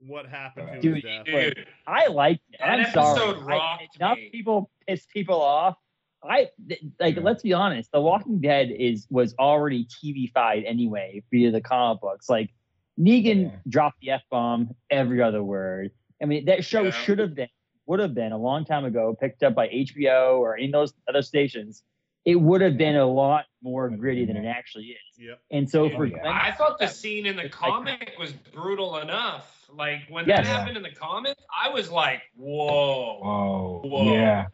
[0.00, 1.24] what happened to Dude, his death.
[1.26, 2.40] Dude, I like.
[2.50, 2.58] it.
[2.58, 3.54] That I'm episode sorry.
[3.58, 4.30] I, enough me.
[4.30, 5.76] people piss people off.
[6.24, 7.16] I th- like.
[7.16, 7.22] Yeah.
[7.22, 7.90] Let's be honest.
[7.92, 12.28] The Walking Dead is was already TV-fied anyway via the comic books.
[12.28, 12.50] Like
[12.98, 13.56] Negan Yeah.
[13.68, 15.90] dropped the f bomb every other word.
[16.20, 16.90] I mean, that show Yeah.
[16.90, 17.48] should have been,
[17.86, 20.94] would have been a long time ago, picked up by HBO or any of those
[21.08, 21.82] other stations.
[22.24, 25.18] It would have been a lot more gritty than it actually is.
[25.18, 25.40] Yep.
[25.50, 25.96] And so Yeah.
[25.96, 26.18] for Yeah.
[26.20, 29.68] Glenn- I thought the scene in the It's like- comic was brutal enough.
[29.72, 30.46] Like when Yes.
[30.46, 34.12] that happened in the comic, I was like, "Whoa!" Oh, Whoa.
[34.12, 34.46] yeah.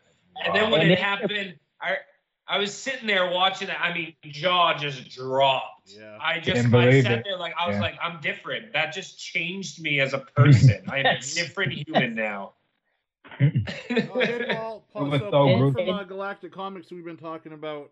[0.45, 1.97] And then when And it then- happened, I
[2.49, 3.77] I was sitting there watching it.
[3.81, 5.91] I mean, jaw just dropped.
[5.99, 6.17] Yeah.
[6.21, 7.25] I just Didn't I sat it.
[7.25, 7.83] there like I was Yeah.
[7.83, 8.73] like, I'm different.
[8.73, 10.83] That just changed me as a person.
[10.89, 12.53] I'm a different human now.
[13.41, 14.85] Oh, hey, Paul.
[14.93, 17.91] Paul, so so Paul from uh, Galactic Comics we've been talking about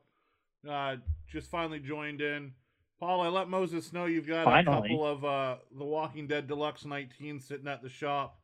[0.68, 0.96] uh,
[1.30, 2.52] just finally joined in.
[2.98, 4.76] Paul, I let Moses know you've got Finally.
[4.78, 8.38] a couple of uh, The Walking Dead Deluxe 19 sitting at the shop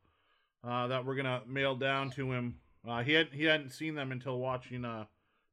[0.63, 2.55] uh, that we're gonna mail down to him.
[2.87, 4.85] Uh, he had he hadn't seen them until watching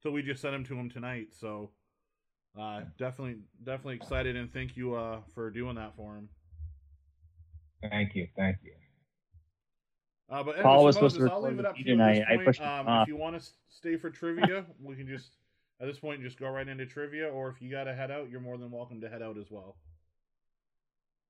[0.03, 1.29] till we just sent them to him tonight.
[1.39, 1.71] So
[2.59, 6.29] uh, definitely definitely excited and thank you uh, for doing that for him.
[7.89, 8.29] Thank you.
[8.37, 8.73] Thank you.
[10.31, 12.15] Uh, but Paul was supposed to Moses, I'll leave it up to you you at
[12.15, 12.41] this tonight.
[12.41, 15.31] I pushed um, if you want to stay for trivia, we can just
[15.81, 17.29] at this point just go right into trivia.
[17.29, 19.51] Or if you got to head out, you're more than welcome to head out as
[19.51, 19.77] well.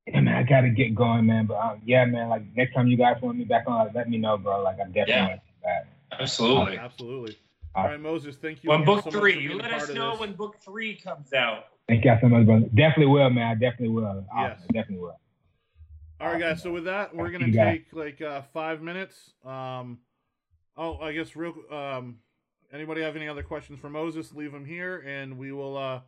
[0.06, 1.46] Yeah, man, I gotta get going, man.
[1.46, 4.18] But um, yeah, man, like next time you guys want me back on, let me
[4.18, 4.62] know, bro.
[4.62, 5.26] Like I'm definitely Yeah.
[5.28, 5.86] gonna come back.
[6.20, 6.78] Absolutely.
[6.78, 7.36] Absolutely.
[7.74, 8.36] All right, Moses.
[8.36, 8.70] Thank you.
[8.70, 10.20] When book so three, you let us know this.
[10.20, 11.66] when book three comes out.
[11.88, 12.66] Thank y'all so much, brother.
[12.74, 13.46] Definitely will, man.
[13.46, 14.06] I definitely will.
[14.06, 14.26] Awesome.
[14.38, 14.60] Yes.
[14.72, 15.20] Definitely will.
[16.20, 16.62] All right, guys.
[16.62, 19.32] So with that, we're gonna You got take like uh, five minutes.
[19.44, 19.98] Um,
[20.76, 21.54] oh, I guess real.
[21.70, 22.18] Um,
[22.72, 24.34] anybody have any other questions for Moses?
[24.34, 25.76] Leave them here, and we will.
[25.76, 26.00] Uh,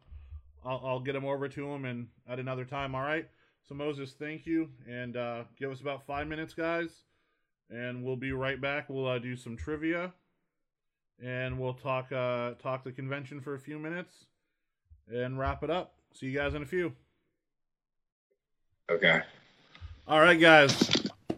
[0.64, 2.94] I'll, I'll get them over to him and at another time.
[2.94, 3.26] All right.
[3.68, 6.90] So Moses, thank you, and uh, give us about five minutes, guys,
[7.70, 8.88] and we'll be right back.
[8.88, 10.12] We'll uh, do some trivia,
[11.20, 14.26] and we'll talk uh, talk the convention for a few minutes,
[15.12, 15.94] and wrap it up.
[16.12, 16.92] See you guys in a few.
[18.90, 19.22] Okay.
[20.06, 20.78] All right, guys,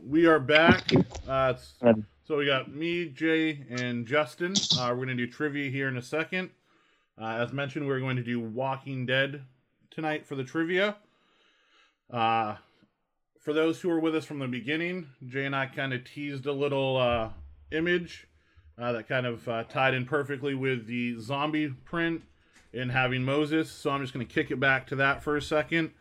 [0.07, 0.91] we are back.
[1.29, 1.75] Uh, it's-
[2.27, 4.55] so we got me, Jay, and Justin.
[4.79, 6.49] Uh, we're going to do trivia here in a second.
[7.21, 9.43] Uh, as mentioned, we're going to do Walking Dead
[9.91, 10.97] tonight for the trivia.
[12.11, 12.57] Uh,
[13.41, 16.47] for those who were with us from the beginning, Jay and I kind of teased
[16.47, 17.29] a little uh,
[17.71, 18.27] image
[18.79, 22.23] uh, that kind of uh, tied in perfectly with the zombie print
[22.73, 23.71] and having Moses.
[23.71, 25.93] So I'm just going to kick it back to that for a second.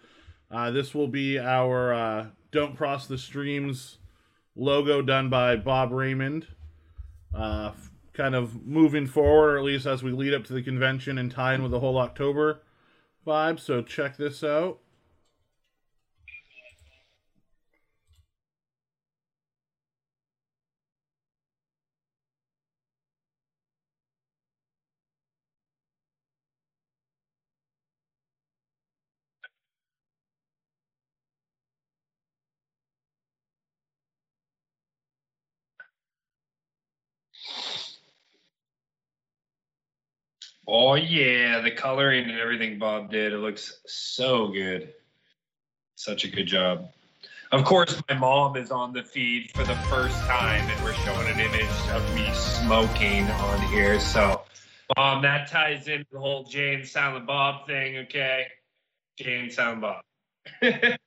[0.50, 3.98] Uh, this will be our uh, Don't Cross the Streams
[4.56, 6.48] logo done by Bob Raymond.
[7.34, 7.72] Uh,
[8.14, 11.32] kind of moving forward, or at least as we lead up to the convention and
[11.32, 12.62] tie in with the whole October
[13.26, 13.60] vibe.
[13.60, 14.80] So check this out.
[40.66, 43.34] Oh yeah, the coloring and everything Bob did.
[43.34, 44.94] It looks so good.
[45.96, 46.90] Such a good job.
[47.52, 51.28] Of course, my mom is on the feed for the first time, and we're showing
[51.28, 54.00] an image of me smoking on here.
[54.00, 54.42] So,
[54.98, 57.98] um, that ties into the whole Jay and Silent Bob thing.
[57.98, 58.48] Okay,
[59.18, 60.04] Jay and Silent Bob.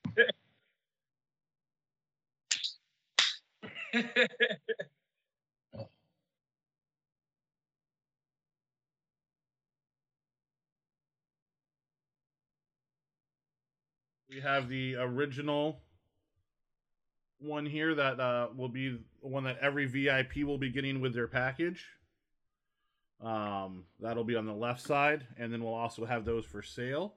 [14.36, 15.80] We have the original
[17.38, 21.26] one here that uh, will be one that every VIP will be getting with their
[21.26, 21.82] package.
[23.24, 27.14] Um, that'll be on the left side, and then we'll also have those for sale.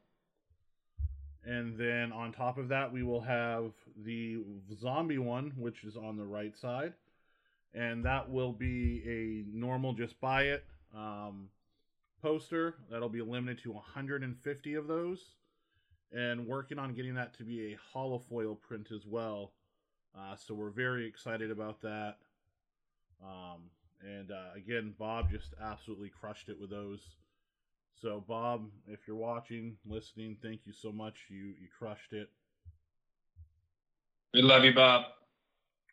[1.44, 4.42] And then on top of that, we will have the
[4.80, 6.94] zombie one, which is on the right side,
[7.74, 10.64] and that will be a normal just buy it
[10.96, 11.50] um,
[12.22, 12.76] poster.
[12.90, 15.20] That'll be limited to 150 of those
[16.12, 19.54] and working on getting that to be a hollow foil print as well.
[20.18, 22.18] Uh, so we're very excited about that.
[23.24, 23.70] Um,
[24.02, 27.02] and uh, again, Bob just absolutely crushed it with those.
[28.02, 31.26] So Bob, if you're watching, listening, thank you so much.
[31.30, 32.30] You you crushed it.
[34.34, 35.06] We love you, Bob.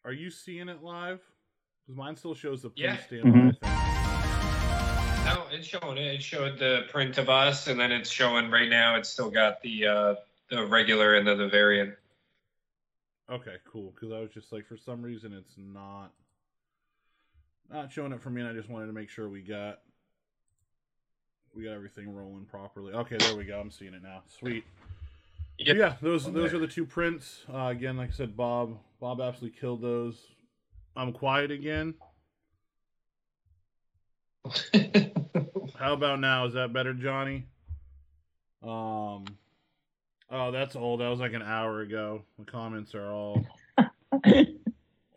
[0.04, 1.20] Are you seeing it live?
[1.84, 2.96] Because mine still shows the Yeah.
[2.96, 3.58] print standby Mhm.
[3.58, 3.95] thing.
[5.56, 6.14] It's showing it.
[6.14, 8.96] It showed the print of us, and then it's showing right now.
[8.96, 10.14] It's still got the uh,
[10.50, 11.94] the regular and then the variant.
[13.30, 13.92] Okay, cool.
[13.94, 16.12] Because I was just like, for some reason, it's not
[17.72, 19.80] not showing it for me, and I just wanted to make sure we got
[21.54, 22.92] we got everything rolling properly.
[22.92, 23.58] Okay, there we go.
[23.58, 24.22] I'm seeing it now.
[24.38, 24.64] Sweet.
[25.58, 25.76] Yep.
[25.76, 27.44] Yeah, those those are the two prints.
[27.52, 30.20] Uh, again, like I said, Bob Bob absolutely killed those.
[30.94, 31.94] I'm quiet again.
[35.78, 36.46] How about now?
[36.46, 37.44] Is that better, Johnny?
[38.62, 39.24] Um.
[40.28, 41.00] Oh, that's old.
[41.00, 42.22] That was like an hour ago.
[42.38, 43.44] The comments are all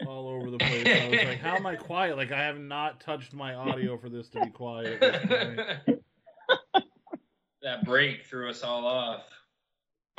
[0.07, 0.85] all over the place.
[0.85, 2.17] I was like, how am I quiet?
[2.17, 5.01] Like I have not touched my audio for this to be quiet.
[5.01, 5.99] at this point.
[7.63, 9.23] that break threw us all off.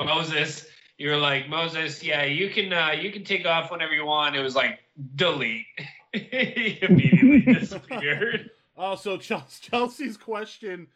[0.03, 0.65] Moses,
[0.97, 2.03] you were like Moses.
[2.03, 4.35] Yeah, you can uh, you can take off whenever you want.
[4.35, 4.79] It was like
[5.15, 5.65] delete.
[6.13, 8.49] he immediately disappeared.
[8.83, 9.15] Oh, so
[9.61, 10.87] Chelsea's question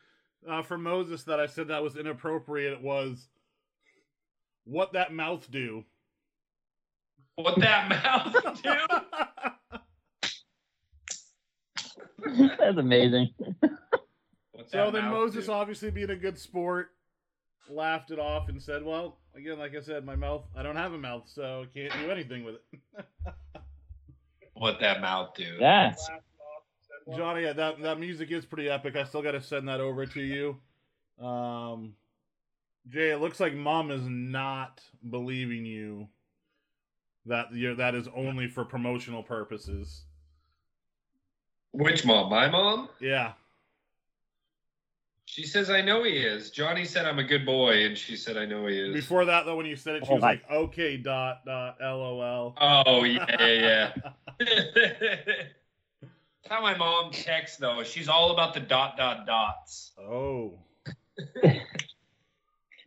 [0.49, 3.27] uh, for Moses that I said that was inappropriate was,
[4.63, 5.85] what that mouth do?
[7.35, 7.89] What that
[8.43, 8.73] mouth do?
[12.57, 13.29] That's amazing.
[13.37, 15.51] What so that then Moses, do?
[15.51, 16.89] obviously being a good sport,
[17.69, 20.43] laughed it off and said, "Well, again, like I said, my mouth.
[20.57, 23.05] I don't have a mouth, so I can't do anything with it."
[24.55, 25.57] What that mouth do?
[27.07, 27.17] Yeah.
[27.17, 28.95] Johnny, yeah, that that music is pretty epic.
[28.95, 30.57] I still got to send that over to you.
[31.23, 31.93] Um,
[32.89, 36.07] Jay, it looks like Mom is not believing you
[37.27, 40.03] that you're, that is only for promotional purposes.
[41.71, 42.29] Which mom?
[42.29, 42.89] My mom?
[42.99, 43.33] Yeah,
[45.25, 46.49] She says I know he is.
[46.51, 48.93] Johnny said I'm a good boy, and she said I know he is.
[48.93, 51.77] Before that, though, when you said it, she Oh was my- like, "Okay, dot dot
[51.81, 53.91] lol." Oh yeah, yeah,
[54.39, 54.45] yeah.
[56.45, 57.81] That's how my mom texts though.
[57.83, 59.93] She's all about the dot dot dots.
[59.99, 60.59] oh,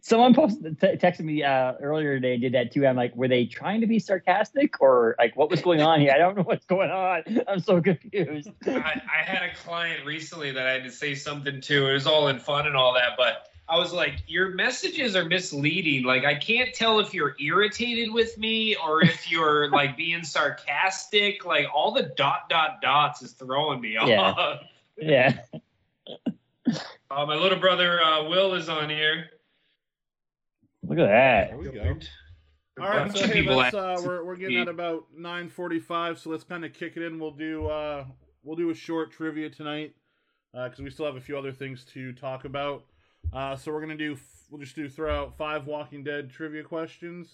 [0.00, 2.38] Someone posted, t- texted me uh, earlier today.
[2.38, 2.86] Did that too?
[2.86, 6.12] I'm like, were they trying to be sarcastic or like what was going on here?
[6.14, 7.24] I don't know what's going on.
[7.48, 8.48] I'm so confused.
[8.64, 11.88] I, I had a client recently that I had to say something to.
[11.88, 15.24] It was all in fun and all that, but I was like, your messages are
[15.24, 16.04] misleading.
[16.04, 21.44] Like I can't tell if you're irritated with me or if you're like being sarcastic.
[21.44, 24.60] Like all the dot dot dots is throwing me off.
[24.96, 25.40] yeah.
[27.10, 29.30] Uh, my little brother uh, Will is on here.
[30.86, 31.48] Look at that.
[31.48, 31.98] there we go.
[32.80, 36.44] All right, so hey, let's, uh, we're we're getting at about nine forty-five, so let's
[36.44, 37.18] kind of kick it in.
[37.18, 38.04] We'll do uh,
[38.44, 39.94] we'll do a short trivia tonight
[40.52, 42.84] because we still have a few other things to talk about.
[43.32, 44.16] Uh, so we're gonna do
[44.50, 47.28] we'll just do throw out five Walking Dead trivia questions.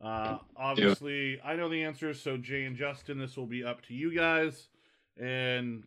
[0.00, 3.94] Uh, obviously, I know the answers, so Jay and Justin, this will be up to
[3.94, 4.68] you guys.
[5.16, 5.84] And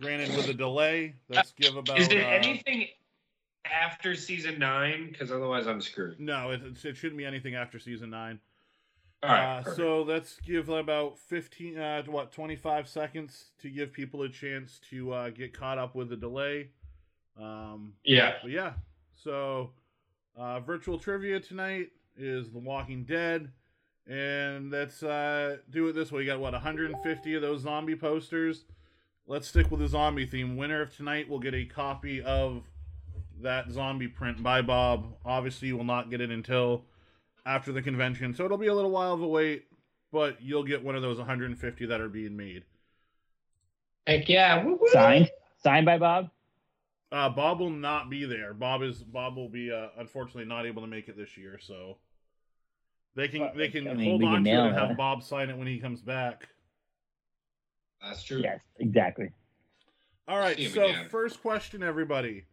[0.00, 1.98] granted, with a delay, let's give about.
[1.98, 2.86] Is there uh, anything
[3.64, 5.08] after season nine?
[5.10, 6.18] Because otherwise I'm screwed.
[6.18, 8.40] No, it, it shouldn't be anything after season nine.
[9.22, 9.66] All right.
[9.66, 14.78] uh, so let's give about 15, uh, what, 25 seconds to give people a chance
[14.90, 16.68] to uh, get caught up with the delay.
[17.40, 18.34] Um, yeah.
[18.42, 18.72] but yeah,
[19.14, 19.70] so
[20.36, 23.50] uh, virtual trivia tonight is The Walking Dead.
[24.08, 26.22] And let's uh, do it this way.
[26.22, 28.64] You got, what, 150 of those zombie posters?
[29.26, 30.56] let's stick with the zombie theme.
[30.56, 32.64] Winner of tonight will get a copy of
[33.42, 35.14] that zombie print by Bob.
[35.24, 36.84] Obviously, you will not get it until
[37.44, 39.64] after the convention, so it'll be a little while of a wait,
[40.12, 42.64] but you'll get one of those 150 that are being made.
[44.06, 44.64] Heck yeah.
[44.64, 44.88] Woo-woo.
[44.92, 45.30] Signed,
[45.62, 46.30] signed by Bob.
[47.12, 48.52] Uh, Bob will not be there.
[48.52, 51.98] Bob is Bob will be uh, unfortunately not able to make it this year, so
[53.14, 54.78] they can they can I mean, hold we can on to it and it.
[54.88, 56.48] have Bob sign it when he comes back.
[58.02, 58.40] That's true.
[58.42, 59.30] Yes, exactly.
[60.28, 61.08] All right, so again.
[61.08, 62.44] first question, everybody.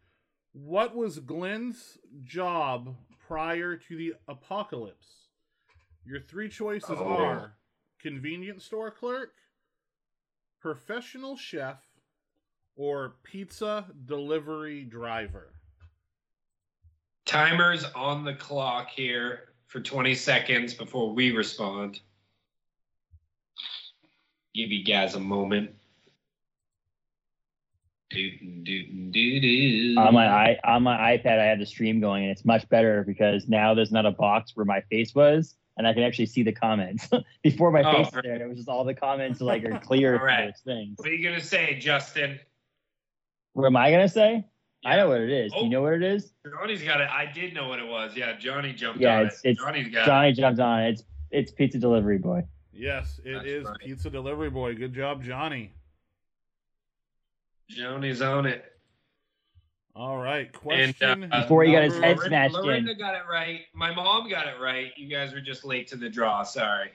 [0.52, 2.94] What was Glenn's job
[3.26, 5.08] prior to the apocalypse?
[6.06, 7.16] Your three choices Oh.
[7.16, 7.54] are
[8.00, 9.32] convenience store clerk,
[10.60, 11.82] professional chef,
[12.76, 15.52] or pizza delivery driver.
[17.26, 22.00] Timer's on the clock here for 20 seconds before we respond.
[24.54, 25.70] Give you guys a moment.
[28.14, 33.02] On my i on my iPad, I have the stream going, and it's much better
[33.04, 36.44] because now there's not a box where my face was, and I can actually see
[36.44, 37.08] the comments.
[37.42, 38.24] Before my Oh, face was right.
[38.24, 40.52] there, it was just all the comments like are clear Alright.
[40.52, 40.94] those things.
[40.98, 42.38] What are you gonna say, Justin?
[43.54, 44.44] What am I gonna say?
[44.84, 45.50] I know what it is.
[45.52, 45.64] Do Oh.
[45.64, 46.34] you know what it is?
[46.46, 47.08] Johnny's got it.
[47.08, 48.14] I did know what it was.
[48.14, 49.50] Yeah, Johnny jumped Yeah, on it's- it.
[49.50, 50.06] it's Johnny's got it.
[50.06, 50.90] Johnny jumped on it.
[50.90, 52.42] It's it's pizza delivery boy.
[52.72, 53.78] Yes, it That's is right.
[53.78, 54.74] pizza delivery boy.
[54.74, 55.72] Good job, Johnny.
[57.70, 58.64] Johnny's on it.
[59.96, 62.98] All right, And, uh, Before he got his head smashed Lorinda in.
[62.98, 63.60] got it right.
[63.72, 64.92] My mom got it right.
[64.96, 66.42] You guys were just late to the draw.
[66.42, 66.90] Sorry.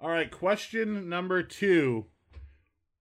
[0.00, 2.06] All right, question number two.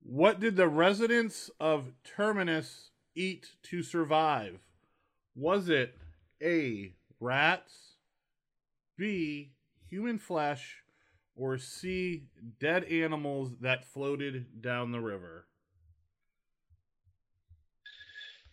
[0.09, 4.59] What did the residents of Terminus eat to survive?
[5.35, 5.97] Was it
[6.41, 7.95] A, rats,
[8.97, 9.51] B,
[9.89, 10.77] human flesh,
[11.35, 12.23] or C,
[12.57, 15.45] dead animals that floated down the river?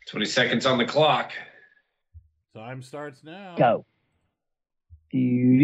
[0.09, 1.31] 20 seconds on the clock.
[2.53, 3.55] Time starts now.
[3.57, 3.87] Go.
[5.13, 5.55] Wait,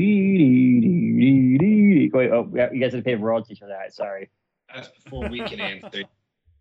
[2.30, 3.92] oh, you guys have to pay royalties for that.
[3.92, 4.30] Sorry.
[4.74, 6.04] That's before we can answer.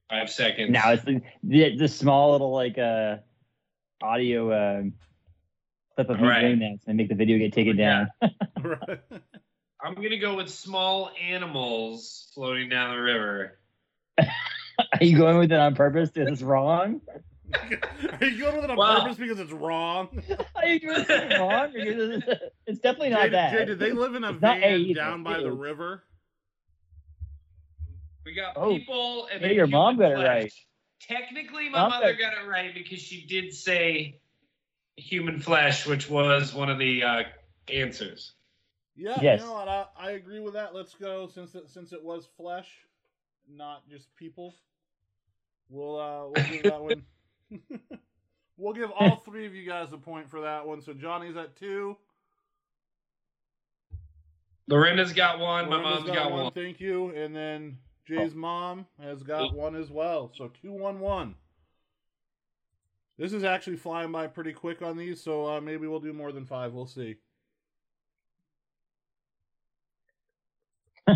[0.09, 0.71] Five seconds.
[0.71, 3.17] Now it's the, the the small little like uh
[4.01, 4.83] audio uh,
[5.95, 6.41] clip of me Alright.
[6.41, 8.05] doing that and make the video get taken Yeah.
[8.21, 8.31] down.
[8.63, 8.99] Right.
[9.81, 13.59] I'm gonna go with small animals floating down the river.
[14.19, 14.27] Are
[15.03, 17.01] you going with it on purpose because it's wrong?
[18.19, 19.01] Are you going with it on Wow.
[19.01, 20.09] purpose because it's wrong?
[20.55, 21.71] Are you doing it wrong?
[21.75, 22.25] It's,
[22.67, 23.51] it's definitely not Jay, that.
[23.53, 24.93] Jay, did they live in a It's not A van either.
[24.99, 25.57] down by It the is.
[25.57, 26.03] river?
[28.29, 28.69] We got Oh.
[28.77, 30.53] people and Yeah, then your mom got it right.
[31.01, 34.19] Technically, my Mom mother got- got it right because she did say
[34.97, 37.23] human flesh, which was one of the uh,
[37.73, 38.33] answers.
[38.95, 39.39] Yeah, Yes.
[39.41, 39.67] you know what?
[39.67, 40.75] I, I agree with that.
[40.75, 42.69] Let's go since it, since it was flesh,
[43.49, 44.53] not just people.
[45.69, 47.03] We'll uh we'll give that one.
[48.57, 50.81] we'll give all three of you guys a point for that one.
[50.81, 51.97] So Johnny's at two.
[54.67, 55.67] Lorena's got one.
[55.69, 56.51] My mom's got, one.
[56.51, 57.09] Thank you.
[57.15, 57.77] And then
[58.09, 60.31] Jay's mom has got one as well.
[60.35, 61.35] So two one one.
[63.19, 66.31] This is actually flying by pretty quick on these, so uh, maybe we'll do more
[66.31, 66.73] than five.
[66.73, 67.17] We'll see.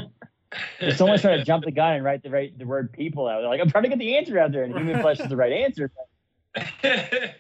[0.80, 3.40] If someone's trying to jump the gun and write the right the word people out,
[3.40, 5.36] they're like, I'm trying to get the answer out there, and human flesh is the
[5.36, 5.92] right answer.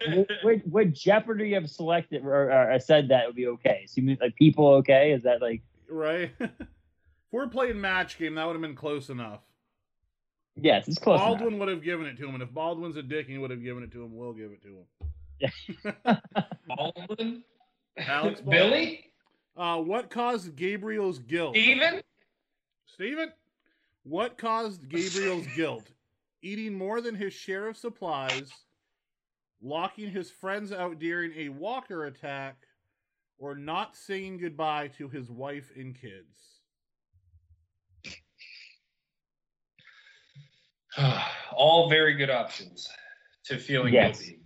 [0.07, 3.83] Would, would, would Jeopardy have selected or, or said that would be okay?
[3.85, 5.11] So you mean like people okay?
[5.11, 6.31] Is that like Right?
[7.33, 9.41] if we're playing match game, that would have been close enough.
[10.55, 11.39] yes, it's close enough.
[11.39, 13.63] Baldwin would have given it to him, and if Baldwin's a dick, he would have
[13.63, 14.15] given it to him.
[14.15, 15.47] We'll give it to
[16.05, 16.17] him.
[16.67, 17.43] Baldwin?
[17.97, 18.69] Alex Baldwin.
[18.69, 19.11] Billy?
[19.57, 21.55] Uh, what caused Gabriel's guilt?
[21.55, 22.01] Steven?
[22.85, 23.31] Steven?
[24.03, 25.85] What caused Gabriel's guilt?
[26.43, 28.51] Eating more than his share of supplies,
[29.61, 32.57] locking his friends out during a walker attack,
[33.39, 36.52] or not saying goodbye to his wife and kids?
[41.55, 42.87] All very good options
[43.45, 44.19] to feeling Yes.
[44.19, 44.39] guilty.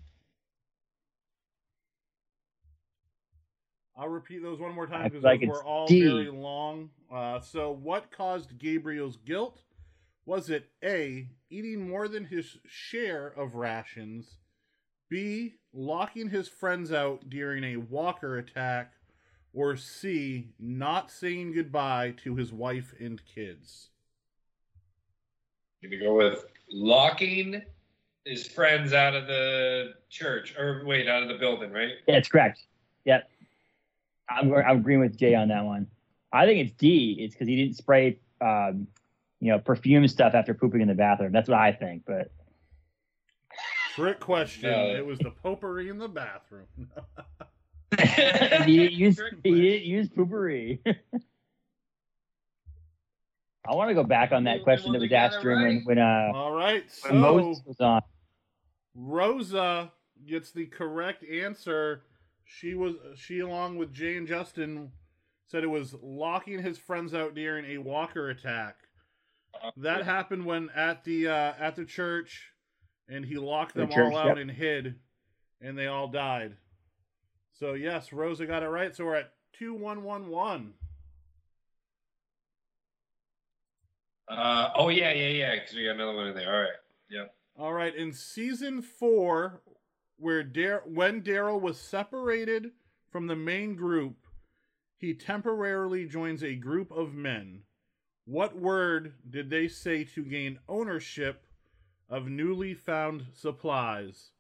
[3.96, 6.02] I'll repeat those one more time because like those it's were all D.
[6.08, 6.90] very long.
[7.12, 9.62] Uh, so, what caused Gabriel's guilt?
[10.26, 14.38] Was it A, eating more than his share of rations?
[15.10, 18.94] B, locking his friends out during a walker attack?
[19.54, 23.90] Or C, not saying goodbye to his wife and kids?
[25.84, 27.62] Gonna go with locking
[28.26, 31.94] his friends out of the church, or wait, out of the building, right?
[32.08, 32.64] Yeah, it's correct.
[33.06, 33.30] Yep.
[34.30, 35.88] I'm, I'm agreeing with Jay on that one.
[36.34, 37.18] I think it's D.
[37.20, 38.88] It's because he didn't spray um,
[39.40, 41.32] you know, perfume stuff after pooping in the bathroom.
[41.32, 42.04] That's what I think.
[42.06, 42.32] But
[43.94, 44.72] Trick question.
[44.72, 44.96] No.
[44.96, 46.68] It was the potpourri in the bathroom.
[48.66, 50.80] he didn't use Trick he didn't use poopery.
[53.70, 55.86] I want to go back on that question that was asked it during when right.
[55.86, 56.84] when uh All right.
[57.04, 58.02] when So Moses was on.
[58.96, 59.92] Rosa
[60.26, 62.04] gets the correct answer.
[62.46, 64.92] She was she along with Jay and Justin
[65.48, 68.76] said it was locking his friends out during a walker attack.
[69.78, 72.52] That happened when at the uh, at the church,
[73.10, 74.38] and he locked The them church, all out yep.
[74.38, 74.96] and hid,
[75.62, 76.56] and they all died.
[77.54, 78.96] So yes, Rosa got it right.
[78.96, 80.74] So we're at two one one one.
[84.28, 85.56] Uh, oh yeah, yeah, yeah.
[85.56, 86.54] Because we got another one in there.
[86.54, 86.70] All right.
[87.10, 87.26] Yeah.
[87.58, 89.62] All right, in season four,
[90.18, 92.72] where Dar- when Daryl was separated
[93.10, 94.16] from the main group,
[94.98, 97.64] he temporarily joins a group of men.
[98.26, 101.46] What word did they say to gain ownership
[102.10, 104.32] of newly found supplies?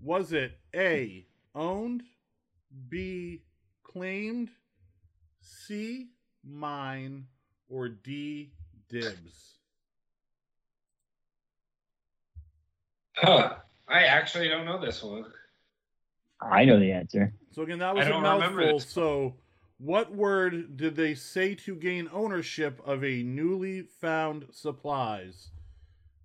[0.00, 2.02] Was it A, owned,
[2.88, 3.42] B,
[3.82, 4.50] claimed,
[5.40, 6.10] C,
[6.44, 7.26] mine,
[7.68, 8.52] or D,
[8.90, 9.54] dibs?
[13.16, 13.56] Huh.
[13.88, 15.26] I actually don't know this one.
[16.40, 17.34] I know the answer.
[17.50, 18.80] So again, that was a mouthful.
[18.80, 19.34] So,
[19.78, 25.50] what word did they say to gain ownership of a newly found supplies?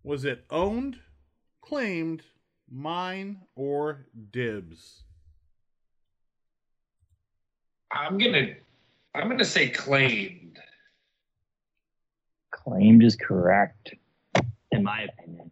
[0.04, 1.00] Was it owned,
[1.62, 2.22] claimed,
[2.70, 5.04] mine, or dibs?
[7.92, 8.56] I'm gonna,
[9.16, 10.45] I'm gonna say claimed.
[12.68, 13.94] Claimed is correct,
[14.72, 15.52] in my opinion.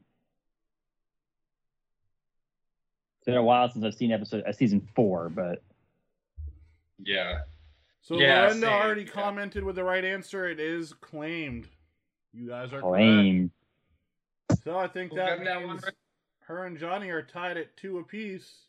[3.19, 5.61] It's been a while since I've seen episode uh, season four, but
[6.99, 7.41] Yeah.
[8.01, 9.11] So Yeah, Lorenda same, already yeah.
[9.11, 10.47] commented with the right answer.
[10.49, 11.67] It is claimed.
[12.33, 13.51] You guys are claimed.
[14.49, 14.63] correct.
[14.63, 15.93] So I think Who that got that one means right?
[16.45, 18.65] her and Johnny are tied at two apiece.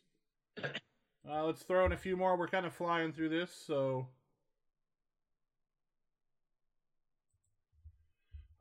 [1.27, 2.37] Uh, let's throw in a few more.
[2.37, 4.07] We're kind of flying through this, so.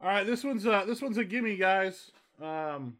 [0.04, 2.10] All right, this one's uh this one's a gimme, guys.
[2.38, 2.98] Um,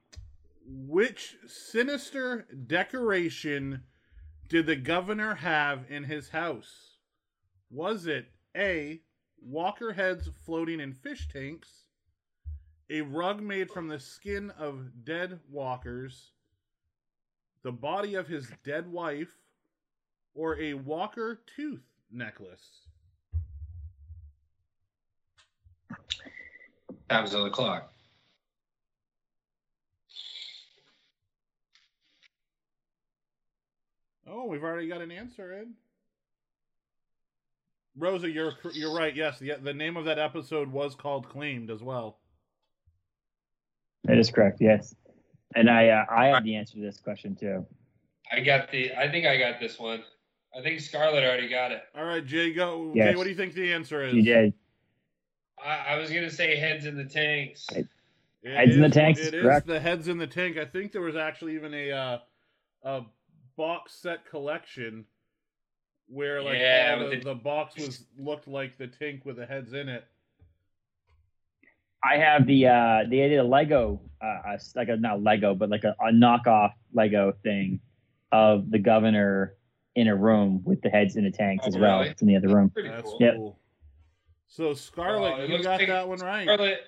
[0.67, 3.83] which sinister decoration
[4.49, 6.97] did the governor have in his house?
[7.71, 9.03] Was it A.
[9.43, 11.85] Walker heads floating in fish tanks?
[12.89, 16.31] A rug made from the skin of dead walkers?
[17.65, 19.37] The body of his dead wife?
[20.35, 22.84] Or a walker tooth necklace?
[27.09, 27.91] Time's on the clock.
[34.27, 35.73] Oh, we've already got an answer, Ed.
[37.97, 39.15] Rosa, you're you're right.
[39.15, 42.19] Yes, the the name of that episode was called "Claimed" as well.
[44.05, 44.61] That is correct.
[44.61, 44.95] Yes,
[45.55, 47.65] and I uh, I have the answer to this question too.
[48.33, 48.93] I got the.
[48.95, 50.03] I think I got this one.
[50.57, 51.83] I think Scarlett already got it.
[51.97, 52.93] All right, Jay, go.
[52.95, 53.11] Yes.
[53.11, 54.13] Jay, what do you think the answer is?
[54.13, 54.55] She did.
[55.65, 57.67] I, I was gonna say heads in the tanks.
[57.73, 57.87] It
[58.45, 59.67] Heads in the tanks is It is correct.
[59.67, 60.59] the heads in the tank.
[60.59, 62.19] I think there was actually even a uh,
[62.83, 63.01] a
[63.57, 65.07] box set collection
[66.09, 69.47] where like Yeah, all the, the- the box was looked like the tank with the
[69.47, 70.05] heads in it.
[72.07, 75.85] I have the uh they did a Lego uh like a not Lego but like
[75.85, 77.81] a, a knockoff Lego thing
[78.31, 79.55] of the governor
[79.97, 81.99] in a room with the heads in the tanks Oh, as well.
[82.01, 82.11] really?
[82.11, 82.69] It's in the other room.
[82.69, 83.17] Pretty That's cool.
[83.21, 83.35] Yep.
[83.37, 83.59] cool.
[84.49, 86.45] So Scarlet, uh, it you got like that one right.
[86.45, 86.81] Scarlet,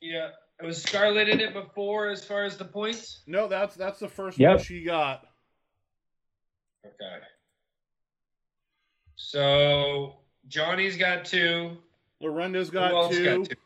[0.00, 3.22] Yeah, it was Scarlet in it before as far as the points.
[3.26, 4.56] No, that's that's the first Yep.
[4.56, 5.26] one she got.
[6.84, 7.24] Okay.
[9.16, 10.16] So
[10.48, 11.78] Johnny's got two.
[12.20, 13.24] Lorenda's Who got two.
[13.24, 13.56] got two?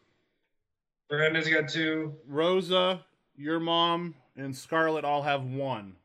[1.08, 2.14] Brenda's got two.
[2.26, 3.04] Rosa,
[3.36, 5.96] your mom, and Scarlet all have one.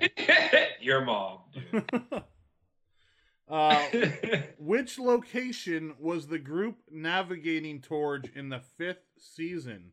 [0.80, 1.40] Your mom.
[3.48, 3.82] uh,
[4.58, 9.92] which location was the group navigating towards in the fifth season?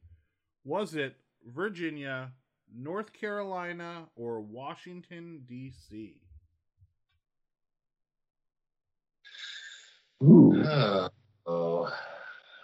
[0.63, 1.15] Was it
[1.45, 2.31] Virginia,
[2.73, 6.21] North Carolina, or Washington, D.C.?
[10.23, 10.63] Ooh.
[10.65, 11.09] oh,
[11.45, 11.93] oh,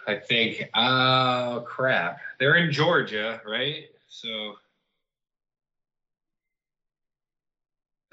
[0.06, 0.68] I think.
[0.74, 2.18] Oh crap!
[2.38, 3.84] They're in Georgia, right?
[4.08, 4.54] So.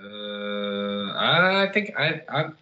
[0.01, 2.55] Uh, I think I I'm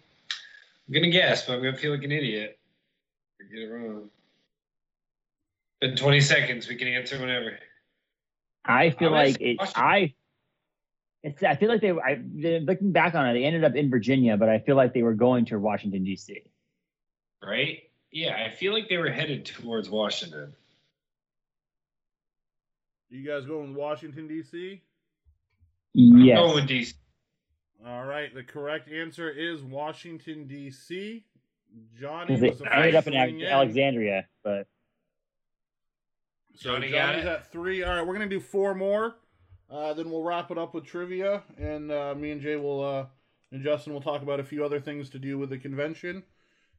[0.94, 2.58] gonna guess, but I'm gonna feel like an idiot.
[3.40, 4.10] I get it wrong.
[5.80, 7.58] In 20 seconds, we can answer whenever.
[8.64, 9.56] I feel I like it.
[9.76, 10.14] I.
[11.22, 11.42] It's.
[11.42, 11.90] I feel like they.
[11.90, 14.92] I they- looking back on it, they ended up in Virginia, but I feel like
[14.92, 16.42] they were going to Washington D.C.
[17.42, 17.82] Right?
[18.10, 20.54] Yeah, I feel like they were headed towards Washington.
[23.10, 24.82] You guys going to Washington D.C.?
[25.94, 26.38] Yes.
[26.38, 26.94] Going with DC.
[27.86, 28.34] All right.
[28.34, 31.24] The correct answer is Washington D.C.
[32.00, 33.52] Johnny Because was they the ended first up in to in.
[33.52, 34.66] Alexandria, but
[36.54, 37.28] So Johnny got Johnny's it.
[37.28, 37.82] at three.
[37.84, 39.16] All right, we're gonna do four more.
[39.70, 43.06] Uh, then we'll wrap it up with trivia, and uh, me and Jay will uh,
[43.52, 46.22] and Justin will talk about a few other things to do with the convention,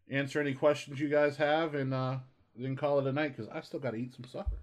[0.09, 2.17] answer any questions you guys have, and uh,
[2.55, 4.57] then call it a night because I still got to eat some supper.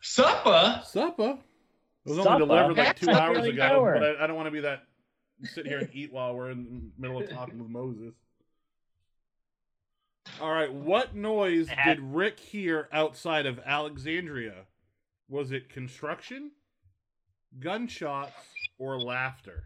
[0.00, 0.82] Supper.
[0.84, 1.38] Supper.
[2.06, 3.94] It was only delivered like two hours really ago, hour.
[3.94, 4.84] but I, I don't want to be that
[5.52, 8.14] sit here and eat while we're in the middle of talking with Moses.
[10.40, 14.66] All right, what noise did Rick hear outside of Alexandria?
[15.28, 16.52] Was it construction,
[17.58, 18.32] gunshots,
[18.78, 19.64] or laughter?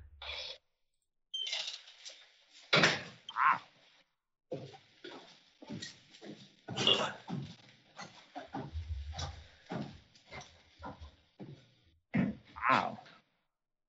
[6.74, 7.10] wow.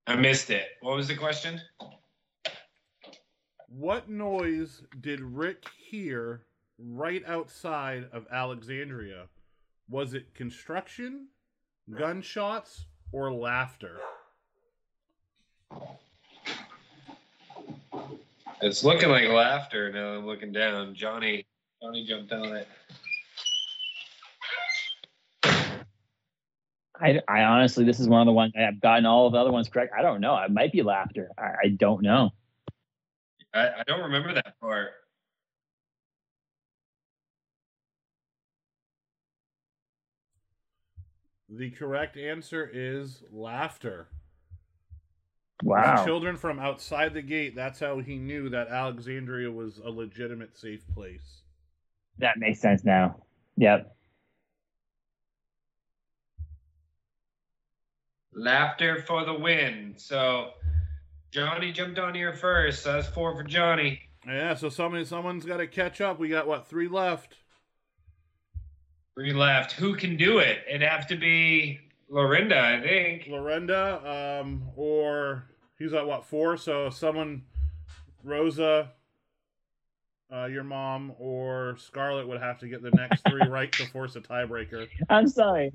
[0.07, 0.65] I missed it.
[0.81, 1.61] What was the question?
[3.67, 6.41] What noise did Rick hear
[6.77, 9.27] right outside of Alexandria?
[9.87, 11.27] Was it construction,
[11.95, 13.99] gunshots, or laughter?
[18.61, 20.17] It's looking like laughter now.
[20.17, 20.95] I'm looking down.
[20.95, 21.45] Johnny.
[21.81, 22.67] Johnny jumped on it.
[27.01, 29.51] I, I honestly, this is one of the ones I've gotten all of the other
[29.51, 29.93] ones correct.
[29.97, 30.37] I don't know.
[30.37, 31.29] It might be laughter.
[31.37, 32.29] I, I don't know.
[33.53, 34.91] I, I don't remember that part.
[41.49, 44.07] The correct answer is laughter.
[45.63, 46.05] Wow.
[46.05, 50.81] Children from outside the gate, that's how he knew that Alexandria was a legitimate safe
[50.93, 51.41] place.
[52.19, 53.17] That makes sense now.
[53.57, 53.95] Yep.
[58.33, 59.93] Laughter for the win.
[59.97, 60.51] So
[61.31, 62.83] Johnny jumped on here first.
[62.83, 64.01] So that's four for Johnny.
[64.25, 66.19] Yeah, so somebody, someone's got to catch up.
[66.19, 67.37] We got, what, three left?
[69.15, 69.73] Three left.
[69.73, 70.59] Who can do it?
[70.69, 71.79] It'd have to be
[72.09, 73.27] Lorinda, I think.
[73.27, 75.45] Lorinda, um, or
[75.79, 76.55] he's at, what, four?
[76.57, 77.43] So someone,
[78.23, 78.91] Rosa,
[80.31, 84.15] uh, your mom, or Scarlett would have to get the next three right to force
[84.15, 84.87] a tiebreaker.
[85.09, 85.73] I'm sorry.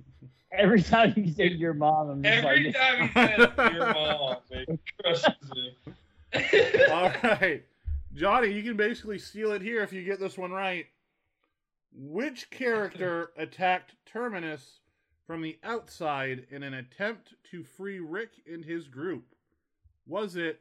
[0.53, 4.37] Every time you say your mom, I'm just Every like, time he says your mom,
[4.51, 5.75] it crushes me.
[6.91, 7.63] All right.
[8.15, 10.87] Johnny, you can basically steal it here if you get this one right.
[11.93, 14.81] Which character attacked Terminus
[15.27, 19.25] from the outside in an attempt to free Rick and his group?
[20.07, 20.61] Was it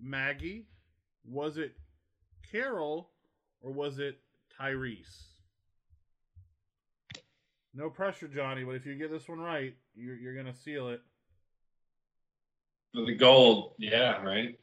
[0.00, 0.66] Maggie?
[1.24, 1.76] Was it
[2.50, 3.10] Carol?
[3.62, 4.18] Or was it
[4.60, 5.24] Tyrese?
[7.74, 10.88] No pressure, Johnny, but if you get this one right, you're, you're going to seal
[10.88, 11.00] it.
[12.94, 13.72] For the gold.
[13.78, 14.58] Yeah, right?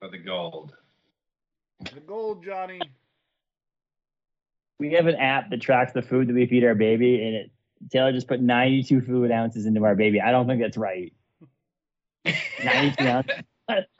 [0.00, 0.74] For the gold.
[1.92, 2.80] The gold, Johnny.
[4.78, 7.50] we have an app that tracks the food that we feed our baby, and it
[7.90, 10.20] Taylor just put 92 fluid ounces into our baby.
[10.20, 11.12] I don't think that's right.
[12.64, 13.34] 92 ounces.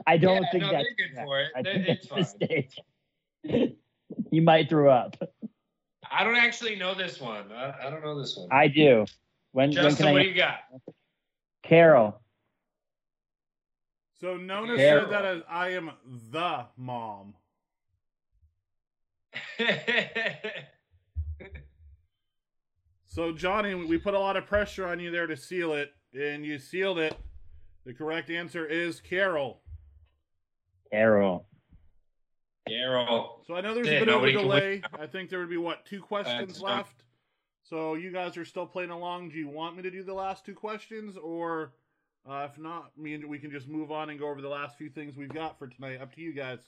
[0.07, 1.27] I don't Yeah, think no, that's they're good correct.
[1.29, 1.49] for it.
[1.57, 2.19] I think it's that's a fine.
[2.41, 2.71] mistake.
[3.45, 5.17] You might throw up.
[6.11, 7.53] I don't actually know this one.
[7.53, 8.49] I, I don't know this one.
[8.51, 9.05] I do.
[9.53, 10.25] When, when Justin, can what I?
[10.25, 10.59] do you got?
[11.63, 12.21] Carol.
[14.21, 15.05] So Nona Carol.
[15.05, 15.91] said that as I am
[16.31, 17.35] the mom.
[23.19, 26.47] So Johnny, we put a lot of pressure on you there to seal it, and
[26.47, 27.19] you sealed it.
[27.85, 29.61] The correct answer is Carol.
[30.93, 31.45] Carol.
[32.69, 33.43] Carol.
[33.47, 34.83] So I know there's a Yeah, bit of a delay.
[34.99, 36.79] I think there would be what two questions fine.
[36.79, 37.03] left.
[37.63, 39.31] So you guys are still playing along.
[39.31, 41.73] Do you want me to do the last two questions, or
[42.29, 44.79] uh, if not, me and we can just move on and go over the last
[44.79, 46.01] few things we've got for tonight.
[46.01, 46.61] Up to you guys.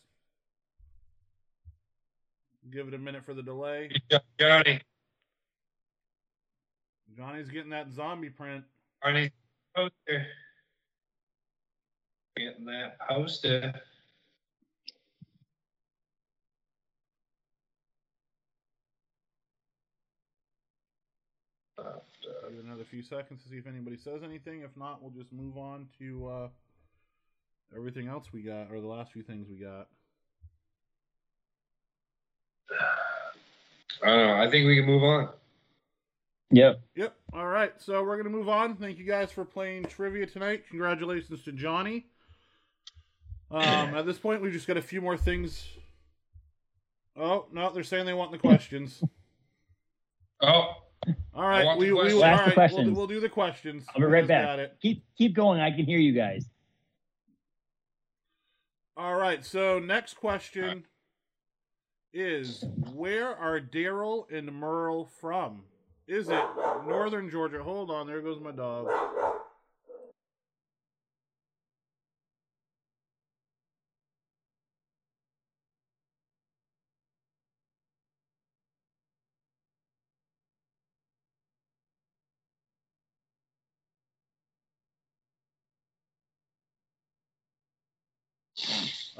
[2.71, 3.91] Give it a minute for the delay.
[4.39, 4.81] Johnny.
[7.17, 8.65] Johnny's getting that zombie print.
[9.03, 9.31] Johnny
[9.75, 10.27] poster.
[12.37, 13.75] Getting that poster.
[22.49, 24.63] Give it another few seconds to see if anybody says anything.
[24.63, 26.49] If not, we'll just move on to uh,
[27.77, 29.89] everything else we got, or the last few things we got.
[34.03, 34.35] I don't know.
[34.35, 35.29] I think we can move on.
[36.51, 36.81] Yep.
[36.97, 37.15] Yep.
[37.33, 37.73] All right.
[37.79, 38.77] So we're gonna move on.
[38.77, 40.65] Thank you guys for playing trivia tonight.
[40.69, 42.07] Congratulations to Johnny.
[43.51, 43.63] Um,
[43.95, 45.65] at this point, we've just got a few more things.
[47.17, 49.03] Oh no, they're saying they want the questions.
[50.43, 50.73] Oh,
[51.35, 52.15] All right, we, we, questions.
[52.23, 52.87] all Ask the right, questions.
[52.89, 53.85] We'll, we'll do the questions.
[53.95, 54.45] I'll be right back.
[54.45, 54.77] got it.
[54.83, 55.61] Keep keep going.
[55.61, 56.45] I can hear you guys.
[58.97, 60.85] All right, so next question
[62.13, 65.63] is where are Daryl and Merle from?
[66.07, 66.45] Is it
[66.87, 67.63] Northern Georgia?
[67.63, 68.89] Hold on, there goes my dog.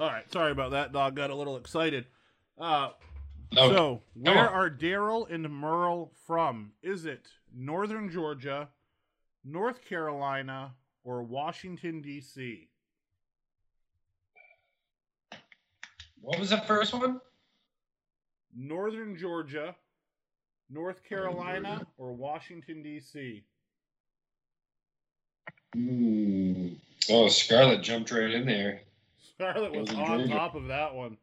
[0.01, 0.93] All right, sorry about that.
[0.93, 2.07] Dog got a little excited.
[2.59, 2.91] Uh,
[3.57, 6.71] Oh, so, where are Daryl and Merle from?
[6.85, 8.69] Is it Northern Georgia,
[9.45, 10.73] North Carolina,
[11.03, 12.69] or Washington, D.C.?
[16.21, 17.21] what was the first one?
[18.57, 19.75] Northern Georgia,
[20.71, 23.43] North Carolina, or Washington, D.C.?
[25.75, 26.69] Hmm.
[27.09, 28.83] Oh, Scarlett jumped right in there.
[29.41, 30.35] Scarlett was Northern on Georgia.
[30.35, 31.17] top of that one.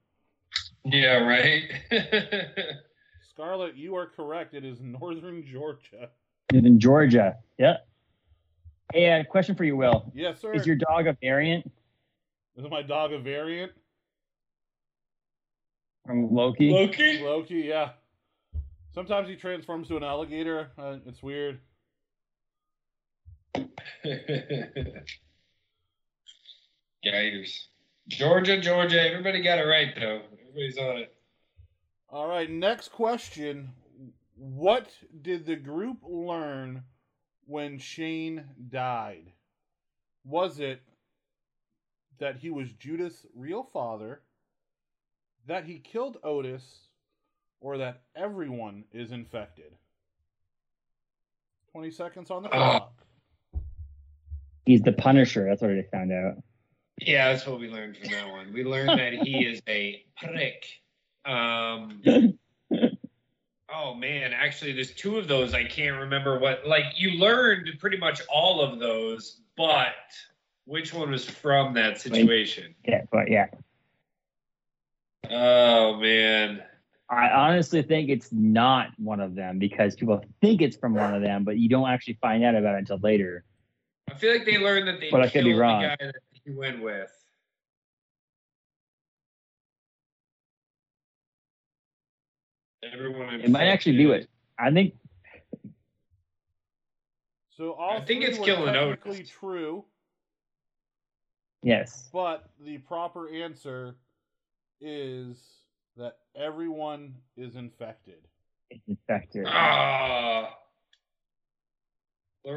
[0.84, 1.64] Yeah, right.
[3.30, 4.56] Scarlett, you are correct.
[4.56, 6.10] It is Northern Georgia.
[6.52, 7.38] Live in Georgia.
[7.60, 7.78] Yeah.
[8.92, 10.12] Hey, uh, question for you, Will.
[10.16, 10.54] Yes, sir.
[10.54, 11.72] Is your dog a variant
[12.56, 13.72] Is my dog a variant?
[16.04, 16.72] from Loki?
[16.72, 17.22] Loki.
[17.22, 17.90] Loki, yeah.
[18.96, 20.72] Sometimes he transforms to an alligator.
[20.76, 21.60] Uh, it's weird.
[27.04, 27.68] Gators.
[28.08, 29.02] Georgia, Georgia.
[29.02, 30.22] Everybody got it right though.
[30.42, 31.14] Everybody's on it.
[32.10, 33.70] All right, next question.
[34.36, 34.88] What
[35.22, 36.84] did the group learn
[37.46, 39.32] when Shane died?
[40.24, 40.82] Was it
[42.20, 44.22] that he was Judith's real father,
[45.48, 46.64] that he killed Otis,
[47.60, 49.74] or that everyone is infected?
[51.72, 52.80] 20 seconds on the Ah.
[52.80, 52.94] clock.
[54.66, 55.46] He's the Punisher.
[55.46, 56.36] That's what I found out.
[57.00, 58.52] Yeah, that's what we learned from that one.
[58.54, 60.66] We learned that he is a prick.
[61.26, 62.02] Um,
[63.74, 65.54] oh man, actually, there's two of those.
[65.54, 66.66] I can't remember what.
[66.66, 69.94] Like you learned pretty much all of those, but
[70.66, 72.74] which one was from that situation?
[72.86, 73.48] yeah, but yeah.
[75.30, 76.64] Oh man.
[77.10, 81.22] I honestly think it's not one of them because people think it's from one of
[81.22, 83.46] them, but you don't actually find out about it until later.
[84.10, 85.84] I feel like they learned that they But I could be the wrong.
[85.84, 86.16] guy that
[86.48, 87.12] he went with.
[92.94, 93.42] Everyone.
[93.42, 94.30] It might actually be what infected.
[94.60, 94.94] I think.
[97.52, 99.30] So all I think it's were killing technically Otis.
[99.30, 99.84] true,
[101.64, 102.08] Yes.
[102.14, 103.96] but the proper answer
[104.80, 105.38] is
[105.98, 108.28] that everyone is infected.
[108.70, 109.46] It's infected.
[109.48, 110.56] Ah.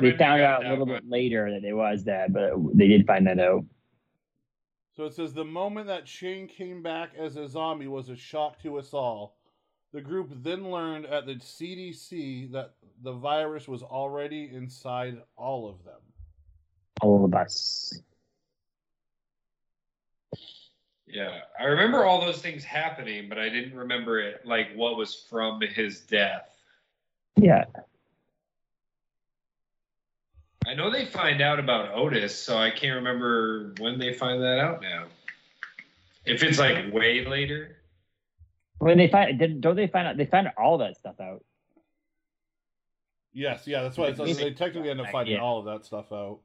[0.00, 3.26] They found out a little bit later that it was that, but they did find
[3.26, 3.64] that out.
[5.00, 8.62] So it says the moment that Shane came back as a zombie was a shock
[8.62, 9.38] to us all.
[9.94, 15.82] The group then learned at the CDC that the virus was already inside all of
[15.86, 16.02] them.
[17.00, 17.98] All of us.
[21.06, 25.14] Yeah, I remember all those things happening, but I didn't remember it like what was
[25.30, 26.54] from his death.
[27.36, 27.64] Yeah.
[30.66, 34.58] I know they find out about Otis, so I can't remember when they find that
[34.58, 35.06] out now.
[36.26, 37.76] If it's like way later.
[38.78, 40.16] When they find, didn't- don't they find out?
[40.16, 41.44] They find all that stuff out.
[43.32, 45.40] Yes, yeah, that's why it says they technically end up finding Yeah.
[45.42, 46.40] all of that stuff out.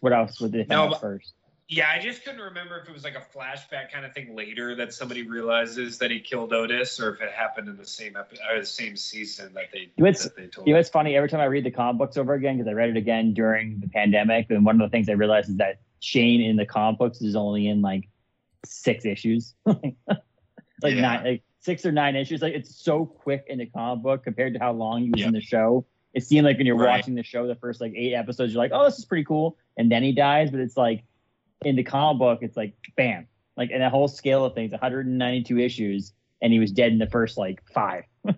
[0.00, 1.34] What else would they find No, out first?
[1.68, 4.76] Yeah, I just couldn't remember if it was like a flashback kind of thing later
[4.76, 8.38] that somebody realizes that he killed Otis, or if it happened in the same epi-
[8.48, 10.68] or the same season that they You know, it's- that they told.
[10.68, 11.16] You know, it's funny.
[11.16, 13.80] Every time I read the comic books over again, because I read it again during
[13.80, 16.98] the pandemic, and one of the things I realized is that Shane in the comic
[17.00, 18.08] books is only in like
[18.64, 19.96] six issues, like
[20.84, 21.00] Yeah.
[21.00, 22.42] nine, like six or nine issues.
[22.42, 25.26] Like it's so quick in the comic book compared to how long he was Yeah.
[25.28, 25.84] in the show.
[26.14, 26.98] It seemed like when you're Right.
[26.98, 29.58] watching the show, the first like eight episodes, you're like, oh, this is pretty cool,
[29.76, 30.52] and then he dies.
[30.52, 31.02] But it's like
[31.64, 33.26] in the comic book, it's like bam,
[33.56, 36.12] like in a whole scale of things, 192 issues,
[36.42, 38.04] and he was dead in the first like five.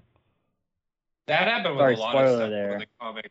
[1.26, 2.72] That happened with Sorry, a lot of stuff there.
[2.72, 3.30] in the comic.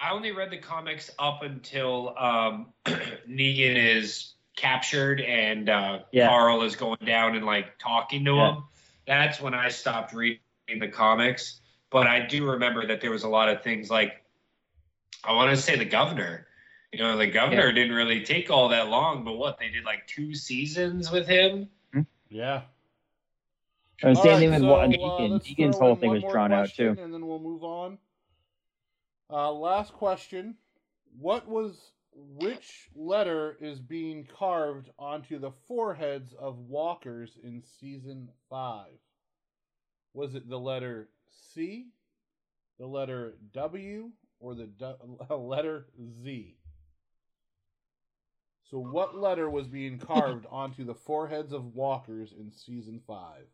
[0.00, 6.26] I only read the comics up until um, Negan is captured and uh, Yeah.
[6.26, 8.52] Carl is going down and like talking to Yeah.
[8.54, 8.64] him.
[9.06, 10.40] That's when I stopped reading
[10.80, 11.60] the comics.
[11.90, 14.24] But I do remember that there was a lot of things like
[15.22, 16.48] I want to say the governor.
[16.92, 20.06] You know, the governor didn't really take all that long, but what they did like
[20.06, 21.68] two seasons with him.
[22.28, 22.62] Yeah.
[24.02, 25.30] I was All saying right, with so, Wa- uh, Negan.
[25.30, 26.96] let's Negan's throw whole thing one was more drawn out too.
[26.98, 27.98] And then we'll move on.
[29.30, 30.54] Uh, last question.
[31.18, 38.98] What was which letter is being carved onto the foreheads of walkers in season five?
[40.14, 41.08] Was it the letter
[41.54, 41.88] C,
[42.78, 44.10] the letter W,
[44.40, 44.96] or the du-
[45.34, 45.86] letter
[46.22, 46.56] Z?
[48.70, 53.44] So, what letter was being carved onto the foreheads of walkers in season five?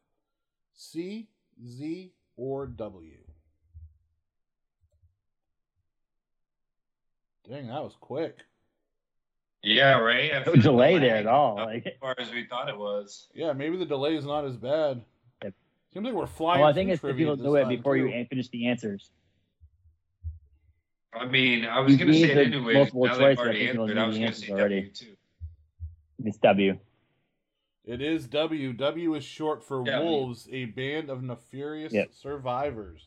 [0.75, 1.29] C,
[1.67, 3.19] Z, or W?
[7.49, 8.39] Dang, that was quick.
[9.63, 10.33] Yeah, right.
[10.33, 11.57] I No feel delay there at all.
[11.57, 13.29] Like, as far as we thought it was.
[13.35, 15.03] Yeah, maybe the delay is not as bad.
[15.45, 15.55] Yep.
[15.93, 16.61] Seems like we're flying.
[16.61, 18.15] well, I think it's if trivia people this know it before you too.
[18.15, 19.11] an- finish the answers.
[21.15, 22.75] I mean, I was gonna say it the anyway.
[22.75, 23.95] multiple now choice, they've I already think it'll answered.
[23.95, 24.81] give I was gonna say already.
[24.81, 25.17] W too.
[26.25, 26.79] It's W.
[27.85, 28.73] It is W.
[28.73, 30.09] W is short for W.
[30.09, 32.13] Wolves, a band of nefarious Yep.
[32.13, 33.07] survivors.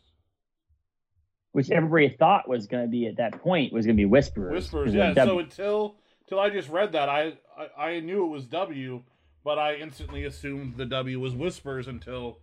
[1.53, 4.52] Which everybody thought was going to be at that point was going to be Whisperers.
[4.52, 5.14] Whispers, 'cause yeah.
[5.14, 5.95] So until
[6.26, 9.02] until I just read that, I, I I knew it was W,
[9.45, 12.40] but I instantly assumed the W was Whispers until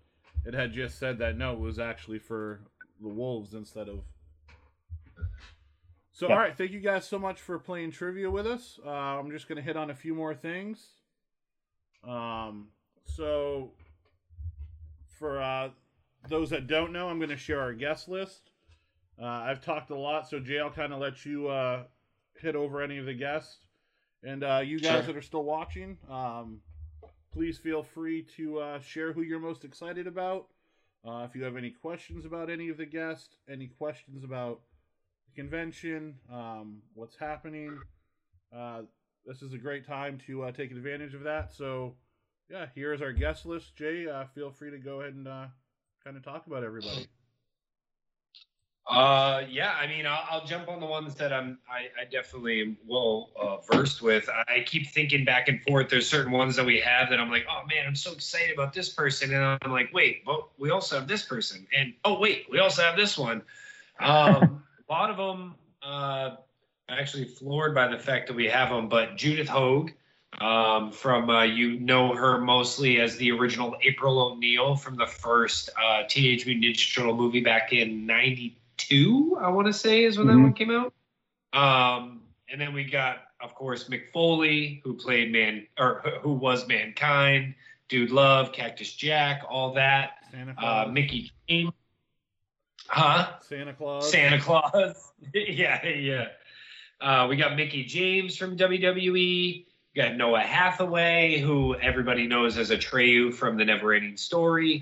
[0.47, 2.63] it had just said that no, it was actually for
[3.03, 4.01] the Wolves instead of.
[6.15, 6.35] So Yeah.
[6.35, 8.79] all right, thank you guys so much for playing trivia with us.
[8.85, 10.95] Uh, I'm just gonna hit on a few more things.
[12.05, 12.71] Um,
[13.05, 13.73] so
[15.07, 15.71] for uh,
[16.29, 18.51] those that don't know, I'm gonna share our guest list.
[19.21, 21.85] Uh, I've talked a lot, so Jay, I'll kind of let you uh,
[22.41, 23.59] hit over any of the guests.
[24.23, 25.13] And uh, you guys Sure.
[25.15, 26.61] that are still watching, um,
[27.33, 30.49] please feel free to uh, share who you're most excited about.
[31.05, 34.61] Uh, if you have any questions about any of the guests, any questions about
[35.35, 37.79] convention, um, what's happening,
[38.57, 38.83] uh,
[39.25, 41.53] this is a great time to uh, take advantage of that.
[41.53, 41.95] So,
[42.51, 43.77] yeah, here's our guest list.
[43.77, 45.47] Jay, uh, feel free to go ahead and uh,
[46.05, 47.07] kind of talk about everybody.
[48.85, 52.63] Uh, yeah, I mean, I'll, I'll jump on the ones that I'm, I, I definitely
[52.63, 54.29] am well uh, versed with.
[54.29, 55.89] I keep thinking back and forth.
[55.89, 58.73] There's certain ones that we have that I'm like, oh man, I'm so excited about
[58.73, 62.47] this person, and I'm like, wait, but we also have this person, and oh wait,
[62.51, 63.43] we also have this one.
[64.01, 66.37] Um, a lot of them, uh,
[66.91, 69.95] actually floored by the fact that we have them, but Judith Hoag.
[70.41, 75.69] Um, from uh, you know her mostly as the original April O'Neil from the first
[75.79, 79.39] uh, Teenage Mutant Ninja Turtle movie back in '92.
[79.39, 80.43] I want to say is when that Mhm.
[80.45, 80.95] one came out.
[81.53, 86.67] Um, and then we got, of course, Mick Foley, who played man or who was
[86.67, 87.55] Mankind,
[87.91, 90.13] Dude Love, Cactus Jack, all that.
[90.57, 91.73] Uh, Mickie James,
[92.93, 93.29] huh?
[93.41, 94.11] Santa Claus.
[94.11, 95.13] Santa Claus.
[95.35, 96.27] yeah, yeah.
[97.01, 99.13] Uh, we got Mickie James from WWE.
[99.13, 99.67] We
[99.97, 104.81] got Noah Hathaway, who everybody knows as a Atreyu from the Neverending Story.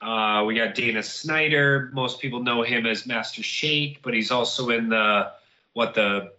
[0.00, 1.90] Uh, we got Dana Snyder.
[1.94, 5.32] Most people know him as Master Shake, but he's also in the
[5.72, 6.32] what the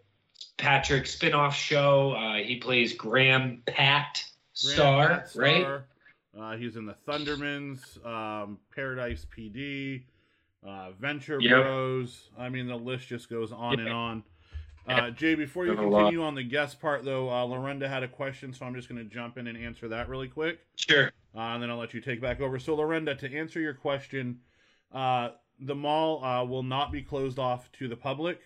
[0.58, 2.12] Patrick spinoff show.
[2.12, 4.24] Uh, he plays Graham Pat
[4.54, 5.62] Star, Grant right?
[5.62, 5.86] Star.
[6.40, 10.04] Uh, he's in the Thundermans, um, Paradise PD,
[10.66, 11.64] uh, Venture Yep.
[11.64, 12.30] Bros.
[12.38, 14.24] I mean, the list just goes on and on.
[14.88, 16.00] Uh, Jay, before you There's a lot.
[16.04, 18.98] continue on the guest part, though, uh, Lorenda had a question, so I'm just going
[18.98, 20.60] to jump in and answer that really quick.
[20.76, 21.12] Sure.
[21.36, 22.58] Uh, and then I'll let you take back over.
[22.58, 24.40] So, Lorenda, to answer your question,
[24.94, 28.40] uh, the mall uh, will not be closed off to the public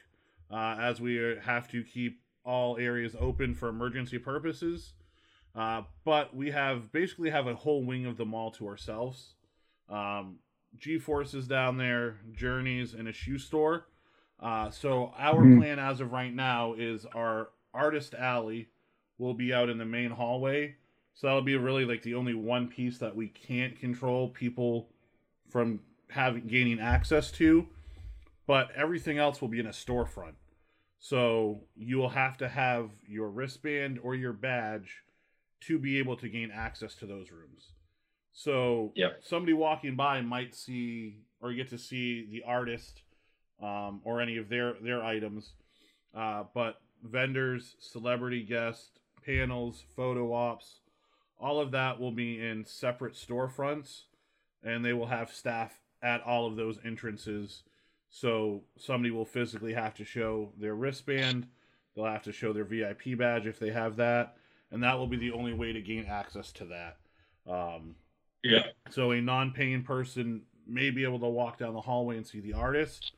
[0.49, 4.93] uh, as we have to keep all areas open for emergency purposes.
[5.53, 9.35] Uh, but we have basically have a whole wing of the mall to ourselves.
[9.89, 10.39] Um,
[10.77, 13.87] G Force is down there, Journeys, and a shoe store.
[14.39, 15.57] Uh, so our Mhm.
[15.57, 18.69] plan as of right now is our artist alley
[19.17, 20.75] will be out in the main hallway.
[21.13, 24.91] So that'll be really like the only one piece that we can't control people
[25.49, 27.67] from having gaining access to.
[28.47, 30.35] But everything else will be in a storefront.
[30.97, 35.03] So you will have to have your wristband or your badge
[35.61, 37.73] to be able to gain access to those rooms.
[38.33, 39.23] So Yep.
[39.23, 43.03] somebody walking by might see or get to see the artist
[43.61, 45.53] um, or any of their their items,
[46.15, 48.91] uh, but vendors, celebrity guests,
[49.25, 50.81] panels, photo ops,
[51.39, 54.03] all of that will be in separate storefronts,
[54.63, 57.63] and they will have staff at all of those entrances.
[58.09, 61.47] So somebody will physically have to show their wristband.
[61.95, 64.37] They'll have to show their VIP badge if they have that,
[64.71, 66.97] and that will be the only way to gain access to that.
[67.47, 67.95] Um,
[68.43, 68.63] Yeah.
[68.89, 72.53] so a non-paying person may be able to walk down the hallway and see the
[72.53, 73.13] artist,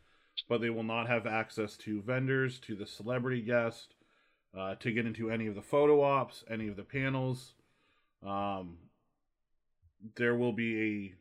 [0.49, 3.95] but they will not have access to vendors, to the celebrity guest,
[4.57, 7.53] uh, to get into any of the photo ops, any of the panels.
[8.25, 8.77] Um,
[10.15, 11.13] there will be a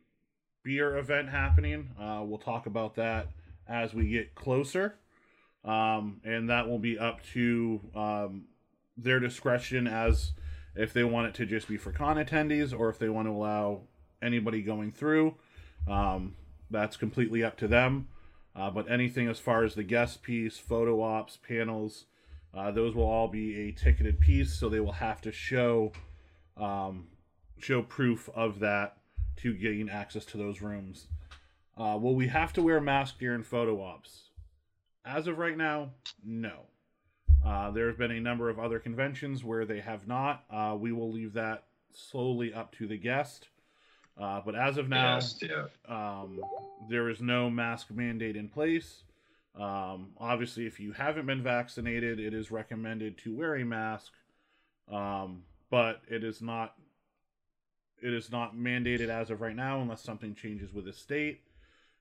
[0.63, 1.91] beer event happening.
[2.01, 3.29] Uh, we'll talk about that
[3.69, 4.97] as we get closer.
[5.65, 8.45] Um, and that will be up to um,
[8.97, 10.33] their discretion as
[10.75, 13.33] if they want it to just be for con attendees or if they want to
[13.33, 13.83] allow
[14.23, 15.35] anybody going through.
[15.89, 16.37] Um,
[16.71, 18.09] that's completely up to them.
[18.55, 22.05] Uh, but anything as far as the guest piece, photo ops, panels,
[22.55, 25.93] uh, those will all be a ticketed piece, so they will have to show
[26.57, 27.07] um,
[27.59, 28.99] show proof of that
[29.37, 31.07] to gain access to those rooms.
[31.77, 34.25] Uh, will we have to wear masks mask during photo ops?
[35.05, 35.91] As of right now,
[36.23, 36.67] no.
[37.45, 40.45] Uh, there have been a number of other conventions where they have not.
[40.51, 43.49] Uh, we will leave that slowly up to the guest.
[44.23, 45.67] Uh, but as of now, Yes, yeah.
[45.89, 46.41] um,
[46.89, 49.03] there is no mask mandate in place.
[49.57, 54.13] Um, obviously, if you haven't been vaccinated, it is recommended to wear a mask,
[54.89, 56.75] um, but it is not
[58.01, 61.41] it is not mandated as of right now unless something changes with the state.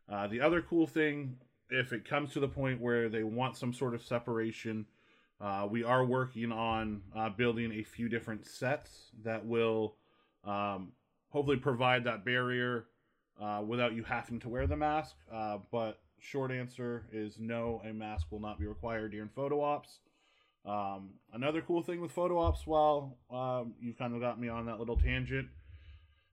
[0.07, 1.37] Uh, the other cool thing,
[1.69, 4.85] if it comes to the point where they want some sort of separation,
[5.39, 9.95] uh, we are working on uh, building a few different sets that will
[10.43, 10.91] um,
[11.31, 12.85] hopefully provide that barrier
[13.41, 15.15] uh, without you having to wear the mask.
[15.33, 19.99] Uh, but short answer is no, a mask will not be required during photo ops.
[20.63, 24.67] Um, another cool thing with photo ops, while um, you've kind of got me on
[24.67, 25.47] that little tangent,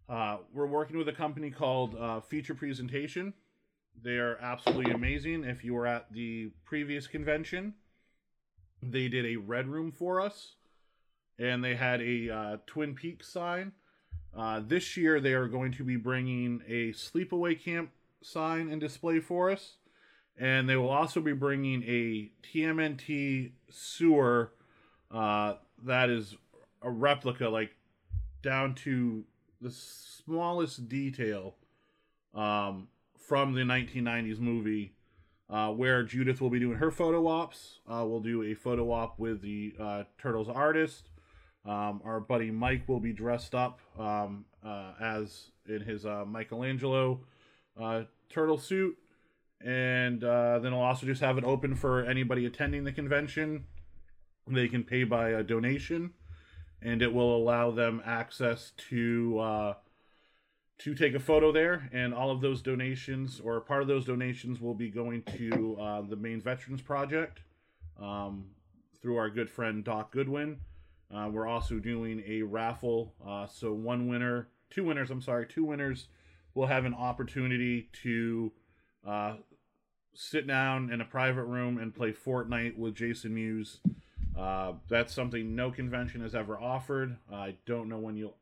[0.08, 3.32] uh, we're working with a company called uh, Feature Presentation.
[4.02, 5.44] They are absolutely amazing.
[5.44, 7.74] If you were at the previous convention,
[8.82, 10.54] they did a red room for us,
[11.38, 13.72] and they had a uh, Twin Peaks sign.
[14.36, 17.90] Uh, this year, they are going to be bringing a sleepaway camp
[18.22, 19.76] sign and display for us,
[20.36, 24.52] and they will also be bringing a TMNT sewer
[25.10, 26.36] uh, that is
[26.82, 27.70] a replica, like
[28.42, 29.24] down to
[29.60, 31.56] the smallest detail
[32.34, 34.92] um, from the 1990s movie
[35.50, 37.80] uh, where Judith will be doing her photo ops.
[37.88, 41.08] Uh, we'll do a photo op with the uh, Turtles artist.
[41.64, 47.20] Um, our buddy Mike will be dressed up um, uh, as in his uh, Michelangelo
[47.80, 48.96] uh, turtle suit.
[49.60, 53.64] And uh, then I'll also just have it open for anybody attending the convention.
[54.46, 56.12] They can pay by a donation,
[56.80, 59.74] and it will allow them access to uh,
[60.78, 61.90] to take a photo there.
[61.92, 66.02] And all of those donations, or part of those donations, will be going to uh,
[66.02, 67.40] the Maine Veterans Project
[68.00, 68.46] um,
[69.02, 70.60] through our good friend Doc Goodwin.
[71.14, 75.64] Uh, we're also doing a raffle, uh, so one winner, two winners, I'm sorry, two
[75.64, 76.08] winners
[76.54, 78.52] will have an opportunity to
[79.06, 79.36] uh,
[80.14, 83.80] sit down in a private room and play Fortnite with Jason Mewes.
[84.36, 87.16] Uh, that's something no convention has ever offered.
[87.32, 88.36] I don't know when you'll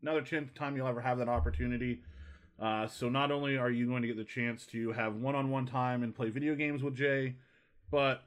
[0.00, 2.02] another chin time you'll ever have that opportunity.
[2.60, 6.02] Uh, so not only are you going to get the chance to have one-on-one time
[6.02, 7.34] and play video games with Jay,
[7.90, 8.22] but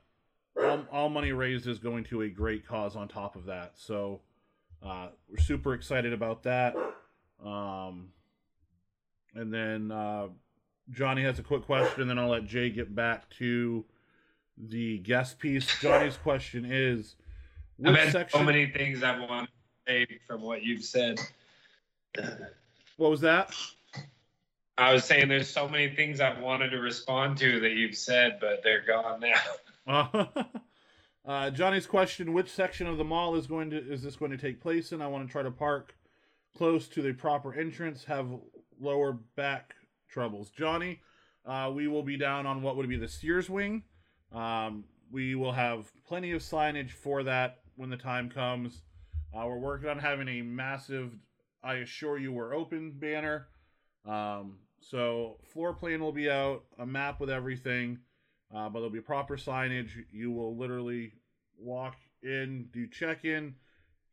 [0.62, 3.74] all, all money raised is going to a great cause on top of that.
[3.76, 4.22] So
[4.84, 6.76] uh, we're super excited about that.
[7.44, 8.10] Um,
[9.34, 10.28] and then uh,
[10.92, 13.86] Johnny has a quick question, and then I'll let Jay get back to
[14.58, 15.68] the guest piece.
[15.82, 17.16] Johnny's question is
[17.84, 18.40] I've which had section?
[18.40, 21.20] so many things I want to say from what you've said.
[22.98, 23.54] What was that?
[24.78, 28.38] I was saying there's so many things I wanted to respond to that you've said,
[28.42, 29.34] but they're gone now.
[29.88, 30.26] Uh,
[31.26, 34.38] uh, Johnny's question: Which section of the mall is going to is this going to
[34.38, 35.02] take place in?
[35.02, 35.96] I want to try to park
[36.58, 38.06] close to the proper entrance.
[38.06, 38.28] Have
[38.80, 39.76] lower back
[40.10, 40.50] troubles.
[40.50, 41.02] Johnny,
[41.46, 43.84] uh, we will be down on what would be the Sears wing.
[44.32, 48.82] Um, we will have plenty of signage for that when the time comes.
[49.34, 51.14] Uh, we're working on having a massive
[51.64, 53.48] "I assure you we're open" banner.
[54.06, 58.00] Um, so floor plan will be out, a map with everything.
[58.54, 59.92] Uh, but there'll be proper signage.
[60.12, 61.14] You will literally
[61.58, 63.56] walk in, do check in,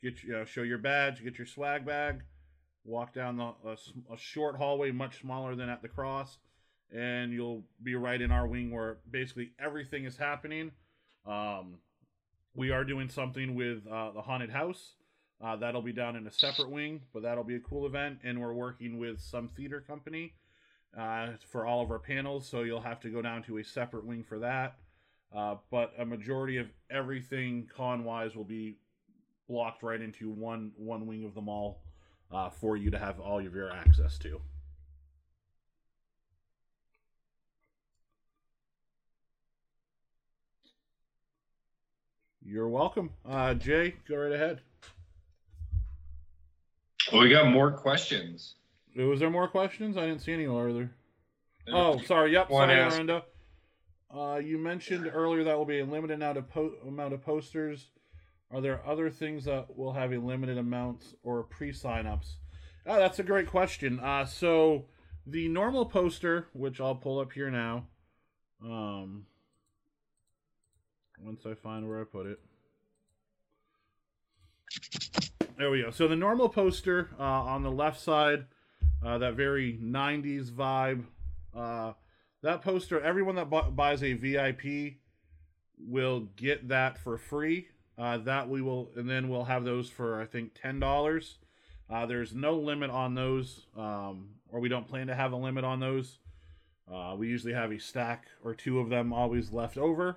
[0.02, 2.22] get you know, show your badge, get your swag bag,
[2.84, 3.76] walk down the a,
[4.12, 6.38] a short hallway, much smaller than at the cross,
[6.94, 10.72] and you'll be right in our wing where basically everything is happening.
[11.26, 11.78] Um,
[12.54, 14.94] we are doing something with uh, the haunted house.
[15.42, 18.18] Uh, that'll be down in a separate wing, but that'll be a cool event.
[18.22, 20.34] And we're working with some theater company
[20.98, 24.04] uh, for all of our panels, so you'll have to go down to a separate
[24.04, 24.76] wing for that.
[25.34, 28.76] Uh, but a majority of everything con wise will be
[29.48, 31.80] blocked right into one one wing of the mall
[32.30, 34.40] uh, for you to have all of your access to.
[42.44, 43.94] You're welcome, uh, Jay.
[44.06, 44.60] Go right ahead.
[47.10, 48.56] Well, we got more questions.
[48.96, 49.96] Was there more questions?
[49.96, 50.90] I didn't see any more earlier.
[51.72, 52.32] Oh, sorry.
[52.32, 52.48] Yep.
[52.50, 53.24] Sorry, asked- Miranda.
[54.14, 57.88] Uh, you mentioned earlier that will be a limited amount of po- amount of posters.
[58.50, 62.36] Are there other things that will have a limited amount or pre-sign-ups?
[62.84, 63.98] Oh, that's a great question.
[64.00, 64.84] Uh, so
[65.26, 67.86] the normal poster, which I'll pull up here now,
[68.62, 69.24] um,
[71.18, 72.40] once I find where I put it.
[75.56, 75.90] There we go.
[75.90, 78.46] So the normal poster uh, on the left side,
[79.04, 81.04] uh, that very '90s vibe.
[81.54, 81.92] Uh,
[82.42, 84.94] that poster, everyone that bu- buys a VIP
[85.78, 87.68] will get that for free.
[87.98, 91.38] Uh, that we will, and then we'll have those for I think ten dollars.
[91.90, 95.62] Uh, there's no limit on those, um, or we don't plan to have a limit
[95.62, 96.18] on those.
[96.90, 100.16] Uh, we usually have a stack or two of them always left over.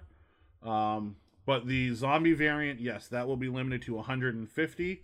[0.64, 5.04] Um, but the zombie variant, yes, that will be limited to 150.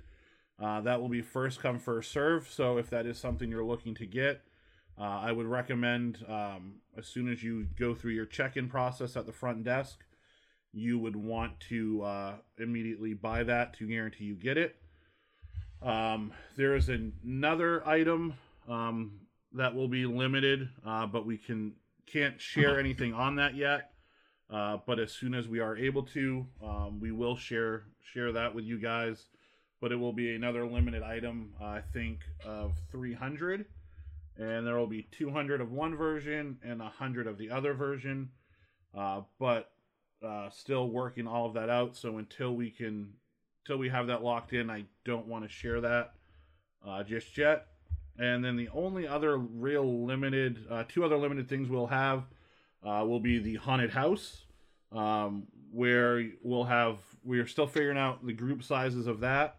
[0.61, 2.47] Uh, that will be first come first serve.
[2.47, 4.41] So if that is something you're looking to get,
[4.99, 9.25] uh, I would recommend um, as soon as you go through your check-in process at
[9.25, 10.03] the front desk,
[10.71, 14.75] you would want to uh, immediately buy that to guarantee you get it.
[15.81, 18.35] Um, there is another item
[18.69, 19.13] um,
[19.53, 21.73] that will be limited, uh, but we can
[22.05, 23.91] can't share anything on that yet.
[24.49, 28.53] Uh, but as soon as we are able to, um, we will share share that
[28.53, 29.25] with you guys.
[29.81, 33.65] But it will be another limited item, uh, I think, of 300,
[34.37, 38.29] and there will be 200 of one version and 100 of the other version.
[38.95, 39.71] Uh, but
[40.25, 41.95] uh, still working all of that out.
[41.95, 43.13] So until we can,
[43.63, 46.13] until we have that locked in, I don't want to share that
[46.87, 47.67] uh, just yet.
[48.17, 52.23] And then the only other real limited, uh, two other limited things we'll have
[52.83, 54.43] uh, will be the haunted house,
[54.91, 56.97] um, where we'll have.
[57.23, 59.57] We are still figuring out the group sizes of that,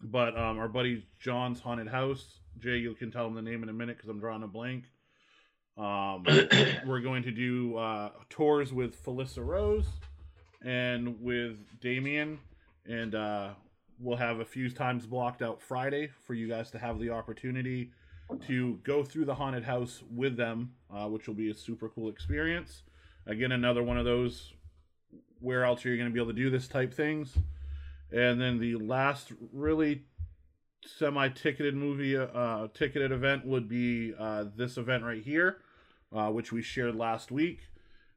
[0.00, 2.24] but um, our buddy John's haunted house.
[2.58, 4.84] Jay, you can tell him the name in a minute because I'm drawing a blank.
[5.76, 6.24] Um,
[6.86, 9.86] we're going to do uh, tours with Felissa Rose
[10.64, 12.38] and with Damien,
[12.86, 13.50] and uh,
[14.00, 17.90] we'll have a few times blocked out Friday for you guys to have the opportunity
[18.46, 22.08] to go through the haunted house with them, uh, which will be a super cool
[22.08, 22.82] experience.
[23.26, 24.52] Again, another one of those
[25.40, 27.36] where else are you going to be able to do this type things.
[28.12, 30.04] And then the last really
[30.84, 35.58] semi-ticketed movie uh, ticketed event would be uh, this event right here,
[36.14, 37.60] uh, which we shared last week.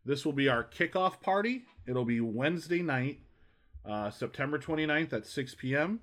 [0.05, 1.63] This will be our kickoff party.
[1.87, 3.19] It'll be Wednesday night,
[3.85, 5.99] uh, September 29th at 6 p.m.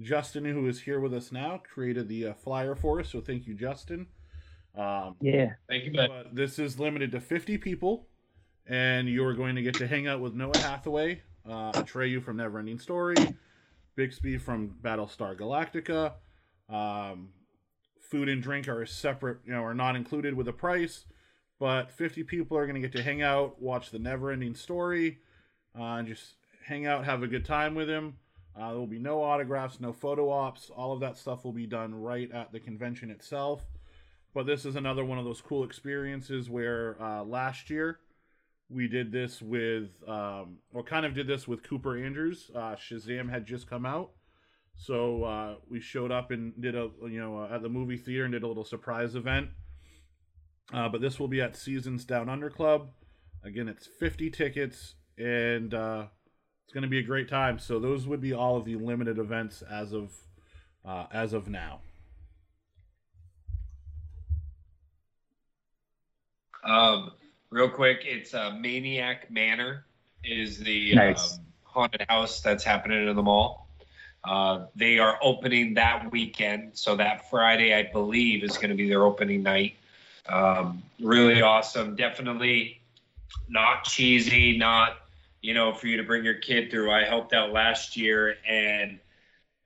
[0.00, 3.46] Justin, who is here with us now, created the uh, flyer for us, so thank
[3.46, 4.06] you, Justin.
[4.76, 5.52] Um, Yeah.
[5.68, 6.08] Thank you, bud.
[6.08, 8.06] but this is limited to 50 people,
[8.68, 12.36] and you are going to get to hang out with Noah Hathaway, uh, Atreyu from
[12.36, 13.16] Neverending Story,
[13.96, 16.14] Boxey from Battlestar Galactica.
[16.68, 17.28] Um,
[18.00, 21.04] food and drink are separate, you know, are not included with the price,
[21.58, 25.18] but 50 people are going to get to hang out, watch the Neverending Story,
[25.78, 26.34] uh, and just
[26.64, 28.16] hang out, have a good time with him.
[28.58, 30.70] Uh, there will be no autographs, no photo ops.
[30.70, 33.62] All of that stuff will be done right at the convention itself.
[34.34, 38.00] But this is another one of those cool experiences where uh, last year
[38.68, 42.50] we did this with, um, or kind of did this with Cooper Andrews.
[42.54, 44.10] Uh, Shazam had just come out,
[44.74, 48.24] so uh, we showed up and did a, you know, uh, at the movie theater
[48.24, 49.50] and did a little surprise event.
[50.72, 52.88] Uh, but this will be at Seasons Down Under Club.
[53.44, 56.06] Again, it's 50 tickets, and uh,
[56.64, 57.60] it's going to be a great time.
[57.60, 60.12] So those would be all of the limited events as of
[60.84, 61.80] uh, as of now.
[66.64, 67.12] Um,
[67.56, 69.86] real quick, it's uh, Maniac Manor
[70.22, 71.38] is the Nice.
[71.38, 73.66] um, haunted house that's happening in the mall.
[74.24, 78.90] Uh, they are opening that weekend, so that Friday, I believe, is going to be
[78.90, 79.76] their opening night.
[80.28, 81.96] Um, really awesome.
[81.96, 82.78] Definitely
[83.48, 84.98] not cheesy, not
[85.40, 86.90] you know for you to bring your kid through.
[86.90, 88.98] I helped out last year, and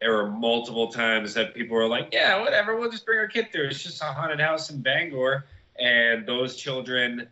[0.00, 3.50] there were multiple times that people were like, "Yeah, whatever, we'll just bring our kid
[3.50, 3.68] through.
[3.68, 5.44] It's just a haunted house in Bangor."
[5.78, 7.26] and those children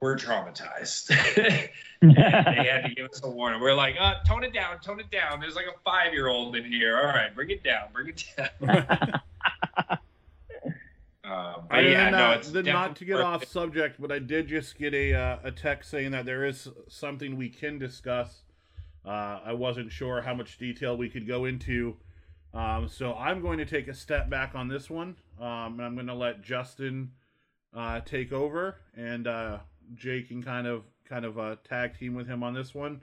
[0.00, 1.08] were traumatized.
[2.00, 3.60] they had to give us a warning.
[3.60, 5.40] We're like, uh, tone it down, tone it down.
[5.40, 6.98] There's like a five year old in here.
[6.98, 9.20] All right, bring it down, bring it down.
[11.26, 13.48] Um, but yeah, did no, not, it's did not to get off it.
[13.48, 17.36] subject, but I did just get a uh, a text saying that there is something
[17.36, 18.42] we can discuss.
[19.04, 21.96] Uh, I wasn't sure how much detail we could go into,
[22.54, 25.16] um, so I'm going to take a step back on this one.
[25.40, 27.10] Um, and I'm going to let Justin
[27.74, 29.58] uh, take over, and uh,
[29.94, 33.02] Jay can kind of kind of uh, tag team with him on this one.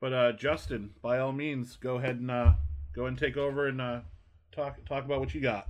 [0.00, 2.52] But uh, Justin, by all means, go ahead and uh,
[2.94, 4.00] go and take over and uh,
[4.50, 5.68] talk talk about what you got.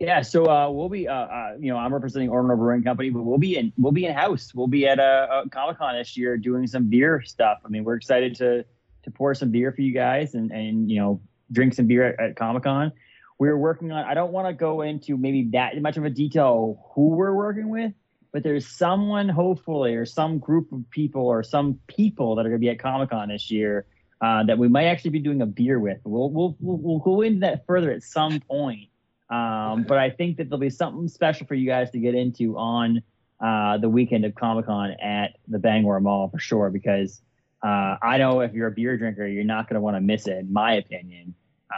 [0.00, 3.22] Yeah, so uh, we'll be, uh, uh, you know, I'm representing Orono Brewing Company, but
[3.22, 4.52] we'll be in, we'll be in house.
[4.52, 7.60] We'll be at a, a Comic Con this year doing some beer stuff.
[7.64, 8.64] I mean, we're excited to
[9.04, 11.20] to pour some beer for you guys and and you know
[11.52, 12.92] drink some beer at, at Comic Con.
[13.38, 14.04] We're working on.
[14.04, 17.68] I don't want to go into maybe that much of a detail who we're working
[17.68, 17.92] with,
[18.34, 22.60] but there's someone hopefully or some group of people or some people that are going
[22.60, 23.86] to be at Comic Con this year
[24.20, 25.98] uh, that we might actually be doing a beer with.
[26.02, 28.88] We'll, we'll we'll we'll go into that further at some point.
[29.30, 32.58] Um, but I think that there'll be something special for you guys to get into
[32.58, 33.04] on
[33.40, 36.70] uh, the weekend of Comic Con at the Bangor Mall for sure.
[36.70, 37.22] Because
[37.62, 40.26] uh, I know if you're a beer drinker, you're not going to want to miss
[40.26, 41.36] it, in my opinion.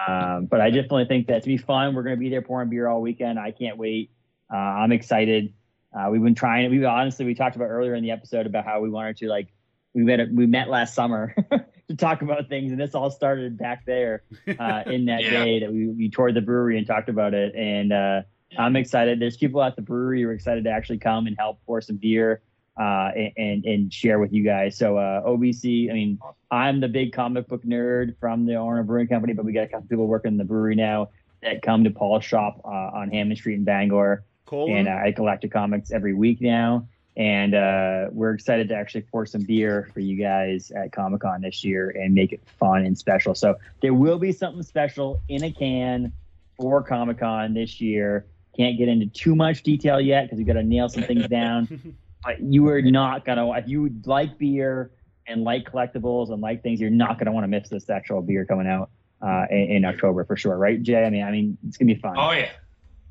[0.09, 1.95] Um, but I definitely think that to be fun.
[1.95, 3.39] We're going to be there pouring beer all weekend.
[3.39, 4.11] I can't wait.
[4.51, 5.53] Uh, I'm excited.
[5.97, 6.71] Uh, we've been trying.
[6.71, 9.49] We honestly we talked about earlier in the episode about how we wanted to like
[9.95, 11.35] we met we met last summer
[11.89, 14.23] to talk about things, and this all started back there
[14.59, 15.31] uh, in that yeah.
[15.31, 17.55] day that we, we toured the brewery and talked about it.
[17.55, 18.23] And uh,
[18.59, 19.21] I'm excited.
[19.21, 21.97] There's people at the brewery who are excited to actually come and help pour some
[21.97, 22.43] beer
[22.79, 24.77] uh, and and share with you guys.
[24.77, 26.19] So uh, OBC, I mean,
[26.51, 29.69] I'm the big comic book nerd from the Orono Brewing Company, but we got a
[29.69, 31.09] couple people working in the brewery now
[31.43, 34.25] that come to Paul's shop uh, on Hammond Street in Bangor.
[34.47, 34.79] Colin.
[34.79, 36.87] And uh, I collect comics every week now
[37.17, 41.41] and uh, we're excited to actually pour some beer for you guys at Comic Con
[41.41, 43.35] this year and make it fun and special.
[43.35, 46.13] So there will be something special in a can
[46.59, 48.27] for Comic Con this year.
[48.55, 51.97] Can't get into too much detail yet because we got to nail some things down.
[52.25, 54.91] but you are not gonna if you like beer
[55.27, 58.45] and like collectibles and like things, you're not gonna want to miss this actual beer
[58.45, 58.91] coming out
[59.23, 61.03] uh, in, in October for sure, right, Jay?
[61.03, 62.15] I mean, I mean, it's gonna be fun.
[62.19, 62.51] Oh yeah.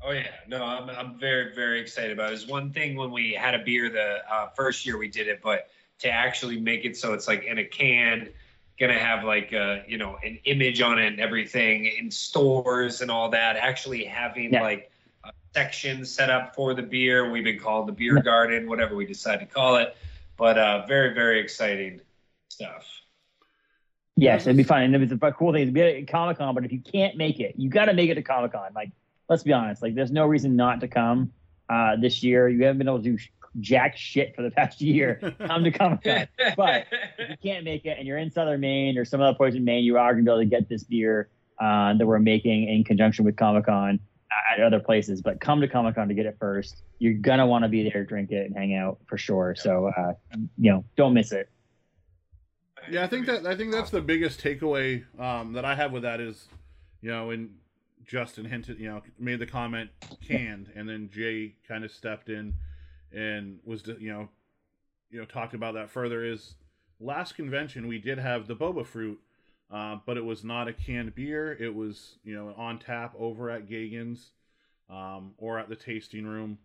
[0.06, 2.34] Oh yeah, no, I'm I'm very very excited about it.
[2.34, 5.40] It's one thing when we had a beer the uh, first year we did it,
[5.42, 5.68] but
[5.98, 8.28] to actually make it so it's like in a can,
[8.78, 13.00] gonna have like a, uh, you know an image on it and everything in stores
[13.00, 13.56] and all that.
[13.56, 14.62] Actually having yeah.
[14.62, 14.92] like
[15.24, 17.28] a section set up for the beer.
[17.28, 19.96] We've been called the beer garden, whatever we decide to call it.
[20.36, 22.00] But uh, very very exciting
[22.48, 22.86] stuff.
[24.14, 24.82] Yes, it'd be fun.
[24.82, 27.40] And it's a cool thing to be at Comic Con, but if you can't make
[27.40, 28.70] it, you got to make it to Comic Con.
[28.72, 28.92] Like
[29.28, 29.82] let's be honest.
[29.82, 31.32] Like, there's no reason not to come
[31.68, 32.48] uh, this year.
[32.48, 33.18] You haven't been able to do
[33.60, 35.34] jack shit for the past year.
[35.46, 36.28] Come to Comic Con.
[36.56, 36.86] but
[37.18, 39.64] if you can't make it and you're in Southern Maine or some other place in
[39.64, 41.28] Maine, you are going to be able to get this beer
[41.60, 43.98] uh, that we're making in conjunction with Comic Con
[44.52, 45.22] at other places.
[45.22, 46.82] But come to Comic Con to get it first.
[46.98, 49.54] You're going to want to be there, drink it, and hang out for sure.
[49.56, 50.12] So, uh,
[50.58, 51.48] you know, don't miss it.
[52.90, 56.02] Yeah, I think that I think that's the biggest takeaway um, that I have with
[56.02, 56.46] that is,
[57.00, 57.50] you know, in
[58.06, 59.90] Justin hinted, you know, made the comment
[60.26, 62.54] canned, and then Jay kind of stepped in
[63.12, 64.28] and was, you know,
[65.10, 66.24] you know, talked about that further.
[66.24, 66.54] Is
[67.00, 69.18] last convention we did have the boba fruit,
[69.72, 71.52] uh, but it was not a canned beer.
[71.52, 74.30] It was, you know, on tap over at Gagan's
[74.88, 76.58] um, or at the tasting room.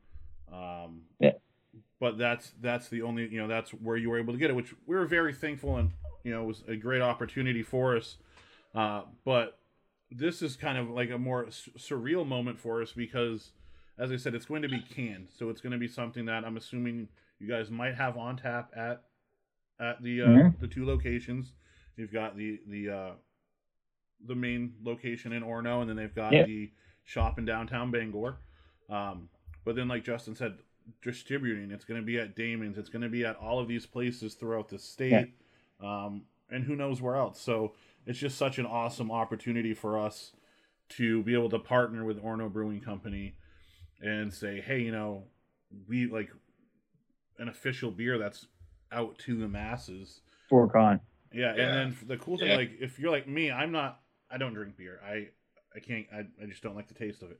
[0.51, 1.31] Um, yeah.
[1.99, 4.55] But that's that's the only you know that's where you were able to get it,
[4.55, 5.91] which we were very thankful and
[6.23, 8.17] you know was a great opportunity for us.
[8.73, 9.59] Uh, but
[10.11, 13.51] this is kind of like a more surreal moment for us because,
[13.97, 16.43] as I said, it's going to be canned, so it's going to be something that
[16.43, 17.07] I'm assuming
[17.39, 19.03] you guys might have on tap at
[19.79, 20.61] at the uh, mm-hmm.
[20.61, 21.53] the two locations.
[21.95, 23.11] You've got the the uh,
[24.27, 26.45] the main location in Orono, and then they've got yeah.
[26.45, 26.71] the
[27.03, 28.37] shop in downtown Bangor.
[28.89, 29.29] Um,
[29.63, 30.57] but then, like Justin said,
[31.01, 32.77] distributing it's going to be at Damon's.
[32.77, 35.31] It's going to be at all of these places throughout the state,
[35.81, 36.05] yeah.
[36.05, 37.39] um, and who knows where else.
[37.39, 37.73] So
[38.05, 40.31] it's just such an awesome opportunity for us
[40.89, 43.35] to be able to partner with Orono Brewing Company
[44.01, 45.25] and say, hey, you know,
[45.87, 46.29] we like
[47.37, 48.47] an official beer that's
[48.91, 50.21] out to the masses.
[50.49, 50.99] For con.
[51.33, 52.57] Yeah, yeah, and then the cool thing, yeah.
[52.57, 54.99] like, if you're like me, I'm not, I don't drink beer.
[55.05, 55.29] I,
[55.73, 57.39] I can't, I, I just don't like the taste of it.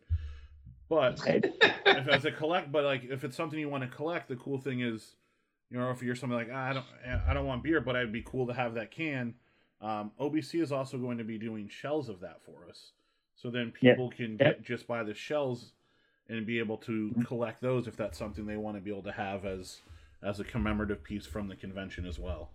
[0.87, 4.35] But if as a collect, but like if it's something you want to collect, the
[4.35, 5.15] cool thing is,
[5.69, 6.85] you know, if you're something like ah, I don't,
[7.27, 9.33] I don't want beer, but I'd be cool to have that can
[9.81, 12.91] um, OBC is also going to be doing shells of that for us.
[13.35, 14.17] So then people yep.
[14.17, 15.71] can get, just buy the shells
[16.29, 17.21] and be able to mm-hmm.
[17.23, 19.81] collect those if that's something they want to be able to have as
[20.23, 22.51] as a commemorative piece from the convention as well.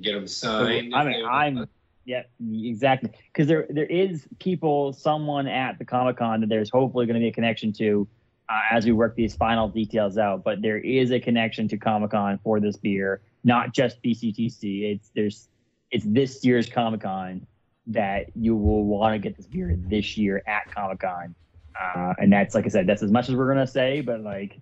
[0.00, 0.92] Get them signed.
[0.92, 1.68] So, I mean, I'm
[2.04, 3.10] yeah, exactly.
[3.32, 7.20] Because there there is people, someone at the Comic Con that there's hopefully going to
[7.20, 8.08] be a connection to
[8.48, 10.42] uh, as we work these final details out.
[10.42, 14.92] But there is a connection to Comic Con for this beer, not just BCTC.
[14.92, 15.48] It's there's
[15.92, 17.46] it's this year's Comic Con
[17.88, 21.34] that you will want to get this beer this year at Comic Con.
[21.80, 24.58] Uh, and that's like I said, that's as much as we're gonna say, but like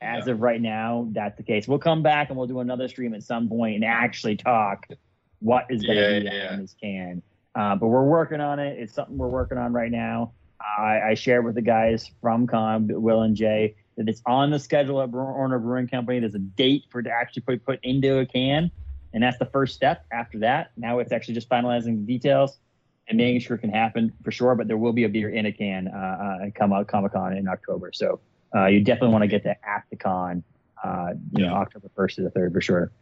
[0.00, 0.32] as yeah.
[0.32, 1.66] of right now, that's the case.
[1.66, 4.86] We'll come back and we'll do another stream at some point and actually talk
[5.38, 6.54] what is gonna yeah, be yeah.
[6.54, 7.22] in this can.
[7.54, 8.78] Uh, but we're working on it.
[8.78, 10.32] It's something we're working on right now.
[10.60, 14.58] I, I shared with the guys from Con, Will and Jay, that it's on the
[14.58, 16.20] schedule at Orono Brewing Company.
[16.20, 18.70] There's a date for it to actually put put into a can,
[19.14, 20.04] and that's the first step.
[20.12, 22.58] After that, now it's actually just finalizing the details
[23.06, 24.54] and making sure it can happen for sure.
[24.56, 27.34] But there will be a beer in a can uh, uh, come out Comic Con
[27.36, 27.92] in October.
[27.94, 28.20] So
[28.54, 30.42] uh, you definitely want to get that at the con,
[30.82, 32.92] uh, you know, October first to the third for sure.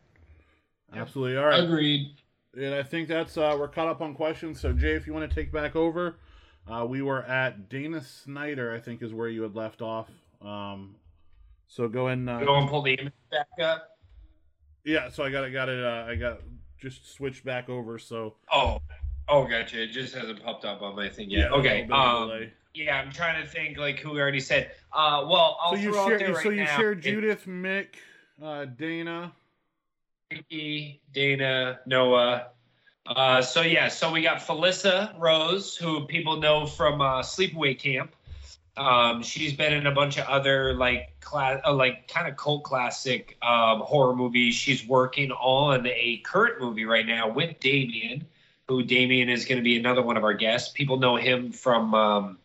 [0.95, 1.39] Absolutely.
[1.39, 1.65] All right.
[1.65, 2.09] Agreed.
[2.55, 4.61] And I think that's uh, we're caught up on questions.
[4.61, 6.17] So Jay, if you want to take back over,
[6.71, 8.75] uh, we were at Dana Snyder.
[8.75, 10.11] I think is where you had left off.
[10.43, 10.97] Um,
[11.69, 13.92] so go and uh, Go and pull the image back up.
[14.85, 15.11] Yeah.
[15.11, 15.53] So I got it.
[15.53, 15.85] Got it.
[15.85, 16.41] Uh, I got
[16.81, 17.99] just switched back over.
[17.99, 18.81] So Oh,
[19.29, 19.83] oh, gotcha.
[19.83, 21.51] It just hasn't popped up on my thing yet.
[21.51, 21.83] a okay.
[21.83, 24.71] little bit of a Um, yeah, I'm trying to think like who we already said.
[24.93, 26.19] Uh, well, I'll so you throw out share.
[26.19, 26.77] there right so you now.
[26.77, 27.87] share Judith, Mick,
[28.43, 29.33] uh, Dana.
[30.31, 32.49] Ricky, Dana, Noah.
[33.05, 38.15] Uh, so yeah, so we got Felissa Rose, who people know from uh, Sleepaway Camp.
[38.77, 42.65] Um, she's been in a bunch of other like class, uh, like kind of cult
[42.65, 44.55] classic um, horror movies.
[44.55, 48.27] She's working on a current movie right now with Damien,
[48.69, 50.73] who Damien is going to be another one of our guests.
[50.73, 52.39] People know him from um,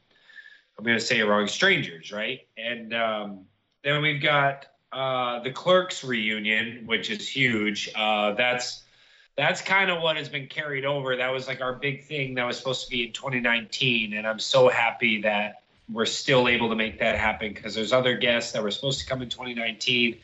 [0.78, 2.42] I'm going to say it wrong, Strangers, right?
[2.56, 3.46] And um,
[3.84, 7.90] then we've got uh, the Clerks reunion, which is huge.
[7.96, 8.84] Uh, that's
[9.36, 11.16] that's kind of what has been carried over.
[11.16, 14.40] That was like our big thing that was supposed to be in 2019, and I'm
[14.40, 18.62] so happy that we're still able to make that happen because there's other guests that
[18.62, 20.18] were supposed to come in 2019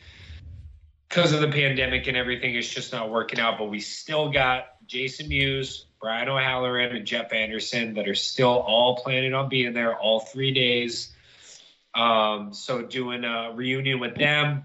[1.08, 2.54] because of the pandemic and everything.
[2.54, 7.32] It's just not working out, but we still got Jason Mewes, Brian O'Halloran, and Jeff
[7.32, 11.12] Anderson that are still all planning on being there all three days.
[11.94, 14.64] Um, so doing a reunion with them.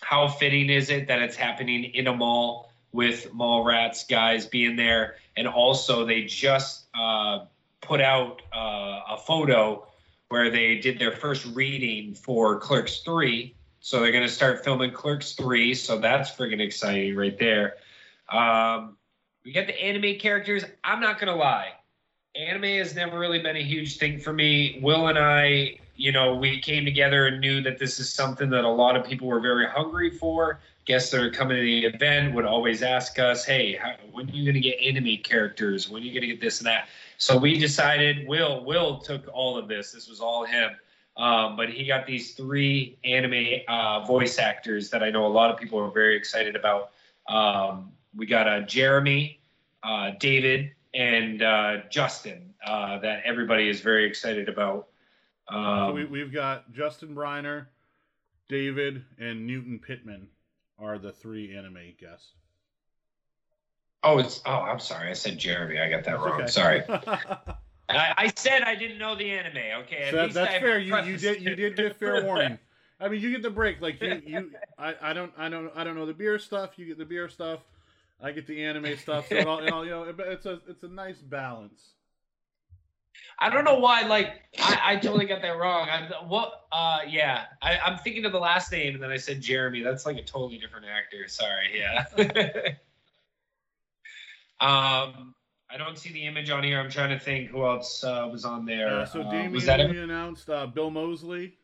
[0.00, 5.16] How fitting is it that it's happening in a mall with Mallrats guys being there,
[5.36, 7.40] and also they just uh,
[7.80, 9.86] put out uh, a photo
[10.32, 13.54] where they did their first reading for Clerks Three.
[13.80, 15.74] So they're going to start filming Clerks Three.
[15.74, 17.74] So that's friggin' exciting right there.
[18.30, 18.96] Um,
[19.44, 20.64] we got the anime characters.
[20.84, 21.72] I'm not gonna lie,
[22.34, 24.78] anime has never really been a huge thing for me.
[24.82, 28.64] Will and I, you know, we came together and knew that this is something that
[28.64, 30.60] a lot of people were very hungry for.
[30.84, 34.32] Guests that are coming to the event would always ask us, "Hey, how, when are
[34.32, 35.88] you gonna get anime characters?
[35.88, 36.88] When are you gonna get this and that?"
[37.18, 38.26] So we decided.
[38.26, 39.92] Will Will took all of this.
[39.92, 40.72] This was all him.
[41.16, 45.50] Um, but he got these three anime uh, voice actors that I know a lot
[45.50, 46.92] of people are very excited about.
[47.28, 49.38] Um, we got uh, Jeremy,
[49.82, 54.88] uh, David, and uh, Justin uh, that everybody is very excited about.
[55.48, 57.66] Um, so we, we've got Justin Briner,
[58.48, 60.28] David, and Newton Pittman
[60.82, 62.32] are the three anime guests.
[64.02, 65.78] oh, it's oh, I'm sorry, I said Jeremy.
[65.78, 66.40] I got that That's wrong.
[66.40, 66.46] okay.
[66.50, 66.82] Sorry,
[67.88, 69.82] I, I said I didn't know the anime.
[69.84, 70.78] Okay, at So that- least that's I fair.
[70.78, 72.58] You, you did you did get fair warning.
[73.00, 73.80] I mean, you get the break.
[73.80, 76.70] Like you, you I, I don't I don't I don't know the beer stuff.
[76.78, 77.60] You get the beer stuff.
[78.22, 79.28] I get the anime stuff.
[79.28, 81.82] So it all, it all you know, it, it's a it's a nice balance.
[83.42, 84.02] I don't know why.
[84.02, 85.88] Like I, I totally got that wrong.
[85.90, 86.66] I'm what?
[86.70, 87.44] Uh, yeah.
[87.60, 89.82] I, I'm thinking of the last name, and then I said Jeremy.
[89.82, 91.26] That's like a totally different actor.
[91.28, 91.78] Sorry.
[91.78, 92.04] Yeah.
[94.60, 95.34] um,
[95.70, 96.78] I don't see the image on here.
[96.78, 99.00] I'm trying to think who else uh, was on there.
[99.00, 101.54] Uh, so Uh, Damien was that we announced uh, Bill Moseley.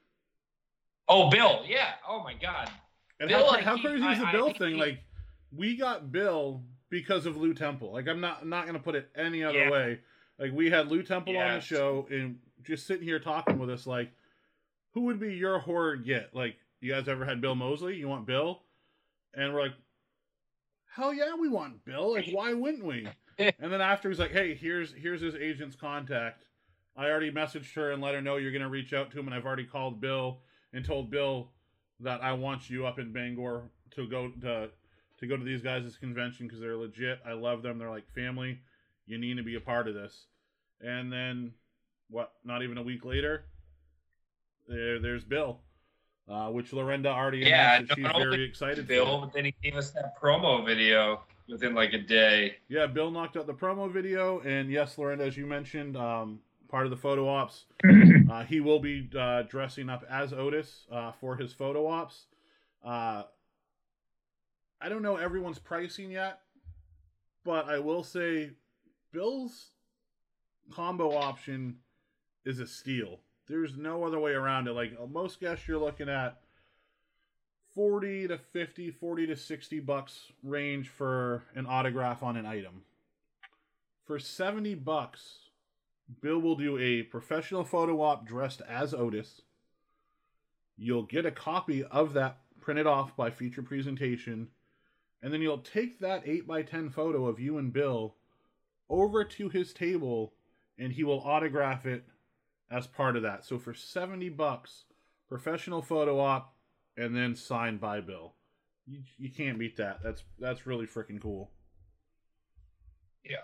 [1.09, 1.63] Oh, Bill.
[1.67, 1.91] Yeah.
[2.09, 2.71] Oh my God.
[3.21, 4.75] And Bill, how, I how keep- crazy is the I- I Bill think thing?
[4.75, 4.99] he- Like
[5.55, 7.93] we got Bill because of Lew Temple.
[7.93, 9.71] Like I'm not not gonna put it any other Yeah.
[9.71, 10.01] way.
[10.39, 13.86] Like we had Lew Temple on the show and just sitting here talking with us.
[13.86, 14.10] Like
[14.93, 16.35] who would be your horror get?
[16.35, 17.97] Like you guys ever had Bill Moseley?
[17.97, 18.62] You want Bill?
[19.35, 19.74] And we're like,
[20.94, 22.12] hell yeah, we want Bill.
[22.12, 23.06] Like why wouldn't we?
[23.39, 26.44] and then after he's like, hey, here's here's his agent's contact.
[26.97, 29.35] I already messaged her and let her know you're gonna reach out to him, and
[29.35, 30.40] I've already called Bill
[30.73, 31.51] and told Bill
[32.01, 34.70] that I want you up in Bangor to go to
[35.19, 37.20] to go to these guys' convention because they're legit.
[37.27, 37.78] I love them.
[37.78, 38.60] They're like family.
[39.09, 40.27] You need to be a part of this.
[40.81, 41.53] And then
[42.11, 42.33] what?
[42.45, 43.47] Not even a week later,
[44.69, 45.61] there there's Bill,
[46.29, 49.77] uh, which Lorenda already Yeah, announced that she's very excited Bill, but then he gave
[49.77, 52.57] us that promo video within like a day.
[52.69, 56.85] Yeah, Bill knocked out the promo video, and yes, Lorenda, as you mentioned, um, part
[56.85, 57.65] of the photo ops,
[58.31, 62.27] uh, he will be uh, dressing up as Otis uh, for his photo ops.
[62.85, 63.23] Uh,
[64.81, 66.41] I don't know everyone's pricing yet,
[67.45, 68.51] but I will say
[69.13, 69.69] Bill's
[70.71, 71.77] combo option
[72.45, 73.21] is a steal.
[73.47, 74.73] There's no other way around it.
[74.73, 76.41] Like most guests, you're looking at
[77.75, 82.83] 40 to 50, 40 to 60 bucks range for an autograph on an item.
[84.05, 85.51] For 70 bucks,
[86.21, 89.43] Bill will do a professional photo op dressed as Otis.
[90.77, 94.49] You'll get a copy of that printed off by feature presentation,
[95.23, 98.15] and then you'll take that 8x10 photo of you and Bill
[98.89, 100.32] over to his table
[100.78, 102.05] and he will autograph it
[102.70, 103.44] as part of that.
[103.44, 104.85] So for 70 bucks,
[105.28, 106.55] professional photo op
[106.97, 108.35] and then signed by Bill.
[108.86, 110.01] You, you can't beat that.
[110.02, 111.51] That's that's really freaking cool.
[113.24, 113.36] Yeah.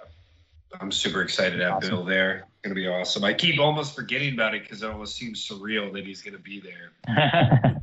[0.80, 1.90] I'm super excited to have awesome.
[1.90, 2.36] Bill there.
[2.36, 3.24] It's gonna be awesome.
[3.24, 6.60] I keep almost forgetting about it because it almost seems surreal that he's gonna be
[6.60, 6.92] there.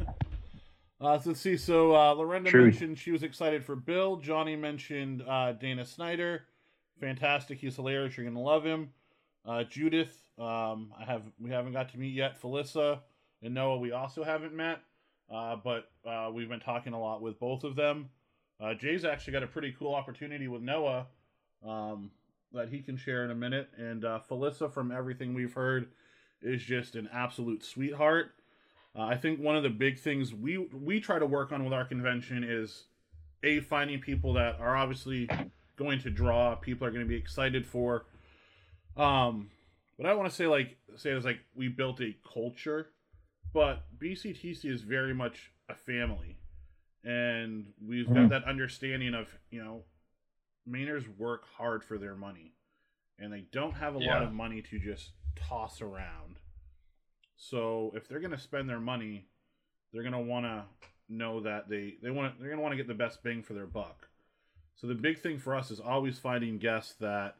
[1.01, 1.55] uh, so let's see.
[1.55, 2.65] So uh, Lorenda True.
[2.65, 4.17] mentioned she was excited for Bill.
[4.17, 6.43] Johnny mentioned uh, Dana Snyder.
[7.01, 7.59] Fantastic.
[7.59, 8.15] He's hilarious.
[8.15, 8.91] You're gonna love him.
[9.43, 12.39] Uh, Judith, um, I have we haven't got to meet yet.
[12.39, 12.99] Felissa
[13.41, 14.81] and Noah, we also haven't met,
[15.33, 18.09] uh, but uh, we've been talking a lot with both of them.
[18.61, 21.07] Uh, Jay's actually got a pretty cool opportunity with Noah
[21.67, 22.11] um,
[22.53, 23.69] that he can share in a minute.
[23.75, 25.87] And uh, Felissa, from everything we've heard,
[26.43, 28.35] is just an absolute sweetheart.
[28.95, 31.73] Uh, I think one of the big things we we try to work on with
[31.73, 32.83] our convention is
[33.41, 35.27] a finding people that are obviously
[35.81, 38.05] going to draw, people are going to be excited for
[38.97, 39.49] um,
[39.97, 42.87] but I want to say like say it's like we built a culture,
[43.53, 46.37] but BCTC is very much a family,
[47.03, 48.27] and we've mm-hmm.
[48.27, 49.83] got that understanding of you know,
[50.69, 52.53] Mainers work hard for their money,
[53.19, 54.13] and they don't have a yeah.
[54.13, 56.39] lot of money to just toss around.
[57.37, 59.27] So if they're gonna spend their money,
[59.93, 60.63] they're gonna want to
[61.09, 63.67] know that they they want they're gonna want to get the best bang for their
[63.67, 64.07] buck.
[64.75, 67.35] So the big thing for us is always finding guests that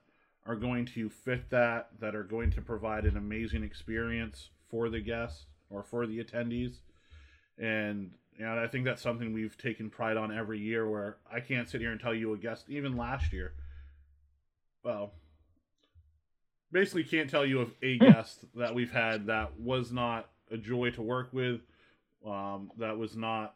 [0.46, 5.00] are going to fit that, that are going to provide an amazing experience for the
[5.00, 6.78] guests or for the attendees.
[7.58, 11.70] And know, I think that's something we've taken pride on every year where I can't
[11.70, 13.54] sit here and tell you a guest, even last year.
[14.84, 15.14] Well,
[16.72, 20.90] basically can't tell you of a guest that we've had that was not a joy
[20.92, 21.62] to work with,
[22.26, 23.56] um, that was not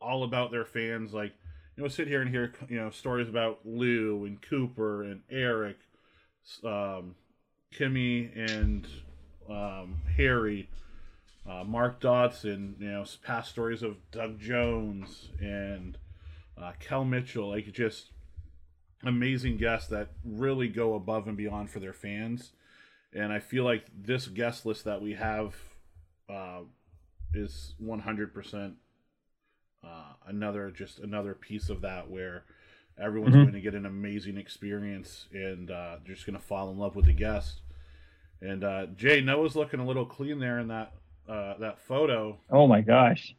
[0.00, 1.14] all about their fans.
[1.14, 1.32] Like,
[1.76, 5.76] you know, sit here and hear, you know, stories about Lew and Cooper and Eric
[6.64, 7.14] um,
[7.74, 8.86] Kimmy and
[9.50, 10.68] um, Harry,
[11.48, 15.98] uh, Mark Dodson, you know, past stories of Doug Jones and
[16.60, 18.10] uh, Kel Mitchell, like just
[19.04, 22.52] amazing guests that really go above and beyond for their fans.
[23.12, 25.54] And I feel like this guest list that we have
[26.28, 26.60] uh,
[27.34, 28.74] is 100%
[29.84, 32.44] uh, another just another piece of that where
[32.98, 33.42] Everyone's mm-hmm.
[33.42, 36.96] going to get an amazing experience and uh, they're just going to fall in love
[36.96, 37.60] with the guest.
[38.40, 40.92] And uh, Jay Noah's looking a little clean there in that
[41.28, 42.38] uh, that photo.
[42.50, 43.34] Oh my gosh,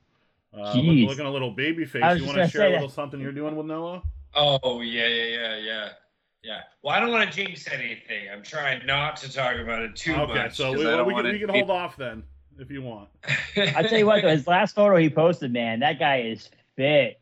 [0.53, 1.07] uh, Jeez.
[1.07, 2.19] looking a little baby face.
[2.19, 2.93] You want to share a little that.
[2.93, 4.03] something you're doing with Noah?
[4.35, 5.89] Oh yeah, yeah, yeah, yeah,
[6.43, 6.59] yeah.
[6.83, 8.27] Well, I don't want to jinx anything.
[8.31, 10.37] I'm trying not to talk about it too okay, much.
[10.37, 12.23] Okay, so we, we, can, we can hold off then
[12.59, 13.09] if you want.
[13.55, 17.19] I tell you what, though, his last photo he posted, man, that guy is fit.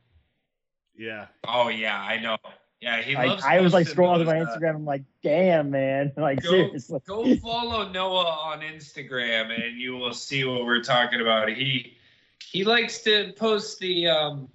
[0.98, 1.28] Yeah.
[1.48, 2.38] Oh yeah, I know.
[2.82, 3.44] Yeah, he loves.
[3.44, 4.76] I was like scrolling through my uh, Instagram.
[4.76, 6.12] I'm like, damn, man.
[6.18, 7.00] Like go, seriously.
[7.08, 11.50] Go follow Noah on Instagram, and you will see what we're talking about.
[11.50, 11.98] He
[12.44, 14.50] he likes to post the um,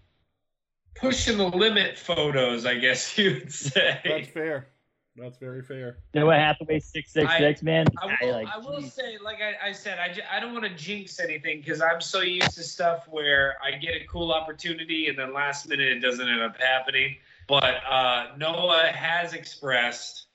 [0.94, 2.66] pushing the limit photos.
[2.66, 4.00] I guess you would say.
[4.04, 4.68] That's fair.
[5.16, 5.98] That's very fair.
[6.14, 7.86] Noah Hathaway six six six man.
[8.00, 10.64] I will, like, I will say, like I, I said, I, j- I don't want
[10.64, 15.08] to jinx anything because I'm so used to stuff where I get a cool opportunity
[15.08, 17.16] and then last minute it doesn't end up happening.
[17.48, 20.26] But uh, Noah has expressed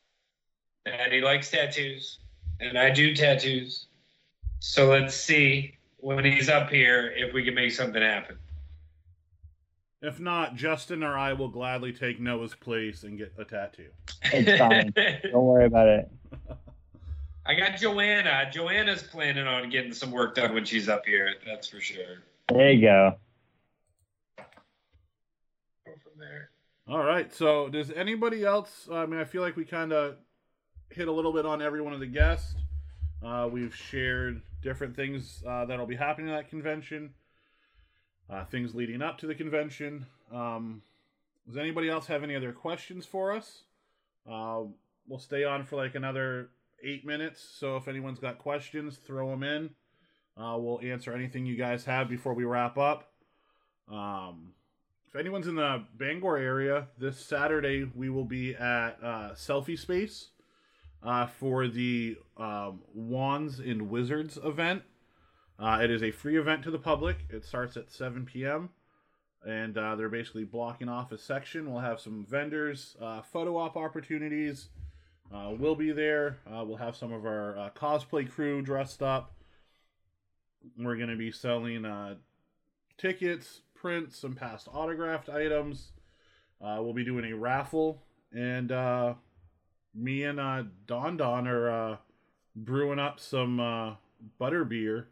[0.86, 2.20] that he likes tattoos,
[2.60, 3.88] and I do tattoos.
[4.60, 8.38] So let's see when he's up here if we can make something happen.
[10.06, 13.88] If not, Justin or I will gladly take Noah's place and get a tattoo.
[14.26, 14.94] It's fine.
[15.32, 16.12] Don't worry about it.
[17.48, 18.48] I got Joanna.
[18.52, 21.34] Joanna's planning on getting some work done when she's up here.
[21.44, 22.22] That's for sure.
[22.50, 23.16] There you go.
[24.38, 24.44] Go
[26.04, 26.52] from there.
[26.88, 27.34] All right.
[27.34, 28.88] So, does anybody else?
[28.92, 30.18] I mean, I feel like we kind of
[30.92, 32.54] hit a little bit on every one of the guests.
[33.26, 37.10] Uh, we've shared different things uh, that'll be happening at that convention
[38.30, 40.06] uh, things leading up to the convention.
[40.34, 40.82] Um,
[41.48, 43.64] does anybody else have any other questions for us?
[44.30, 44.62] Uh,
[45.08, 46.50] we'll stay on for like another
[46.84, 47.42] eight minutes.
[47.60, 49.70] So if anyone's got questions, throw them in.
[50.38, 53.12] Uh, we'll answer anything you guys have before we wrap up.
[53.90, 54.54] Um,
[55.08, 60.30] if anyone's in the Bangor area, this Saturday we will be at uh, Selfie Space
[61.04, 64.82] uh, for the um, Wands and Wizards event.
[65.58, 67.18] Uh, it is a free event to the public.
[67.30, 68.70] It starts at 7 p.m.
[69.46, 71.72] And uh, they're basically blocking off a section.
[71.72, 74.70] We'll have some vendors, uh, photo op opportunities,
[75.34, 76.40] uh, will be there.
[76.52, 79.34] Uh, we'll have some of our uh, cosplay crew dressed up.
[80.78, 81.86] We're going to be selling
[82.98, 85.92] tickets, prints, some past autographed items.
[86.60, 88.02] We'll be doing a raffle,
[88.34, 88.70] and
[89.94, 92.00] me and Don Don are
[92.56, 93.98] brewing up some
[94.40, 95.10] butter beer,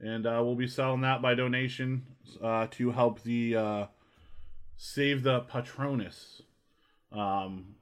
[0.00, 2.06] and uh, we'll be selling that by donation
[2.42, 3.86] uh, to help the uh,
[4.76, 6.42] save the Patronus
[7.12, 7.74] um,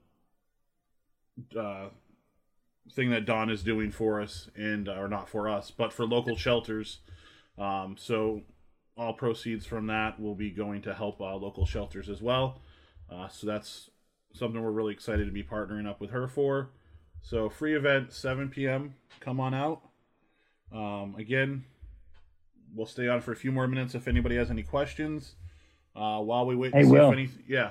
[1.58, 1.88] uh,
[2.92, 6.36] thing that Don is doing for us, and or not for us, but for local
[6.36, 6.98] shelters.
[7.56, 8.42] Um, so
[8.96, 12.60] all proceeds from that will be going to help uh, local shelters as well.
[13.10, 13.90] Uh, so that's
[14.34, 16.70] something we're really excited to be partnering up with her for.
[17.22, 18.94] So free event, 7 p.m.
[19.20, 19.82] Come on out.
[20.72, 21.64] Um, again,
[22.74, 25.34] we'll stay on for a few more minutes if anybody has any questions.
[25.96, 27.08] Uh, while we wait Hey, see Will.
[27.10, 27.70] if any, yeah,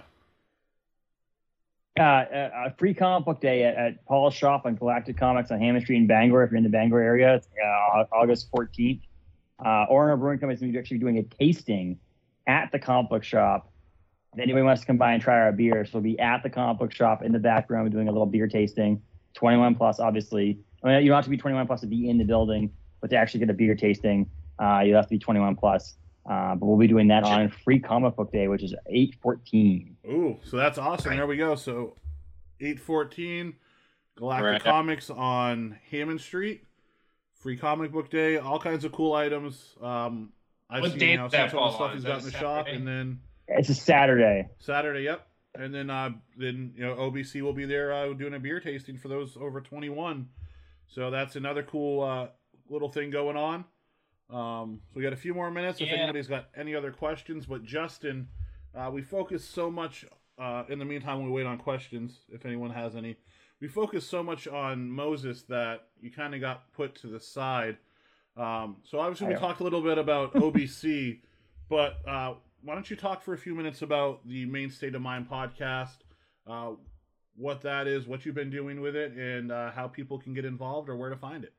[1.99, 5.59] Uh, a, a free comic book day at, at Paul's shop on Galactic Comics on
[5.59, 6.43] Hammond Street in Bangor.
[6.43, 9.01] If you're in the Bangor area, it's uh, August 14th.
[9.59, 11.97] Uh, Orono Brewing Company is going to be actually doing a tasting
[12.45, 13.71] at the comic book shop.
[14.33, 16.49] If anybody wants to come by and try our beer, so we'll be at the
[16.49, 19.01] comic book shop in the back room doing a little beer tasting.
[19.33, 20.59] 21 plus, obviously.
[20.83, 23.09] I mean, you don't have to be 21 plus to be in the building, but
[23.09, 24.29] to actually get a beer tasting,
[24.59, 25.95] uh, you have to be 21 plus.
[26.29, 29.95] Uh, but we'll be doing that on Free Comic Book Day, which is 814.
[30.09, 31.15] Ooh, so that's awesome.
[31.15, 31.55] There we go.
[31.55, 31.95] So,
[32.59, 33.55] eight fourteen,
[34.17, 34.63] Galactic Right.
[34.63, 36.63] Comics on Hammond Street.
[37.39, 38.37] Free comic book day.
[38.37, 39.75] All kinds of cool items.
[39.81, 40.33] Um,
[40.69, 41.89] I've What seen date you some that of the stuff on?
[41.91, 44.49] he's Is got in the a shop, and then It's a Saturday.
[44.59, 45.03] Saturday.
[45.03, 45.25] Yep.
[45.55, 48.97] And then uh, then you know OBC will be there uh, doing a beer tasting
[48.97, 50.27] for those over twenty one.
[50.87, 52.27] So that's another cool uh,
[52.69, 53.63] little thing going on.
[54.29, 57.45] Um, so we got a few more minutes if anybody's got any other questions.
[57.45, 58.27] But Justin,
[58.75, 60.05] uh, we focus so much.
[60.37, 63.15] Uh, in the meantime, we wait on questions if anyone has any.
[63.59, 67.77] We focus so much on Moses that you kind of got put to the side.
[68.35, 71.21] Um, so obviously we I- talked a little bit about OBC,
[71.69, 75.01] but uh, why don't you talk for a few minutes about the Maine State of
[75.01, 75.97] Mind podcast,
[76.45, 76.71] uh,
[77.35, 80.45] what that is, what you've been doing with it, and uh, how people can get
[80.45, 81.53] involved or where to find it.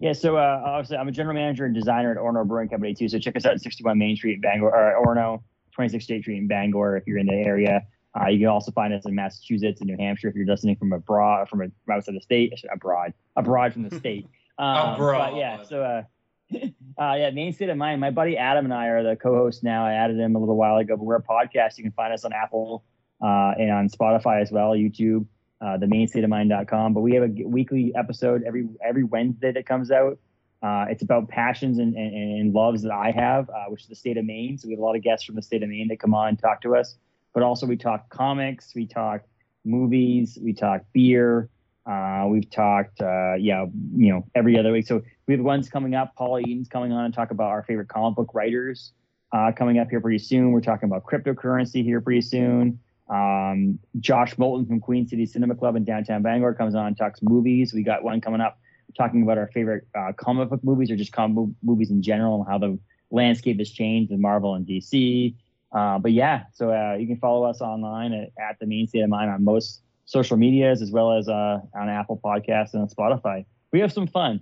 [0.00, 3.08] Yeah, so uh, obviously I'm a general manager and designer at Orono Brewing Company too.
[3.08, 5.42] So check us out at 61 Main Street, Bangor, or Orono,
[5.76, 7.82] 26th State Street in Bangor if you're in the area.
[8.18, 10.92] Uh, you can also find us in Massachusetts and New Hampshire if you're listening from
[10.92, 14.28] abroad, from a, outside the state, abroad, abroad from the state.
[14.58, 15.32] Um, Abroad.
[15.32, 16.02] But yeah, so uh,
[17.00, 18.00] uh, yeah, Maine state of mind.
[18.00, 19.86] My buddy Adam and I are the co-hosts now.
[19.86, 21.76] I added him a little while ago, but we're a podcast.
[21.76, 22.84] You can find us on Apple
[23.22, 25.26] uh, and on Spotify as well, YouTube,
[25.60, 26.94] uh, the mainestateofmind.com.
[26.94, 30.18] But we have a weekly episode every every Wednesday that comes out.
[30.60, 33.94] Uh, it's about passions and, and, and loves that I have, uh, which is the
[33.94, 34.58] state of Maine.
[34.58, 36.28] So we have a lot of guests from the state of Maine that come on
[36.30, 36.96] and talk to us.
[37.32, 39.22] But also we talk comics, we talk
[39.64, 41.48] movies, we talk beer.
[41.86, 43.64] Uh, we've talked, uh, yeah,
[43.96, 44.86] you know, every other week.
[44.86, 46.14] So we have ones coming up.
[46.16, 48.92] Paul Eaton's coming on and talk about our favorite comic book writers
[49.32, 50.52] uh, coming up here pretty soon.
[50.52, 52.78] We're talking about cryptocurrency here pretty soon.
[53.08, 57.20] Um, Josh Moulton from Queen City Cinema Club in downtown Bangor comes on and talks
[57.22, 57.72] movies.
[57.72, 58.58] We got one coming up
[58.96, 62.48] talking about our favorite uh, comic book movies or just comic movies in general and
[62.48, 62.78] how the
[63.10, 65.34] landscape has changed with Marvel and DC.
[65.72, 69.00] Uh, but yeah, so uh, you can follow us online at, at the Maine State
[69.00, 72.88] of Mind on most social medias as well as uh, on Apple Podcasts and on
[72.88, 73.44] Spotify.
[73.72, 74.40] We have some fun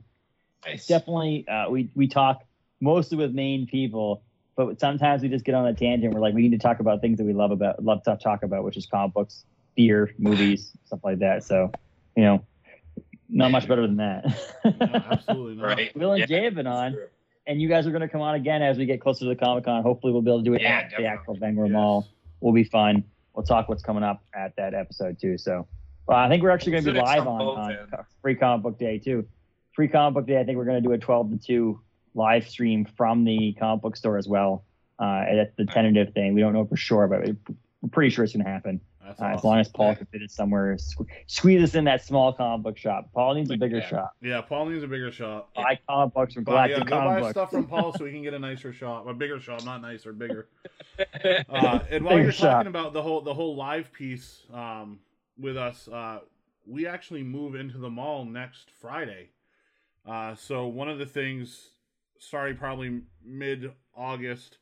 [0.65, 0.86] Nice.
[0.86, 2.43] definitely uh, we we talk
[2.81, 4.23] mostly with Maine people,
[4.57, 6.15] but sometimes we just get on a tangent.
[6.15, 8.43] We're like, we need to talk about things that we love about love to talk
[8.43, 9.44] about, which is comic books,
[9.76, 11.44] beer, movies, stuff like that.
[11.44, 11.70] So,
[12.17, 12.44] you know,
[13.28, 14.25] not much better than that.
[14.65, 14.73] No,
[15.10, 15.67] absolutely not.
[15.67, 15.97] Right.
[15.97, 17.07] Will and Yeah, Jay have been on, true.
[17.47, 19.36] and you guys are going to come on again as we get closer to the
[19.36, 19.83] Comic Con.
[19.83, 21.05] Hopefully, we'll be able to do it Yeah, at definitely.
[21.05, 21.73] the actual Bangor Yes.
[21.73, 22.09] Mall.
[22.41, 23.05] Will be fun.
[23.35, 25.36] We'll talk what's coming up at that episode too.
[25.39, 25.67] So,
[26.07, 27.78] well, I think we're actually going to be live on, both on in.
[28.23, 29.26] Free Comic Book Day too.
[29.75, 30.39] Free Comic Book Day.
[30.41, 31.81] I think we're going to do a 12 to 2
[32.17, 34.65] live stream from the comic book store as well.
[34.99, 36.35] Uh, that's the tentative thing.
[36.35, 37.20] We don't know for sure, but
[37.83, 38.81] we're pretty sure it's going to happen.
[39.05, 39.27] Uh, awesome.
[39.27, 42.65] As long as Paul can fit it somewhere, sque- squeeze us in that small comic
[42.65, 43.11] book shop.
[43.15, 43.86] Paul needs a bigger Yeah.
[43.89, 44.17] shop.
[44.20, 45.51] yeah, Paul needs a bigger shop.
[45.55, 47.31] Buy comic books from Buy, yeah, go buy Books.
[47.33, 50.12] stuff from Paul so we can get a nicer shop, a bigger shop, not nicer,
[50.12, 50.49] bigger.
[50.99, 52.53] Uh, and while Bigger you're shop.
[52.55, 54.99] talking about the whole the whole live piece um,
[55.39, 56.20] with us, uh,
[56.67, 59.28] we actually move into the mall next Friday.
[60.07, 61.69] Uh, so one of the things,
[62.19, 64.59] starting probably mid August,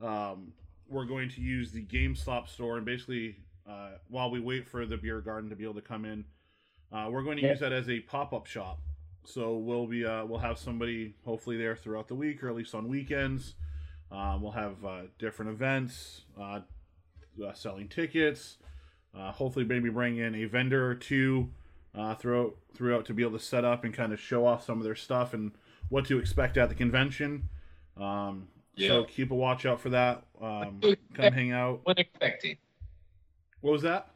[0.00, 0.52] um,
[0.88, 3.36] we're going to use the GameStop store and basically
[3.68, 6.24] uh, while we wait for the beer garden to be able to come in,
[6.92, 7.50] uh, we're going to Yeah.
[7.50, 8.80] use that as a pop up shop.
[9.24, 12.74] So we'll be uh, we'll have somebody hopefully there throughout the week or at least
[12.74, 13.54] on weekends.
[14.10, 16.60] Um, we'll have uh, different events, uh,
[17.46, 18.56] uh, selling tickets,
[19.14, 21.50] Uh, hopefully, maybe bring in a vendor or two
[21.94, 24.78] uh, throughout throughout to be able to set up and kind of show off some
[24.78, 25.52] of their stuff and
[25.90, 27.48] what to expect at the convention.
[27.96, 28.88] Um, Yeah.
[28.88, 30.24] So keep a watch out for that.
[30.40, 30.80] Um,
[31.12, 31.80] come hang out.
[31.84, 32.56] What expecting?
[33.60, 34.08] What was that?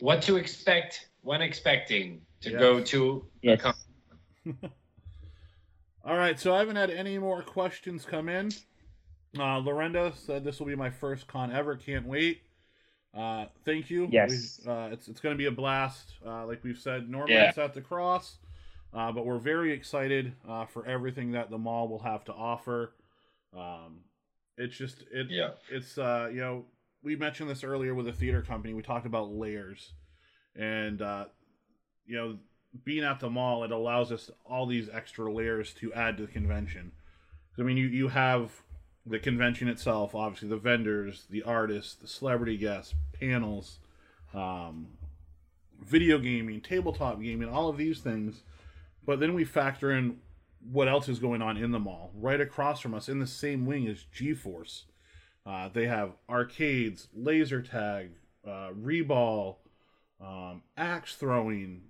[0.00, 2.60] What to expect when expecting to Yes.
[2.60, 3.62] go to a Yes.
[3.62, 3.74] con-
[6.04, 8.50] All right, so I haven't had any more questions come in.
[9.36, 11.76] Uh, Lorenda said this will be my first con ever.
[11.76, 12.42] Can't wait.
[13.14, 14.08] Uh, thank you.
[14.10, 14.60] Yes.
[14.64, 16.14] We- uh, it's it's going to be a blast.
[16.24, 17.48] Uh, like we've said, normally Yeah.
[17.48, 18.38] it's at the cross,
[18.94, 22.92] uh, but we're very excited uh, for everything that the mall will have to offer.
[23.56, 24.00] Um,
[24.56, 25.28] it's just it.
[25.30, 25.50] Yeah.
[25.70, 26.64] It's uh, you know
[27.02, 28.74] we mentioned this earlier with the theater company.
[28.74, 29.92] We talked about layers,
[30.56, 31.26] and uh,
[32.06, 32.38] you know
[32.84, 36.32] being at the mall, it allows us all these extra layers to add to the
[36.32, 36.92] convention.
[37.58, 38.62] I mean, you, you have
[39.04, 43.78] the convention itself, obviously, the vendors, the artists, the celebrity guests, panels,
[44.34, 44.88] um,
[45.82, 48.42] video gaming, tabletop gaming, all of these things.
[49.08, 50.18] But then we factor in
[50.70, 52.10] what else is going on in the mall.
[52.14, 54.82] Right across from us, in the same wing, is GeForce.
[55.46, 58.10] Uh, they have arcades, laser tag,
[58.46, 59.60] uh, reball,
[60.20, 61.84] um, axe throwing,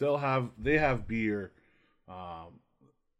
[0.00, 1.52] they'll have they have beer
[2.08, 2.58] um,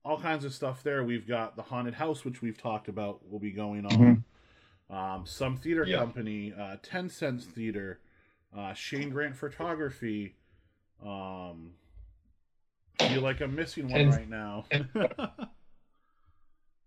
[0.05, 3.39] all kinds of stuff there we've got the haunted house which we've talked about will
[3.39, 4.25] be going on
[4.91, 5.99] um, some theater Yeah.
[5.99, 8.01] company uh, 10 cents theater
[8.57, 10.37] uh, shane grant photography
[11.05, 11.73] um,
[12.99, 14.65] feel like i'm missing one right now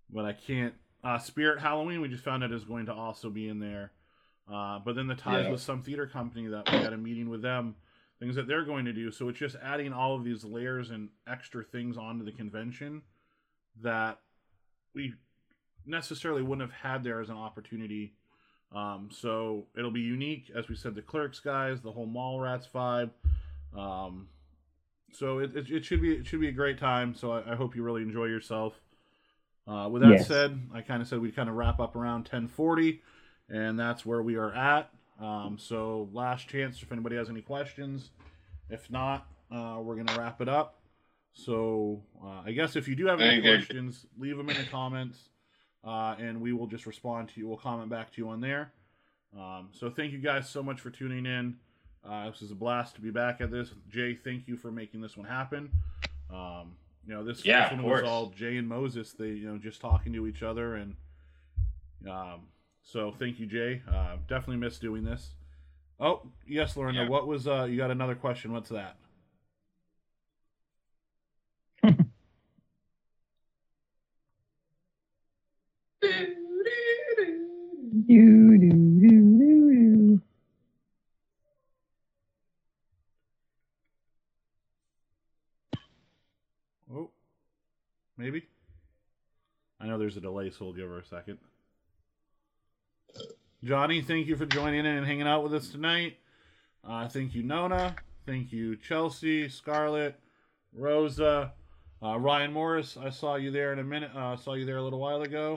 [0.10, 3.48] but i can't uh, spirit halloween we just found out is going to also be
[3.48, 3.92] in there
[4.52, 5.52] uh, but then the ties Yeah.
[5.52, 7.76] with some theater company that we had a meeting with them
[8.19, 9.11] things that they're going to do.
[9.11, 13.03] So it's just adding all of these layers and extra things onto the convention
[13.84, 14.18] that
[14.95, 15.14] we
[15.86, 18.14] necessarily wouldn't have had there as an opportunity.
[18.74, 23.11] Um, so it'll be unique, as we said, the clerks guys, the whole Mallrats vibe.
[23.77, 24.30] Um,
[25.11, 27.16] so it, it, it should be it should be a great time.
[27.16, 28.74] So I, I hope you really enjoy yourself.
[29.68, 30.27] Uh, with that Yes.
[30.27, 33.02] said, I kind of said we'd kind of wrap up around 1040,
[33.50, 34.90] and that's where we are at.
[35.19, 38.11] Um, so last chance if anybody has any questions.
[38.69, 40.80] If not, uh, we're gonna wrap it up.
[41.34, 45.30] So uh, I guess if you do have any questions, leave them in the comments,
[45.84, 47.48] uh, and we will just respond to you.
[47.48, 48.72] We'll comment back to you on there.
[49.38, 51.58] Um, so thank you guys so much for tuning in.
[52.10, 53.72] Uh, this is a blast to be back at this.
[53.90, 55.69] Jay, thank you for making this one happen.
[56.34, 59.14] Um, you know, this Yeah, first of one was all Jay and Moses.
[59.14, 60.95] They, you know, just talking to each other, and
[62.10, 62.42] um,
[62.84, 63.82] so thank you, Jay.
[63.90, 65.32] Uh, definitely miss doing this.
[66.00, 67.03] Oh, yes, Lorna.
[67.03, 67.10] Yeah.
[67.10, 67.64] What was uh?
[67.64, 68.53] You got another question?
[68.53, 68.98] What's that?
[78.08, 78.69] Do, do, do,
[79.00, 80.22] do, do.
[86.94, 87.10] Oh,
[88.18, 88.44] maybe.
[89.80, 91.38] I know there's a delay, so we'll give her a second.
[93.64, 96.18] Johnny, thank you for joining in and hanging out with us tonight.
[96.88, 97.96] Uh, thank you, Nona.
[98.26, 100.20] Thank you, Chelsea, Scarlett,
[100.74, 101.54] Rosa,
[102.04, 102.98] uh, Ryan Morris.
[103.02, 104.12] I saw you there in a minute.
[104.16, 105.56] Uh, saw you there a little while ago.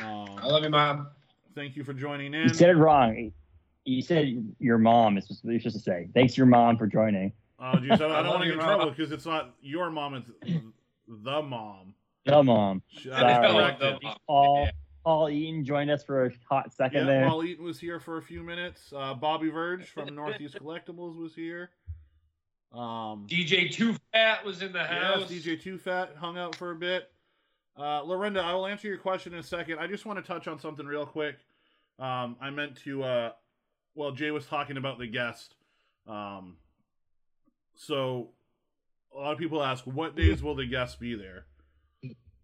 [0.00, 1.08] Um, I love you, mom.
[1.54, 2.48] thank you for joining in.
[2.48, 3.32] You said it wrong.
[3.84, 5.18] You said your mom.
[5.18, 8.12] It's just, it's supposed to say, "Thanks, your mom, for joining." Oh, geez, I don't,
[8.12, 10.30] I I don't want to get in trouble because it's not your mom; it's
[11.22, 11.94] the mom.
[12.24, 12.82] The mom.
[12.88, 13.22] Sh- Sorry.
[13.24, 14.16] I the mom.
[14.26, 14.70] Paul Yeah.
[15.04, 17.28] Paul Eaton joined us for a hot second Yeah, there.
[17.28, 18.92] Paul Eaton was here for a few minutes.
[18.96, 21.70] Uh, Bobby Verge from Northeast Collectibles was here.
[22.72, 25.20] Um, DJ Too Fat was in the house.
[25.20, 25.30] yes, house.
[25.30, 27.10] DJ Too Fat hung out for a bit.
[27.76, 29.78] Uh, Lorinda, I will answer your question in a second.
[29.80, 31.36] I just want to touch on something real quick.
[31.98, 33.32] Um, I meant to, uh,
[33.94, 35.56] well, Jay was talking about the guest.
[36.06, 36.56] Um,
[37.74, 38.28] so
[39.14, 41.46] a lot of people ask, what days will the guests be there?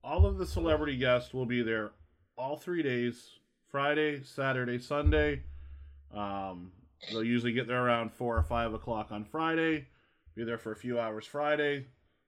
[0.03, 1.93] All of the celebrity guests will be there
[2.37, 3.39] all three days
[3.71, 5.43] Friday, Saturday, Sunday.
[6.15, 6.73] Um,
[7.11, 9.89] they'll usually get there around four or five o'clock on Friday.
[10.35, 11.87] Be there for a few hours Friday.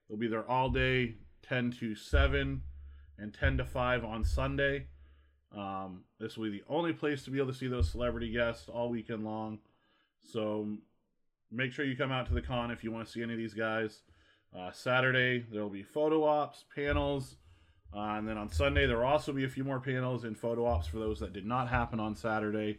[0.09, 2.63] They'll be there all day, ten to seven,
[3.19, 4.87] and ten to five on Sunday.
[5.57, 8.69] Um, this will be the only place to be able to see those celebrity guests
[8.69, 9.59] all weekend long.
[10.21, 10.69] So
[11.51, 13.39] make sure you come out to the con if you want to see any of
[13.39, 14.03] these guys.
[14.57, 17.37] Uh, Saturday there will be photo ops, panels,
[17.95, 20.67] uh, and then on Sunday there will also be a few more panels and photo
[20.67, 22.79] ops for those that did not happen on Saturday.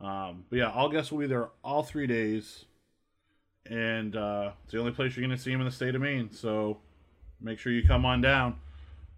[0.00, 2.64] Um, but yeah, all guests will be there all three days,
[3.66, 6.00] and uh, it's the only place you're going to see them in the state of
[6.00, 6.32] Maine.
[6.32, 6.78] So
[7.40, 8.56] make sure you come on down.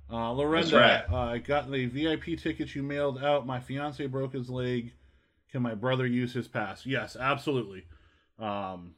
[0.09, 0.35] Uh,
[0.71, 0.73] That's
[1.13, 3.47] uh, I got the VIP tickets you mailed out.
[3.47, 4.93] My fiance broke his leg
[5.51, 6.87] Can my brother use his pass?
[6.87, 7.85] Yes, absolutely.
[8.39, 8.95] Um,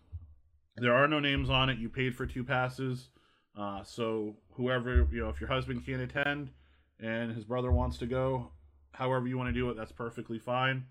[0.81, 1.79] there are no names on it.
[1.79, 3.09] You paid for two passes.
[3.57, 6.51] Uh, so whoever, you know, if your husband can't attend
[7.01, 8.51] and his brother wants to go,
[8.93, 10.85] however you want to do it, that's perfectly fine.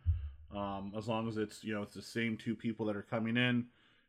[0.56, 3.38] Um, as long as it's, you know, it's the same two people that are coming
[3.38, 3.68] in.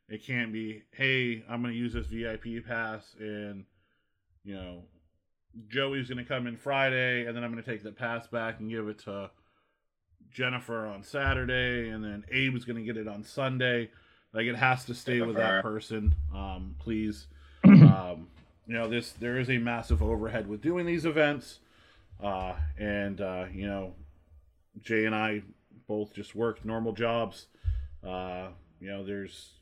[0.08, 3.64] It can't be, hey, I'm going to use this VIP pass and,
[4.44, 4.84] you know,
[5.68, 8.60] Joey's going to come in Friday and then I'm going to take the pass back
[8.60, 9.30] and give it to
[10.30, 13.90] Jennifer on Saturday and then Abe's going to get it on Sunday.
[14.32, 16.14] Like it has to stay with that person.
[16.34, 17.26] Um, please.
[17.64, 18.28] Um,
[18.66, 21.58] you know, this there is a massive overhead with doing these events.
[22.22, 23.94] Uh, and uh, you know,
[24.80, 25.42] Jay and I
[25.86, 27.46] both just work normal jobs.
[28.06, 28.48] Uh,
[28.80, 29.54] you know, there's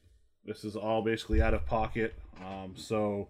[0.44, 2.14] this is all basically out of pocket.
[2.44, 3.28] Um, so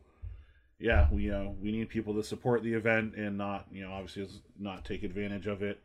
[0.79, 3.93] yeah, we you know we need people to support the event and not you know
[3.93, 5.81] obviously not take advantage of it.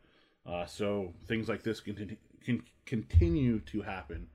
[0.45, 4.27] Uh, so things like this can, can continue to happen.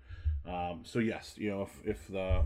[0.48, 2.44] Um, so yes, you know if if the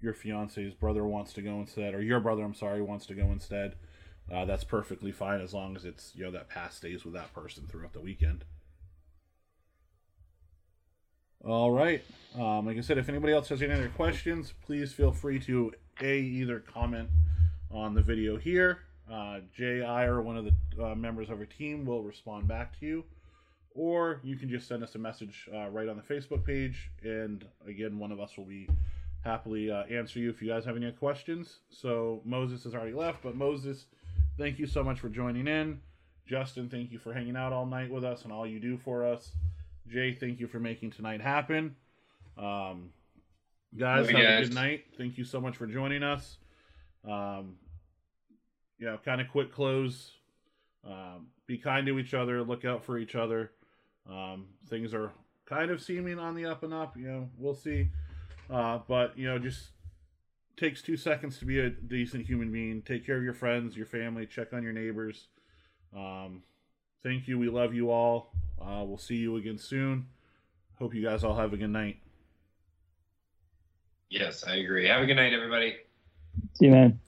[0.00, 3.26] your fiance's brother wants to go instead, or your brother, I'm sorry, wants to go
[3.32, 3.76] instead,
[4.32, 7.32] uh, that's perfectly fine as long as it's you know that pass stays with that
[7.32, 8.44] person throughout the weekend.
[11.44, 12.02] All right.
[12.36, 15.72] Um, like I said, if anybody else has any other questions, please feel free to
[16.02, 17.08] a either comment
[17.70, 18.80] on the video here.
[19.10, 22.76] Uh, Jay, I, or one of the uh, members of our team will respond back
[22.80, 23.04] to you,
[23.76, 27.44] or you can just send us a message uh, right on the Facebook page, and
[27.66, 28.68] again, one of us will be
[29.22, 31.58] happily uh, answer you if you guys have any questions.
[31.68, 33.86] So Moses has already left, but Moses,
[34.38, 35.80] thank you so much for joining in.
[36.26, 39.04] Justin, thank you for hanging out all night with us and all you do for
[39.04, 39.32] us.
[39.88, 41.76] Jay, thank you for making tonight happen.
[42.36, 42.90] Um,
[43.76, 44.46] guys, have guys.
[44.46, 44.84] a good night.
[44.96, 46.38] Thank you so much for joining us.
[47.08, 47.56] Um,
[48.78, 50.12] you know, kind of quick close.
[50.84, 52.42] Um, be kind to each other.
[52.42, 53.52] Look out for each other.
[54.10, 55.12] Um, things are
[55.46, 56.96] kind of seeming on the up and up.
[56.96, 57.90] You know, we'll see.
[58.50, 59.70] Uh, but you know, just
[60.56, 62.82] takes two seconds to be a decent human being.
[62.82, 64.26] Take care of your friends, your family.
[64.26, 65.28] Check on your neighbors.
[65.94, 66.42] Um,
[67.02, 67.38] thank you.
[67.38, 68.32] We love you all.
[68.60, 70.06] Uh, we'll see you again soon.
[70.78, 71.98] Hope you guys all have a good night.
[74.08, 74.86] Yes, I agree.
[74.86, 75.76] Have a good night, everybody.
[76.54, 77.00] See you, man.